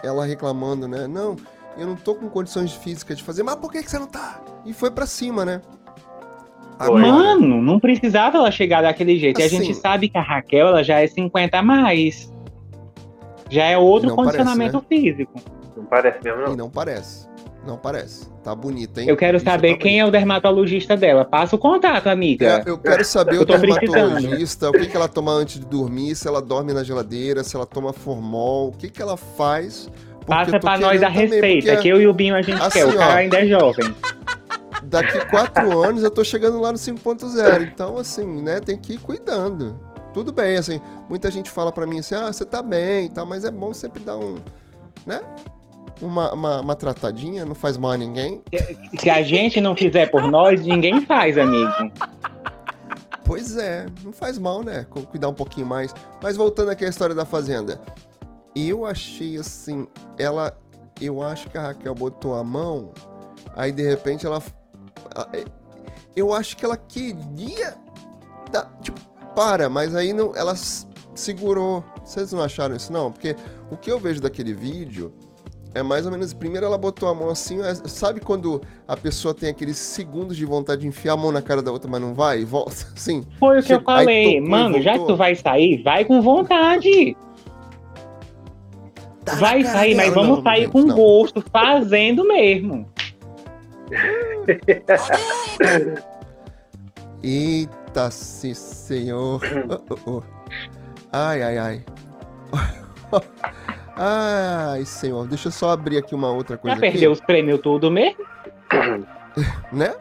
[0.02, 1.06] ela reclamando, né?
[1.06, 1.36] Não,
[1.76, 4.40] eu não tô com condições físicas de fazer, mas por que, que você não tá?
[4.64, 5.62] E foi para cima, né?
[6.86, 9.40] Agora, Mano, não precisava ela chegar daquele jeito.
[9.40, 12.32] Assim, e a gente assim, sabe que a Raquel, ela já é 50 a mais.
[13.48, 15.12] Já é outro condicionamento parece, né?
[15.12, 15.40] físico.
[15.76, 16.52] Não parece mesmo, não.
[16.54, 17.28] E não parece.
[17.66, 18.32] Não parece.
[18.42, 19.08] Tá bonita, hein?
[19.08, 21.24] Eu quero saber tá quem é o dermatologista dela.
[21.24, 22.64] Passa o contato, amiga.
[22.66, 26.16] É, eu quero saber eu o dermatologista, o que, que ela toma antes de dormir,
[26.16, 29.88] se ela dorme na geladeira, se ela toma formol, o que, que ela faz.
[30.26, 32.86] Passa pra nós a receita, porque, que eu e o Binho a gente assim, quer.
[32.86, 33.94] O cara ó, ainda é jovem.
[34.92, 37.62] Daqui quatro anos eu tô chegando lá no 5.0.
[37.72, 39.80] Então, assim, né, tem que ir cuidando.
[40.14, 43.24] Tudo bem, assim, muita gente fala pra mim assim, ah, você tá bem e tal,
[43.24, 44.36] mas é bom sempre dar um,
[45.06, 45.22] né?
[46.02, 48.42] uma, uma, uma, tratadinha, não faz mal a ninguém.
[48.98, 51.72] Se a gente não fizer por nós, ninguém faz, amigo.
[53.24, 54.84] Pois é, não faz mal, né?
[55.10, 55.94] Cuidar um pouquinho mais.
[56.22, 57.80] Mas voltando aqui à história da Fazenda.
[58.54, 59.86] Eu achei assim,
[60.18, 60.56] ela.
[61.00, 62.92] Eu acho que a Raquel botou a mão,
[63.56, 64.42] aí de repente ela.
[65.32, 65.44] É,
[66.14, 67.76] eu acho que ela queria.
[68.50, 69.00] Dar, tipo,
[69.34, 70.54] para, mas aí não, ela
[71.14, 71.84] segurou.
[72.04, 73.10] Vocês não acharam isso, não?
[73.10, 73.36] Porque
[73.70, 75.12] o que eu vejo daquele vídeo
[75.74, 76.32] é mais ou menos.
[76.32, 77.58] Primeiro ela botou a mão assim.
[77.86, 81.62] Sabe quando a pessoa tem aqueles segundos de vontade de enfiar a mão na cara
[81.62, 82.44] da outra, mas não vai?
[82.44, 83.24] Volta assim.
[83.38, 84.40] Foi o que eu falei.
[84.40, 87.16] Mano, já que tu vai sair, vai com vontade.
[89.24, 90.96] Tá vai sair, mas vamos não, sair com não.
[90.96, 92.91] gosto, fazendo mesmo.
[97.22, 99.40] Eita, sim, senhor.
[99.68, 100.22] Oh, oh, oh.
[101.12, 101.84] Ai, ai, ai.
[103.94, 106.76] Ai, senhor, deixa eu só abrir aqui uma outra coisa.
[106.76, 108.24] Já perdeu os prêmios tudo mesmo?
[109.70, 109.94] né?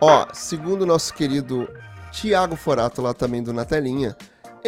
[0.00, 1.68] Ó, segundo o nosso querido
[2.10, 4.16] Tiago Forato, lá também do Natelinha,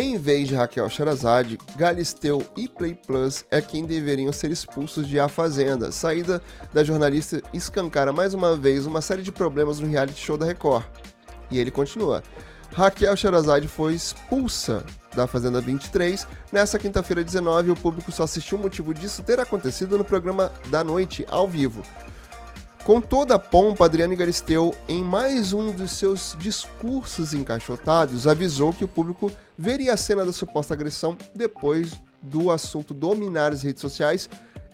[0.01, 5.19] Em vez de Raquel Sherazade, Galisteu e Play Plus é quem deveriam ser expulsos de
[5.19, 5.91] A Fazenda.
[5.91, 6.41] Saída
[6.73, 10.85] da jornalista escancara mais uma vez uma série de problemas no reality show da Record.
[11.51, 12.23] E ele continua.
[12.73, 16.29] Raquel Sherazade foi expulsa da Fazenda 23.
[16.53, 20.85] Nessa quinta-feira 19, o público só assistiu o motivo disso ter acontecido no programa da
[20.85, 21.83] noite, ao vivo.
[22.85, 28.85] Com toda a pompa, Adriane Galisteu, em mais um dos seus discursos encaixotados, avisou que
[28.85, 31.93] o público veria a cena da suposta agressão depois
[32.23, 34.29] do assunto dominar as redes sociais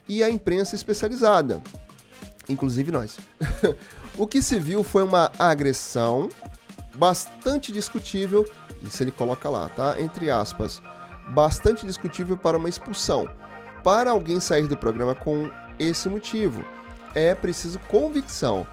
[0.08, 1.60] e a imprensa especializada,
[2.48, 3.18] inclusive nós.
[4.16, 6.28] o que se viu foi uma agressão
[6.94, 8.48] bastante discutível,
[8.82, 10.00] isso ele coloca lá, tá?
[10.00, 10.80] Entre aspas,
[11.30, 13.28] bastante discutível para uma expulsão.
[13.82, 16.64] Para alguém sair do programa com esse motivo
[17.14, 18.66] é preciso convicção.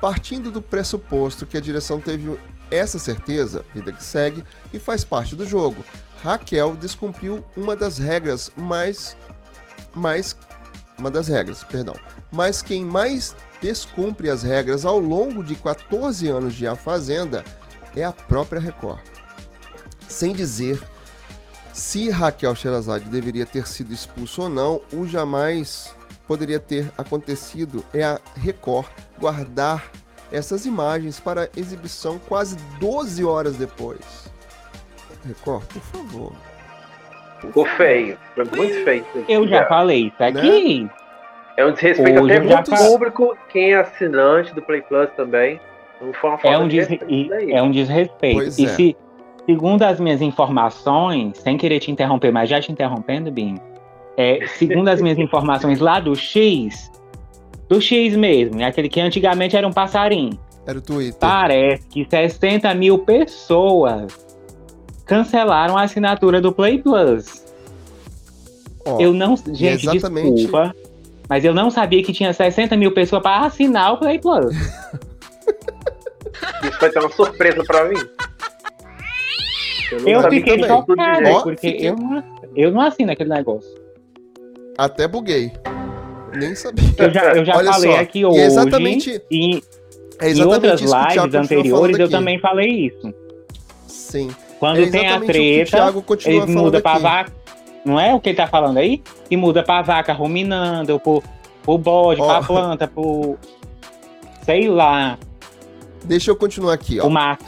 [0.00, 2.38] Partindo do pressuposto que a direção teve
[2.70, 5.84] essa certeza, vida que segue, e faz parte do jogo.
[6.22, 9.16] Raquel descumpriu uma das regras mais.
[9.94, 10.36] mais
[10.98, 11.94] uma das regras, perdão.
[12.30, 17.44] Mas quem mais descumpre as regras ao longo de 14 anos de A Fazenda
[17.96, 19.00] é a própria Record.
[20.08, 20.80] Sem dizer
[21.72, 25.94] se Raquel Sherazade deveria ter sido expulso ou não, o jamais
[26.26, 28.88] poderia ter acontecido é a Record
[29.18, 29.90] guardar
[30.30, 34.32] essas imagens para exibição quase 12 horas depois.
[35.26, 36.32] Record, por favor.
[37.40, 38.18] Ficou feio.
[38.34, 39.04] Foi muito feio.
[39.28, 40.84] Eu já falei aqui.
[40.84, 40.90] Né?
[41.56, 45.60] É um desrespeito Hoje até público, quem é assinante do Play Plus também.
[46.00, 46.80] Não foi uma é, um de
[47.52, 48.36] é um desrespeito.
[48.36, 48.68] Pois e é.
[48.68, 48.96] se,
[49.46, 53.56] segundo as minhas informações, sem querer te interromper, mas já te interrompendo, Bim,
[54.16, 56.90] é, segundo as minhas informações lá do X,
[57.68, 60.38] do X mesmo, é aquele que antigamente era um passarinho.
[60.66, 61.18] Era o Twitter.
[61.18, 64.16] Parece que 60 mil pessoas
[65.04, 67.44] cancelaram a assinatura do Play Plus.
[68.84, 69.36] Oh, eu não.
[69.36, 70.34] Gente, exatamente...
[70.34, 70.74] desculpa.
[71.28, 74.54] Mas eu não sabia que tinha 60 mil pessoas para assinar o Play Plus.
[76.62, 77.96] Isso vai ser uma surpresa para mim.
[79.92, 81.88] Eu, eu fiquei chocado, porque fiquei...
[81.88, 82.24] eu, não,
[82.56, 83.81] eu não assino aquele negócio.
[84.78, 85.52] Até buguei.
[86.34, 86.84] Nem sabia.
[86.98, 88.38] Eu já, eu já falei só, aqui hoje.
[88.38, 89.62] E é exatamente, e,
[90.18, 93.14] é exatamente em outras lives anteriores eu também falei isso.
[93.86, 94.30] Sim.
[94.58, 95.92] Quando é tem a treta,
[96.24, 97.32] eles mudam pra vaca.
[97.84, 99.02] Não é o que ele tá falando aí?
[99.30, 101.22] E muda pra vaca ruminando, pro,
[101.62, 102.26] pro bode, oh.
[102.26, 103.36] pra planta, pro.
[104.44, 105.18] Sei lá.
[106.04, 107.06] Deixa eu continuar aqui, ó.
[107.06, 107.44] O mato.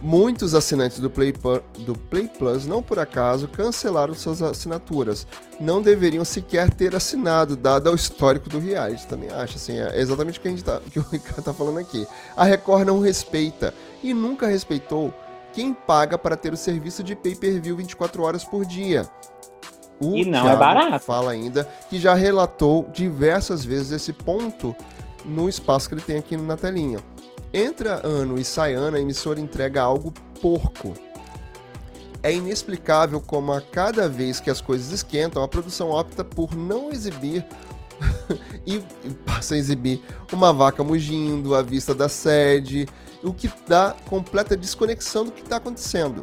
[0.00, 1.34] Muitos assinantes do Play,
[1.80, 5.26] do Play Plus, não por acaso, cancelaram suas assinaturas.
[5.58, 9.06] Não deveriam sequer ter assinado, dado o histórico do reality.
[9.06, 11.78] Também acho, assim, é exatamente o que, a gente tá, que o Ricardo está falando
[11.78, 12.06] aqui.
[12.36, 15.12] A Record não respeita e nunca respeitou
[15.52, 19.08] quem paga para ter o serviço de pay-per-view 24 horas por dia.
[20.00, 21.04] O e não é Thiago é barato.
[21.04, 24.76] fala ainda que já relatou diversas vezes esse ponto
[25.24, 27.00] no espaço que ele tem aqui na telinha.
[27.52, 30.94] Entra ano e sai ano, a emissora entrega algo porco.
[32.22, 36.90] É inexplicável como a cada vez que as coisas esquentam, a produção opta por não
[36.90, 37.46] exibir
[38.66, 38.80] e
[39.24, 40.02] passa a exibir
[40.32, 42.86] uma vaca mugindo à vista da sede,
[43.22, 46.22] o que dá completa desconexão do que está acontecendo.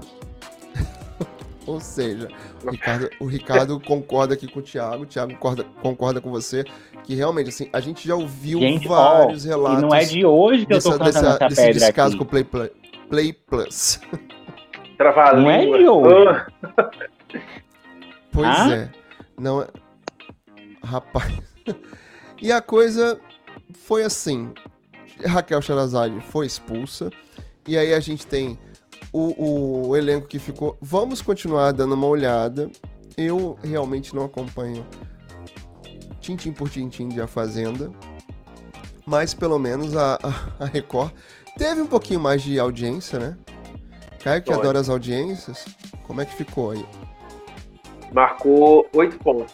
[1.68, 2.28] Ou seja,
[2.64, 6.64] o Ricardo, o Ricardo concorda aqui com o Thiago, o Thiago concorda, concorda com você,
[7.04, 9.80] que realmente, assim, a gente já ouviu gente, vários ó, relatos.
[9.80, 12.10] E não é de hoje que dessa, eu tô cantando dessa, essa desse pedra descaso
[12.10, 12.18] aqui.
[12.18, 12.72] com o Play, Play,
[13.10, 14.00] Play Plus.
[15.36, 16.46] não é de hoje.
[18.32, 18.74] pois ah?
[18.74, 18.90] é.
[19.38, 19.68] Não é...
[20.84, 21.34] Rapaz.
[22.42, 23.20] e a coisa
[23.74, 24.54] foi assim.
[25.26, 27.10] Raquel Sherazade foi expulsa.
[27.68, 28.60] E aí a gente tem
[29.18, 30.78] o, o elenco que ficou.
[30.82, 32.70] Vamos continuar dando uma olhada.
[33.18, 34.86] Eu realmente não acompanho
[36.20, 37.90] tintim por tintim de A Fazenda.
[39.06, 41.14] Mas pelo menos a, a, a Record
[41.58, 43.38] teve um pouquinho mais de audiência, né?
[44.22, 45.66] Caio que adora as audiências.
[46.04, 46.86] Como é que ficou aí?
[48.12, 49.54] Marcou oito pontos.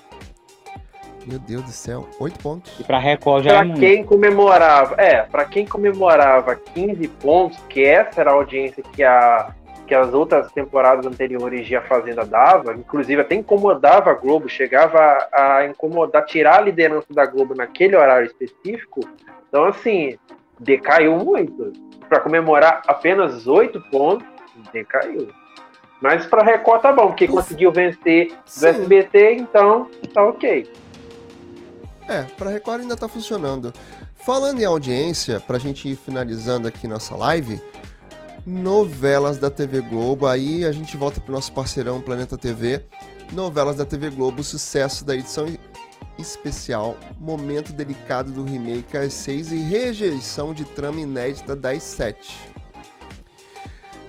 [1.25, 2.79] Meu Deus do céu, oito pontos.
[2.79, 7.83] E pra Record já pra é quem comemorava, é, pra quem comemorava 15 pontos, que
[7.83, 9.53] essa era a audiência que, a,
[9.85, 14.97] que as outras temporadas anteriores de A Fazenda dava, inclusive até incomodava a Globo, chegava
[15.31, 19.01] a, a incomodar, tirar a liderança da Globo naquele horário específico.
[19.47, 20.17] Então, assim,
[20.59, 21.71] decaiu muito.
[22.09, 24.27] Para comemorar apenas oito pontos,
[24.73, 25.29] decaiu.
[26.01, 30.67] Mas para Record tá bom, porque conseguiu vencer do SBT, então tá ok.
[32.07, 33.73] É, para Record ainda tá funcionando.
[34.15, 37.61] Falando em audiência, pra gente ir finalizando aqui nossa live,
[38.45, 40.27] novelas da TV Globo.
[40.27, 42.83] Aí a gente volta pro nosso parceirão Planeta TV.
[43.31, 45.47] Novelas da TV Globo, sucesso da edição
[46.17, 52.51] especial, momento delicado do remake às 6 e rejeição de trama inédita das 7.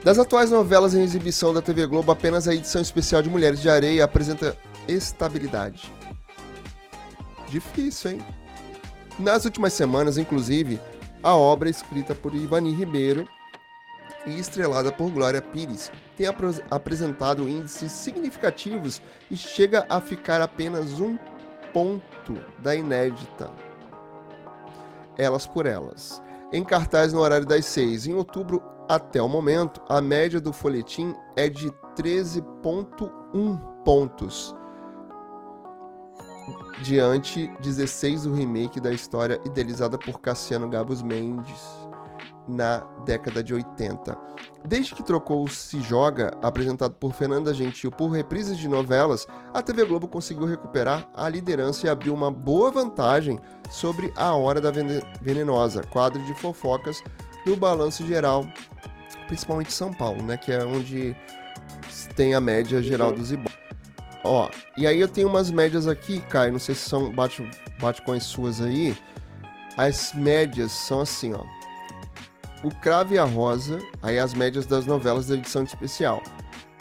[0.03, 3.71] Das atuais novelas em exibição da TV Globo, apenas a edição especial de Mulheres de
[3.71, 4.57] Areia apresenta
[4.89, 5.93] estabilidade.
[7.53, 8.25] Difícil, hein?
[9.19, 10.81] Nas últimas semanas, inclusive,
[11.23, 13.29] a obra escrita por Ivani Ribeiro
[14.27, 20.99] e estrelada por Glória Pires tem ap apresentado índices significativos e chega a ficar apenas
[20.99, 21.19] um
[21.75, 23.51] ponto da inédita.
[25.19, 26.23] Elas por Elas.
[26.55, 28.07] Em cartaz no horário das seis.
[28.07, 34.55] Em outubro, até o momento, a média do folhetim é de 13,1 pontos.
[36.81, 41.61] Diante 16 do remake da história idealizada por Cassiano Gabos Mendes
[42.49, 44.17] na década de 80.
[44.65, 49.63] Desde que trocou o Se Joga, apresentado por Fernanda Gentil, por reprises de novelas, a
[49.63, 53.39] TV Globo conseguiu recuperar a liderança e abriu uma boa vantagem
[53.71, 54.71] sobre A Hora da
[55.21, 57.03] Venenosa, quadro de fofocas
[57.45, 58.47] do Balanço Geral,
[59.27, 61.17] principalmente São Paulo, né, que é onde
[62.15, 63.62] tem a média geral dos Ibope.
[64.25, 67.49] Ó, e aí eu tenho umas médias aqui, Caio, não sei se são bate,
[67.81, 68.97] bate com as suas aí.
[69.77, 71.45] As médias são assim, ó.
[72.63, 76.23] O Crave e a Rosa, aí as médias das novelas da edição especial.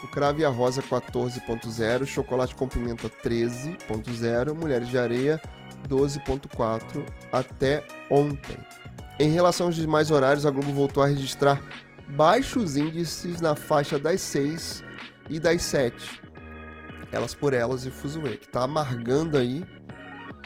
[0.04, 5.42] O Crave e a Rosa 14.0, Chocolate com Pimenta 13.0, Mulheres de Areia
[5.88, 8.58] 12.4 até ontem.
[9.20, 11.62] Em relação aos demais horários, a Globo voltou a registrar
[12.10, 14.84] baixos índices na faixa das 6
[15.30, 16.21] e das 7.
[17.12, 19.64] Elas por Elas e Fuzue, que tá amargando aí,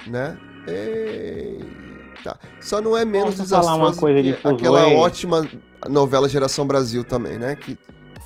[0.08, 0.38] né?
[0.68, 1.86] Ei
[2.26, 2.38] Tá.
[2.60, 5.48] Só não é menos Posso desastrosa uma coisa de aquela ótima
[5.88, 7.56] novela Geração Brasil também, né?
[7.56, 7.78] Que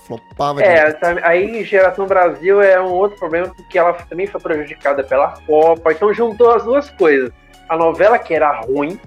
[0.08, 0.64] flopava.
[0.64, 1.24] É, de...
[1.24, 5.92] aí Geração Brasil é um outro problema porque ela também foi prejudicada pela Copa.
[5.92, 7.30] Então juntou as duas coisas.
[7.68, 8.98] A novela que era ruim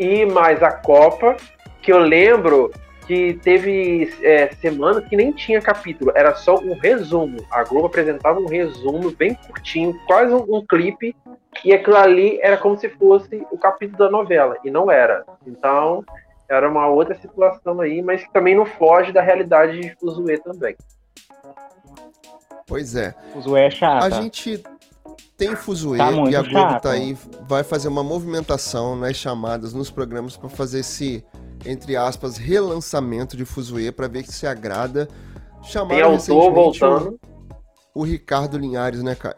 [0.00, 1.36] e mais a Copa,
[1.80, 2.72] que eu lembro
[3.06, 7.38] que teve é, semanas que nem tinha capítulo, era só um resumo.
[7.50, 11.14] A Globo apresentava um resumo bem curtinho, quase um, um clipe
[11.64, 15.24] e aquilo ali era como se fosse o capítulo da novela, e não era.
[15.46, 16.04] Então,
[16.48, 20.76] era uma outra situação aí, mas que também não foge da realidade de Fuzue também.
[22.66, 23.14] Pois é.
[23.32, 24.04] Fuzue é chato.
[24.04, 24.62] A gente
[25.36, 26.82] tem Fuzue tá e a Globo chato.
[26.82, 31.24] tá aí, vai fazer uma movimentação nas chamadas, nos programas, para fazer esse,
[31.64, 35.08] entre aspas, relançamento de Fuzue, para ver se agrada.
[35.62, 37.20] Chamaram tem autor voltando.
[37.94, 39.34] O, o Ricardo Linhares, né, Caio?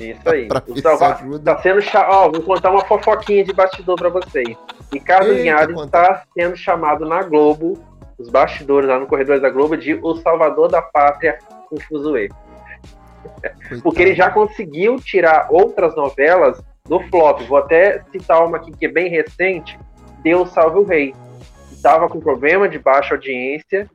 [0.00, 0.48] Isso aí.
[0.68, 4.56] Então, tá sendo Ó, vou contar uma fofoquinha de bastidor para vocês.
[4.92, 7.78] Ricardo Eita, Linhares está sendo chamado na Globo,
[8.18, 11.38] os bastidores lá no corredor da Globo, de O Salvador da Pátria
[11.68, 12.28] com Fuzue.
[13.82, 17.40] Porque ele já conseguiu tirar outras novelas do flop.
[17.42, 19.78] Vou até citar uma aqui que é bem recente,
[20.22, 21.14] Deus Salve o Rei.
[21.82, 23.90] Estava com problema de baixa audiência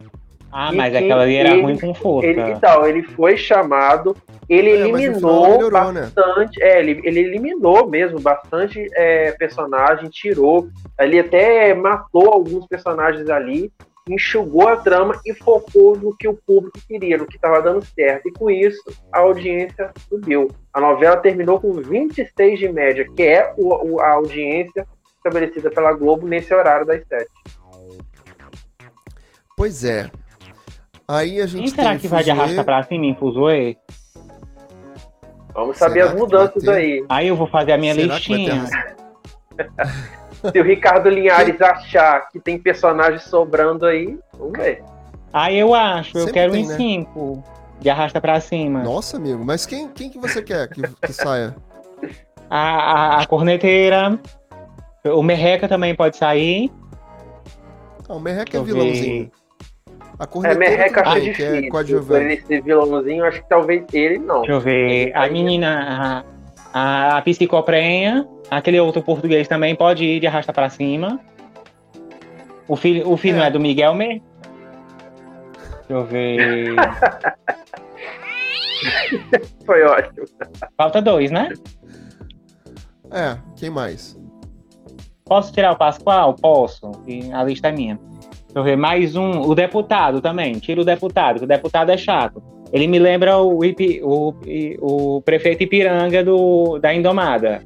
[0.52, 2.28] ah, mas aquela ali era ele, ruim com força.
[2.28, 4.16] Ele, então, ele foi chamado,
[4.48, 6.02] ele é, eliminou melhorou, né?
[6.02, 6.68] bastante, né?
[6.68, 10.70] é, ele, ele eliminou mesmo bastante é, personagem, tirou,
[11.00, 13.72] ele até matou alguns personagens ali,
[14.10, 18.30] enxugou a trama e focou no que o público queria, no que estava dando certo.
[18.30, 18.82] E com isso,
[19.12, 20.50] a audiência subiu.
[20.74, 24.88] A novela terminou com 26 de média, que é o, o, a audiência
[25.18, 27.28] estabelecida pela Globo nesse horário das 7.
[29.58, 30.10] Pois é,
[31.08, 33.78] Aí a gente Quem será que vai de arrasta pra cima em Fuzue?
[35.54, 37.06] Vamos saber será as mudanças aí.
[37.08, 38.66] Aí eu vou fazer a minha será listinha.
[40.52, 44.84] Se o Ricardo Linhares achar que tem personagem sobrando aí, vamos ver.
[45.32, 47.44] Aí eu acho, Sempre eu quero tem, em 5 né?
[47.80, 48.84] de arrasta pra cima.
[48.84, 51.56] Nossa, amigo, mas quem, quem que você quer que, que saia?
[52.50, 54.20] A, a, a, corneteira.
[55.06, 56.72] O Merreca também pode sair.
[58.08, 59.24] Ah, o Merreca é vilãozinho.
[59.24, 59.47] Ver.
[60.19, 61.56] A é, Merreca acho difícil.
[61.56, 61.69] É
[62.02, 64.41] Por ele ser vilãozinho, acho que talvez ele não.
[64.41, 65.15] Deixa eu ver.
[65.15, 66.26] A menina,
[66.73, 71.19] a, a psicoprenha, aquele outro português também pode ir de arrasta pra cima.
[72.68, 73.48] O filho, o filho é.
[73.48, 74.23] é do Miguel mesmo?
[75.88, 76.76] Deixa eu ver.
[79.65, 80.26] Foi ótimo.
[80.76, 81.49] Falta dois, né?
[83.11, 84.19] É, quem mais?
[85.26, 86.34] Posso tirar o Pascoal?
[86.35, 86.91] Posso.
[87.34, 87.99] A lista é minha.
[88.48, 89.41] Deixa eu ver, mais um.
[89.41, 90.53] O deputado também.
[90.53, 92.41] Tira o deputado, que o deputado é chato.
[92.72, 93.60] Ele me lembra o,
[94.03, 94.34] o,
[94.82, 97.61] o prefeito Ipiranga do, da Indomada.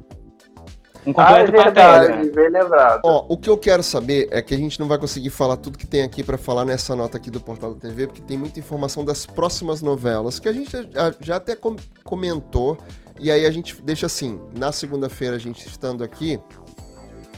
[1.04, 3.00] Um completo ah, é verdade, bem lembrado.
[3.04, 5.76] Ó, o que eu quero saber é que a gente não vai conseguir falar tudo
[5.76, 8.60] que tem aqui para falar nessa nota aqui do Portal da TV, porque tem muita
[8.60, 11.56] informação das próximas novelas, que a gente já, já até
[12.04, 12.78] comentou,
[13.18, 16.38] e aí a gente deixa assim, na segunda-feira a gente estando aqui,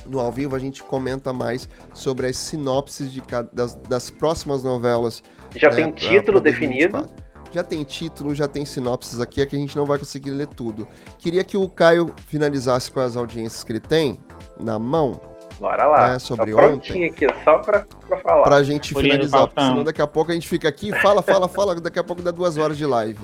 [0.07, 4.63] no ao vivo, a gente comenta mais sobre as sinopses de cada, das, das próximas
[4.63, 5.23] novelas.
[5.55, 7.09] Já né, tem título definido?
[7.53, 10.49] Já tem título, já tem sinopses aqui, é que a gente não vai conseguir ler
[10.49, 10.89] tudo.
[11.19, 14.19] Queria que o Caio finalizasse com as audiências que ele tem
[14.59, 15.21] na mão.
[15.61, 16.09] Bora lá.
[16.09, 17.05] Né, sobre Tô ontem.
[17.05, 18.43] aqui, só pra, pra falar.
[18.43, 21.81] Pra gente finalizar, porque senão daqui a pouco a gente fica aqui, fala, fala, fala,
[21.81, 23.21] daqui a pouco dá duas horas de live.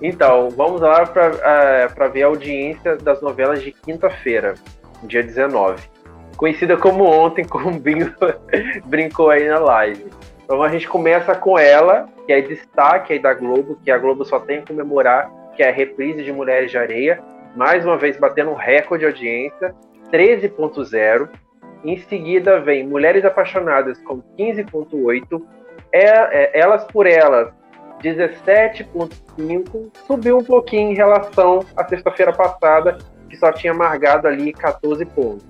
[0.00, 4.54] Então, vamos lá para uh, é, ver a audiência das novelas de quinta-feira,
[5.06, 5.82] dia 19.
[6.36, 8.12] Conhecida como ontem, como Bingo
[8.84, 10.10] brincou aí na live.
[10.44, 14.24] Então a gente começa com ela, que é destaque aí da Globo, que a Globo
[14.24, 17.20] só tem que comemorar, que é a reprise de Mulheres de Areia,
[17.56, 19.74] mais uma vez batendo um recorde de audiência,
[20.12, 21.28] 13.0.
[21.84, 25.42] Em seguida vem Mulheres Apaixonadas com 15.8,
[25.92, 27.52] é, é, Elas por Elas
[28.02, 35.04] 17.5, subiu um pouquinho em relação à sexta-feira passada, que só tinha marcado ali 14
[35.06, 35.46] pontos.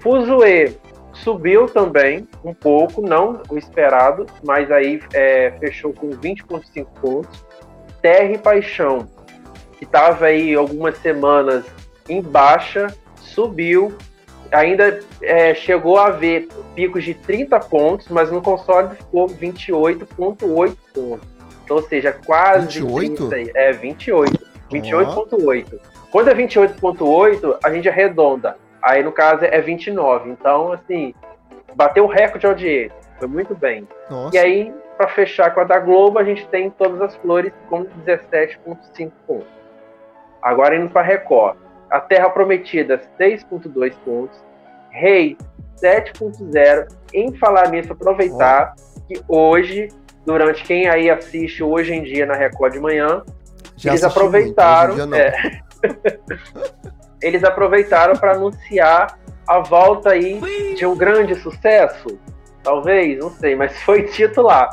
[0.00, 0.76] Fuzue
[1.14, 7.44] subiu também um pouco, não o esperado, mas aí é, fechou com 20,5 pontos.
[8.02, 9.08] Terra e Paixão,
[9.78, 11.64] que estava aí algumas semanas
[12.08, 13.96] em baixa, subiu,
[14.52, 21.28] ainda é, chegou a ver picos de 30 pontos, mas no console ficou 28,8 pontos.
[21.64, 23.28] Então, ou seja, quase 28?
[23.28, 24.46] 30, é 28.
[24.70, 25.80] 28,8.
[26.14, 28.56] Quando é 28,8, a gente arredonda.
[28.80, 30.30] Aí, no caso, é 29.
[30.30, 31.12] Então, assim,
[31.74, 32.96] bateu o recorde de audiência.
[33.18, 33.88] Foi muito bem.
[34.08, 34.36] Nossa.
[34.36, 37.84] E aí, para fechar com a da Globo, a gente tem Todas as Flores com
[38.06, 39.48] 17,5 pontos.
[40.40, 41.56] Agora, indo para Record.
[41.90, 44.40] A Terra Prometida, 6,2 pontos.
[44.90, 45.36] Rei,
[45.82, 46.94] 7,0.
[47.12, 49.00] Em falar nisso, aproveitar oh.
[49.08, 49.88] que hoje,
[50.24, 53.24] durante quem aí assiste hoje em dia na Record de manhã,
[53.76, 54.96] Já eles aproveitaram.
[54.96, 55.63] Muito, é,
[57.22, 60.40] eles aproveitaram para anunciar a volta aí
[60.74, 62.18] de um grande sucesso.
[62.62, 64.70] Talvez, não sei, mas foi titular.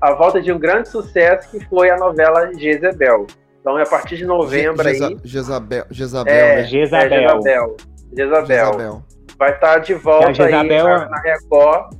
[0.00, 3.26] A volta de um grande sucesso que foi a novela Jezebel.
[3.60, 5.16] Então é a partir de novembro Je aí.
[5.24, 6.64] Jezabel, Jezabel, é, né?
[6.64, 7.12] Jezabel.
[7.12, 7.76] É Jezabel.
[8.16, 8.46] Jezabel.
[8.46, 9.02] Jezabel.
[9.38, 10.86] Vai estar de volta Jezabel...
[10.86, 11.94] aí na Record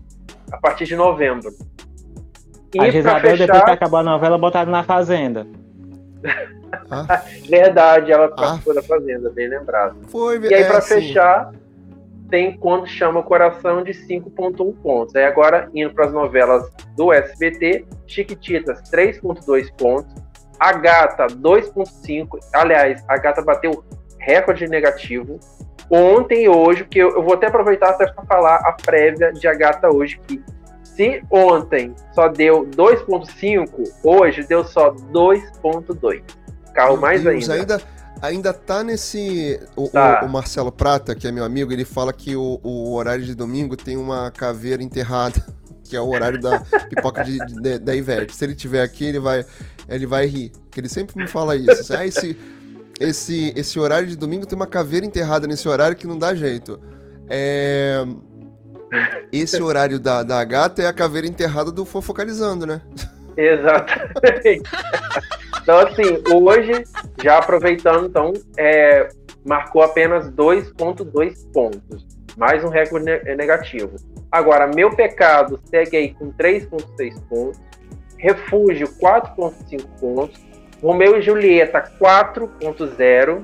[0.50, 1.50] a partir de novembro.
[2.74, 3.46] E a Jezabel, fechar...
[3.46, 5.46] depois que acabou a novela, botaram na Fazenda.
[6.90, 7.22] Ah.
[7.48, 8.76] Verdade, ela participou ah.
[8.76, 9.96] da Fazenda, bem lembrado.
[10.08, 11.52] Foi, e aí, é, para fechar,
[12.30, 15.16] tem Quando Chama o Coração de 5,1 pontos.
[15.16, 20.14] Aí agora, indo para as novelas do SBT, Chiquititas, 3,2 pontos.
[20.58, 22.38] A Gata, 2,5.
[22.52, 23.84] Aliás, a Gata bateu
[24.18, 25.38] recorde negativo.
[25.90, 29.46] Ontem e hoje, que eu, eu vou até aproveitar até para falar a prévia de
[29.48, 30.42] A Gata hoje, que
[30.82, 33.68] se ontem só deu 2,5,
[34.02, 36.22] hoje deu só 2,2
[36.78, 37.74] carro meu mais Deus, ainda.
[37.74, 37.98] ainda.
[38.20, 39.60] Ainda tá nesse.
[39.76, 40.20] O, tá.
[40.22, 43.34] O, o, Marcelo Prata, que é meu amigo, ele fala que o, o, horário de
[43.34, 45.40] domingo tem uma caveira enterrada,
[45.84, 48.34] que é o horário da pipoca de, de, da Ivete.
[48.34, 49.44] Se ele tiver aqui, ele vai,
[49.88, 50.50] ele vai rir.
[50.50, 51.94] Porque ele sempre me fala isso.
[51.94, 52.36] Ah, esse,
[52.98, 56.80] esse, esse horário de domingo tem uma caveira enterrada nesse horário que não dá jeito.
[57.28, 58.04] É.
[59.30, 62.80] Esse horário da, da gata é a caveira enterrada do Fofocalizando, né?
[63.38, 64.62] Exatamente.
[65.62, 66.84] então, assim, hoje,
[67.22, 69.08] já aproveitando, então, é,
[69.46, 72.04] marcou apenas 2,2 pontos.
[72.36, 73.06] Mais um recorde
[73.36, 73.94] negativo.
[74.30, 77.60] Agora, meu pecado segue aí com 3,6 pontos.
[78.18, 80.40] Refúgio, 4,5 pontos.
[80.82, 83.42] Romeu e Julieta, 4,0.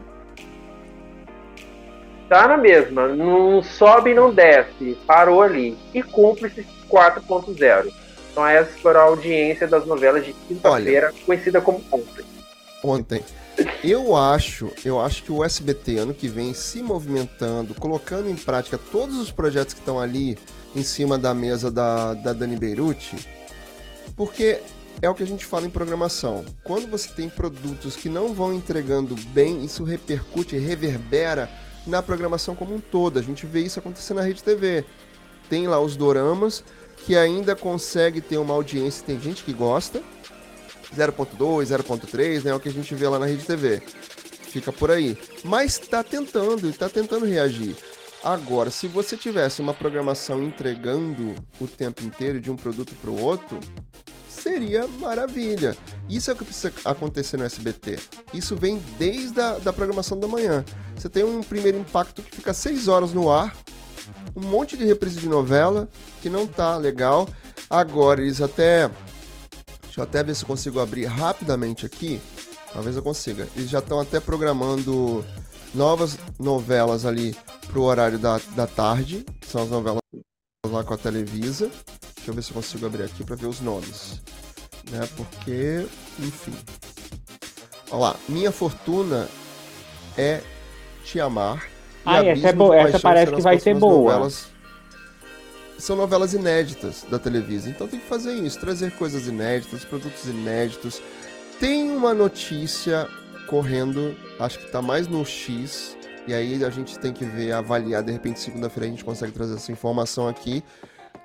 [2.29, 3.09] Tá na mesma.
[3.09, 4.99] Não sobe e não desce.
[5.07, 5.77] Parou ali.
[5.93, 8.04] E cúmplice, 4,0.
[8.35, 12.25] Então essa foi a audiência das novelas de quinta-feira, conhecida como Ontem.
[12.83, 13.25] Ontem.
[13.85, 18.77] Eu acho, eu acho que o SBT ano que vem se movimentando, colocando em prática
[18.91, 20.37] todos os projetos que estão ali
[20.75, 23.17] em cima da mesa da, da Dani Beirute,
[24.17, 24.59] porque
[25.01, 26.45] é o que a gente fala em programação.
[26.65, 31.49] Quando você tem produtos que não vão entregando bem, isso repercute, reverbera
[31.87, 33.21] na programação como um todo.
[33.21, 34.85] A gente vê isso acontecer na Rede TV.
[35.49, 36.65] Tem lá os doramas,
[37.05, 40.03] que ainda consegue ter uma audiência, tem gente que gosta,
[40.95, 43.83] 0.2, 0.3, né, é o que a gente vê lá na Rede TV.
[44.55, 45.19] Fica por aí.
[45.43, 47.77] Mas está tentando, está tentando reagir.
[48.23, 53.21] Agora, se você tivesse uma programação entregando o tempo inteiro de um produto para o
[53.21, 53.61] outro,
[54.27, 55.77] seria maravilha.
[56.09, 57.99] Isso é o que precisa acontecer no SBT.
[58.33, 60.65] Isso vem desde a da programação da manhã.
[60.97, 63.55] Você tem um primeiro impacto que fica seis horas no ar,
[64.37, 65.89] um monte de reprise de novela
[66.21, 67.29] que não tá legal.
[67.69, 68.89] Agora eles até.
[69.83, 72.21] Deixa eu até ver se eu consigo abrir rapidamente aqui.
[72.73, 73.49] Talvez eu consiga.
[73.57, 75.25] Eles já estão até programando
[75.75, 77.37] novas novelas ali
[77.69, 80.01] pro horário da, da tarde, são as novelas
[80.67, 81.71] lá com a Televisa.
[82.17, 84.23] Deixa eu ver se eu consigo abrir aqui para ver os nomes.
[84.91, 85.09] Né?
[85.17, 85.87] Porque,
[86.19, 86.55] enfim.
[87.91, 89.29] Olha lá, Minha Fortuna
[90.17, 90.41] é
[91.05, 91.74] Te Amar.
[92.05, 92.77] Ah, essa, é boa.
[92.77, 94.13] essa parece que vai ser boa.
[94.13, 94.49] Novelas,
[95.79, 97.69] são novelas inéditas da Televisa.
[97.69, 101.03] Então tem que fazer isso, trazer coisas inéditas, produtos inéditos.
[101.59, 103.09] Tem uma notícia
[103.47, 108.03] correndo, acho que tá mais no X, e aí a gente tem que ver, avaliar,
[108.03, 110.65] de repente segunda-feira a gente consegue trazer essa informação aqui,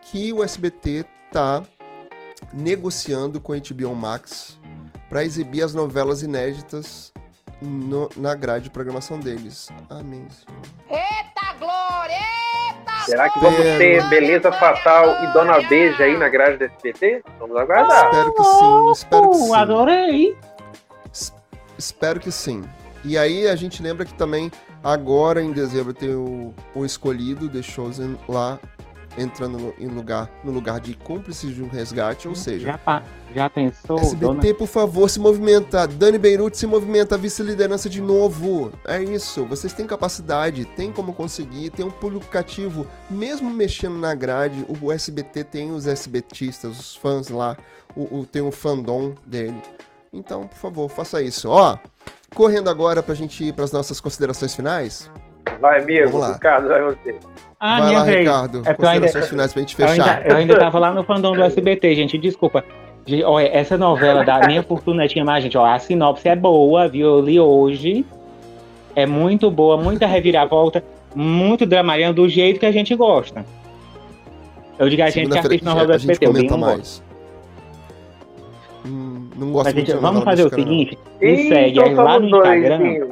[0.01, 1.63] que o SBT tá
[2.53, 4.57] negociando com a HBO Max
[5.09, 7.11] para exibir as novelas inéditas
[7.61, 9.69] no, na grade de programação deles.
[9.89, 10.61] Amém, Senhor.
[10.89, 12.15] Eita glória!
[12.67, 17.23] Eita Será que vamos ter Beleza Fatal e Dona Beija aí na grade do SBT?
[17.39, 18.05] Vamos aguardar.
[18.05, 19.55] Espero que sim, espero que sim.
[19.55, 20.37] Adorei!
[21.77, 22.63] Espero que sim.
[23.03, 24.51] E aí a gente lembra que também
[24.83, 28.59] agora em dezembro tem o, o escolhido The Chosen lá
[29.17, 32.79] entrando no, em lugar, no lugar de cúmplices de um resgate, ou seja...
[32.85, 33.03] Já,
[33.33, 34.53] já pensou, SBT, dona...
[34.55, 35.87] por favor, se movimenta.
[35.87, 38.71] Dani Beirute se movimenta, vice-liderança de novo.
[38.85, 42.87] É isso, vocês têm capacidade, tem como conseguir, tem um público cativo.
[43.09, 47.57] Mesmo mexendo na grade, o SBT tem os SBTistas, os fãs lá,
[47.95, 49.61] o, o tem o fandom dele.
[50.11, 51.49] Então, por favor, faça isso.
[51.49, 51.77] Ó,
[52.33, 55.09] correndo agora pra gente ir para as nossas considerações finais.
[55.59, 56.05] Vai, amigo.
[56.05, 56.33] Vamos lá.
[56.33, 57.15] Ricardo, vai você.
[57.59, 58.19] Ah, vai lá, vez.
[58.19, 58.61] Ricardo.
[58.65, 59.95] É considerações ainda, finais pra gente fechar.
[59.97, 62.17] Eu ainda, eu ainda tava lá no fandom do SBT, gente.
[62.17, 62.63] Desculpa.
[63.25, 65.57] Olha, essa novela da Minha Fortuna tinha mais, gente.
[65.57, 67.07] Ó, a sinopse é boa, viu?
[67.07, 68.05] Eu li hoje.
[68.95, 70.83] É muito boa, muita reviravolta,
[71.15, 73.45] muito dramalhão do jeito que a gente gosta.
[74.77, 76.77] Eu digo a gente que assiste novela do SBT, eu não mais.
[76.77, 77.03] gosto.
[78.85, 82.77] Hum, não gosto gente, Vamos fazer o seguinte: me segue aí lá no Instagram.
[82.77, 83.09] Dois,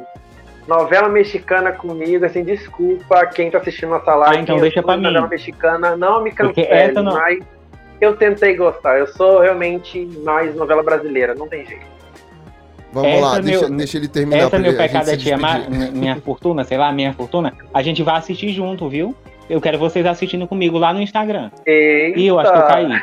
[0.68, 4.36] novela mexicana comigo, assim, desculpa quem tá assistindo nossa live.
[4.36, 5.04] Ah, então deixa pra mim.
[5.04, 7.14] Novela mexicana, não me cancele, não...
[7.14, 7.38] mas
[8.00, 8.98] eu tentei gostar.
[8.98, 11.86] Eu sou realmente mais novela brasileira, não tem jeito.
[12.92, 14.44] Vamos essa lá, deixa, deixa, ele terminar.
[14.44, 15.16] Essa meu pecado é
[15.90, 17.54] minha fortuna, sei lá, minha fortuna.
[17.72, 19.14] A gente vai assistir junto, viu?
[19.48, 21.50] Eu quero vocês assistindo comigo lá no Instagram.
[21.64, 22.18] Eita.
[22.18, 22.88] E eu acho que eu caí.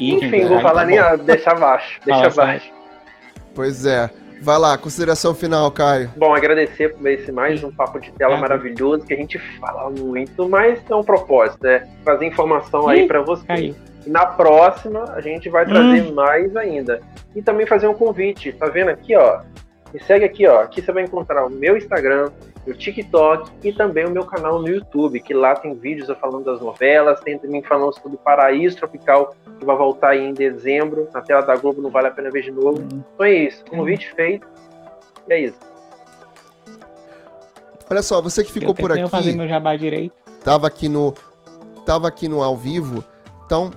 [0.00, 2.72] Enfim, vou falar tá nem deixa abaixo, deixa abaixo.
[3.54, 4.10] Pois é.
[4.40, 6.10] Vai lá, consideração final, Caio.
[6.16, 8.40] Bom, agradecer por esse mais um papo de tela é.
[8.40, 11.88] maravilhoso, que a gente fala muito, mas é um propósito, né?
[12.04, 13.46] Trazer informação aí para você.
[13.46, 13.74] Caiu.
[14.06, 16.14] E na próxima a gente vai trazer hum.
[16.14, 17.00] mais ainda.
[17.34, 19.40] E também fazer um convite, tá vendo aqui, ó?
[19.92, 20.62] Me segue aqui, ó.
[20.62, 22.30] Aqui você vai encontrar o meu Instagram,
[22.66, 26.44] meu TikTok e também o meu canal no YouTube, que lá tem vídeos eu falando
[26.44, 31.08] das novelas, tem também falando sobre o Paraíso Tropical, que vai voltar aí em dezembro,
[31.12, 32.80] na tela da Globo, não vale a pena ver de novo.
[32.80, 33.02] Uhum.
[33.14, 34.16] Então é isso, convite uhum.
[34.16, 34.46] feito,
[35.28, 35.58] e é isso.
[37.90, 39.08] Olha só, você que ficou por aqui.
[39.08, 40.14] fazer meu jabá direito.
[40.42, 41.14] Tava aqui no
[41.84, 43.04] tava aqui no ao vivo,
[43.44, 43.70] então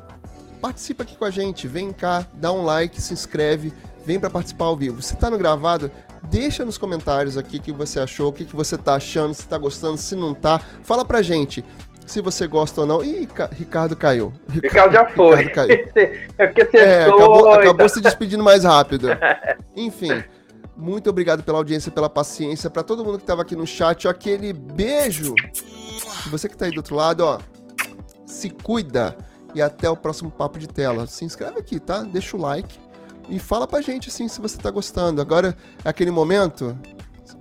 [0.61, 3.73] participa aqui com a gente, vem cá, dá um like, se inscreve,
[4.07, 5.01] vem para participar ao vivo.
[5.01, 5.91] Se tá no gravado,
[6.23, 9.47] Deixa nos comentários aqui o que você achou, o que, que você tá achando, se
[9.47, 10.59] tá gostando, se não tá.
[10.83, 11.63] Fala pra gente
[12.05, 13.03] se você gosta ou não.
[13.03, 14.33] Ih, Ricardo caiu.
[14.49, 15.43] Ricardo já foi.
[15.43, 15.87] Ricardo caiu.
[16.37, 19.07] é porque você é, acabou, acabou se despedindo mais rápido.
[19.75, 20.23] Enfim,
[20.75, 22.69] muito obrigado pela audiência, pela paciência.
[22.69, 25.33] Para todo mundo que tava aqui no chat, aquele beijo.
[26.29, 27.39] Você que tá aí do outro lado, ó,
[28.25, 29.15] se cuida.
[29.55, 31.07] E até o próximo papo de tela.
[31.07, 32.03] Se inscreve aqui, tá?
[32.03, 32.86] Deixa o like
[33.29, 35.21] e fala pra gente assim se você tá gostando.
[35.21, 36.77] Agora, é aquele momento.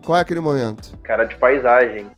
[0.04, 0.96] Qual é aquele momento?
[0.98, 2.10] Cara de paisagem.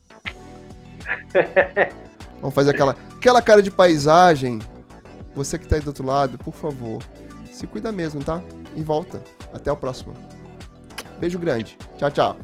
[2.40, 4.60] Vamos fazer aquela, aquela cara de paisagem.
[5.34, 7.02] Você que tá aí do outro lado, por favor,
[7.50, 8.42] se cuida mesmo, tá?
[8.74, 9.22] E volta.
[9.52, 10.14] Até o próximo.
[11.18, 11.76] Beijo grande.
[11.96, 12.36] Tchau, tchau.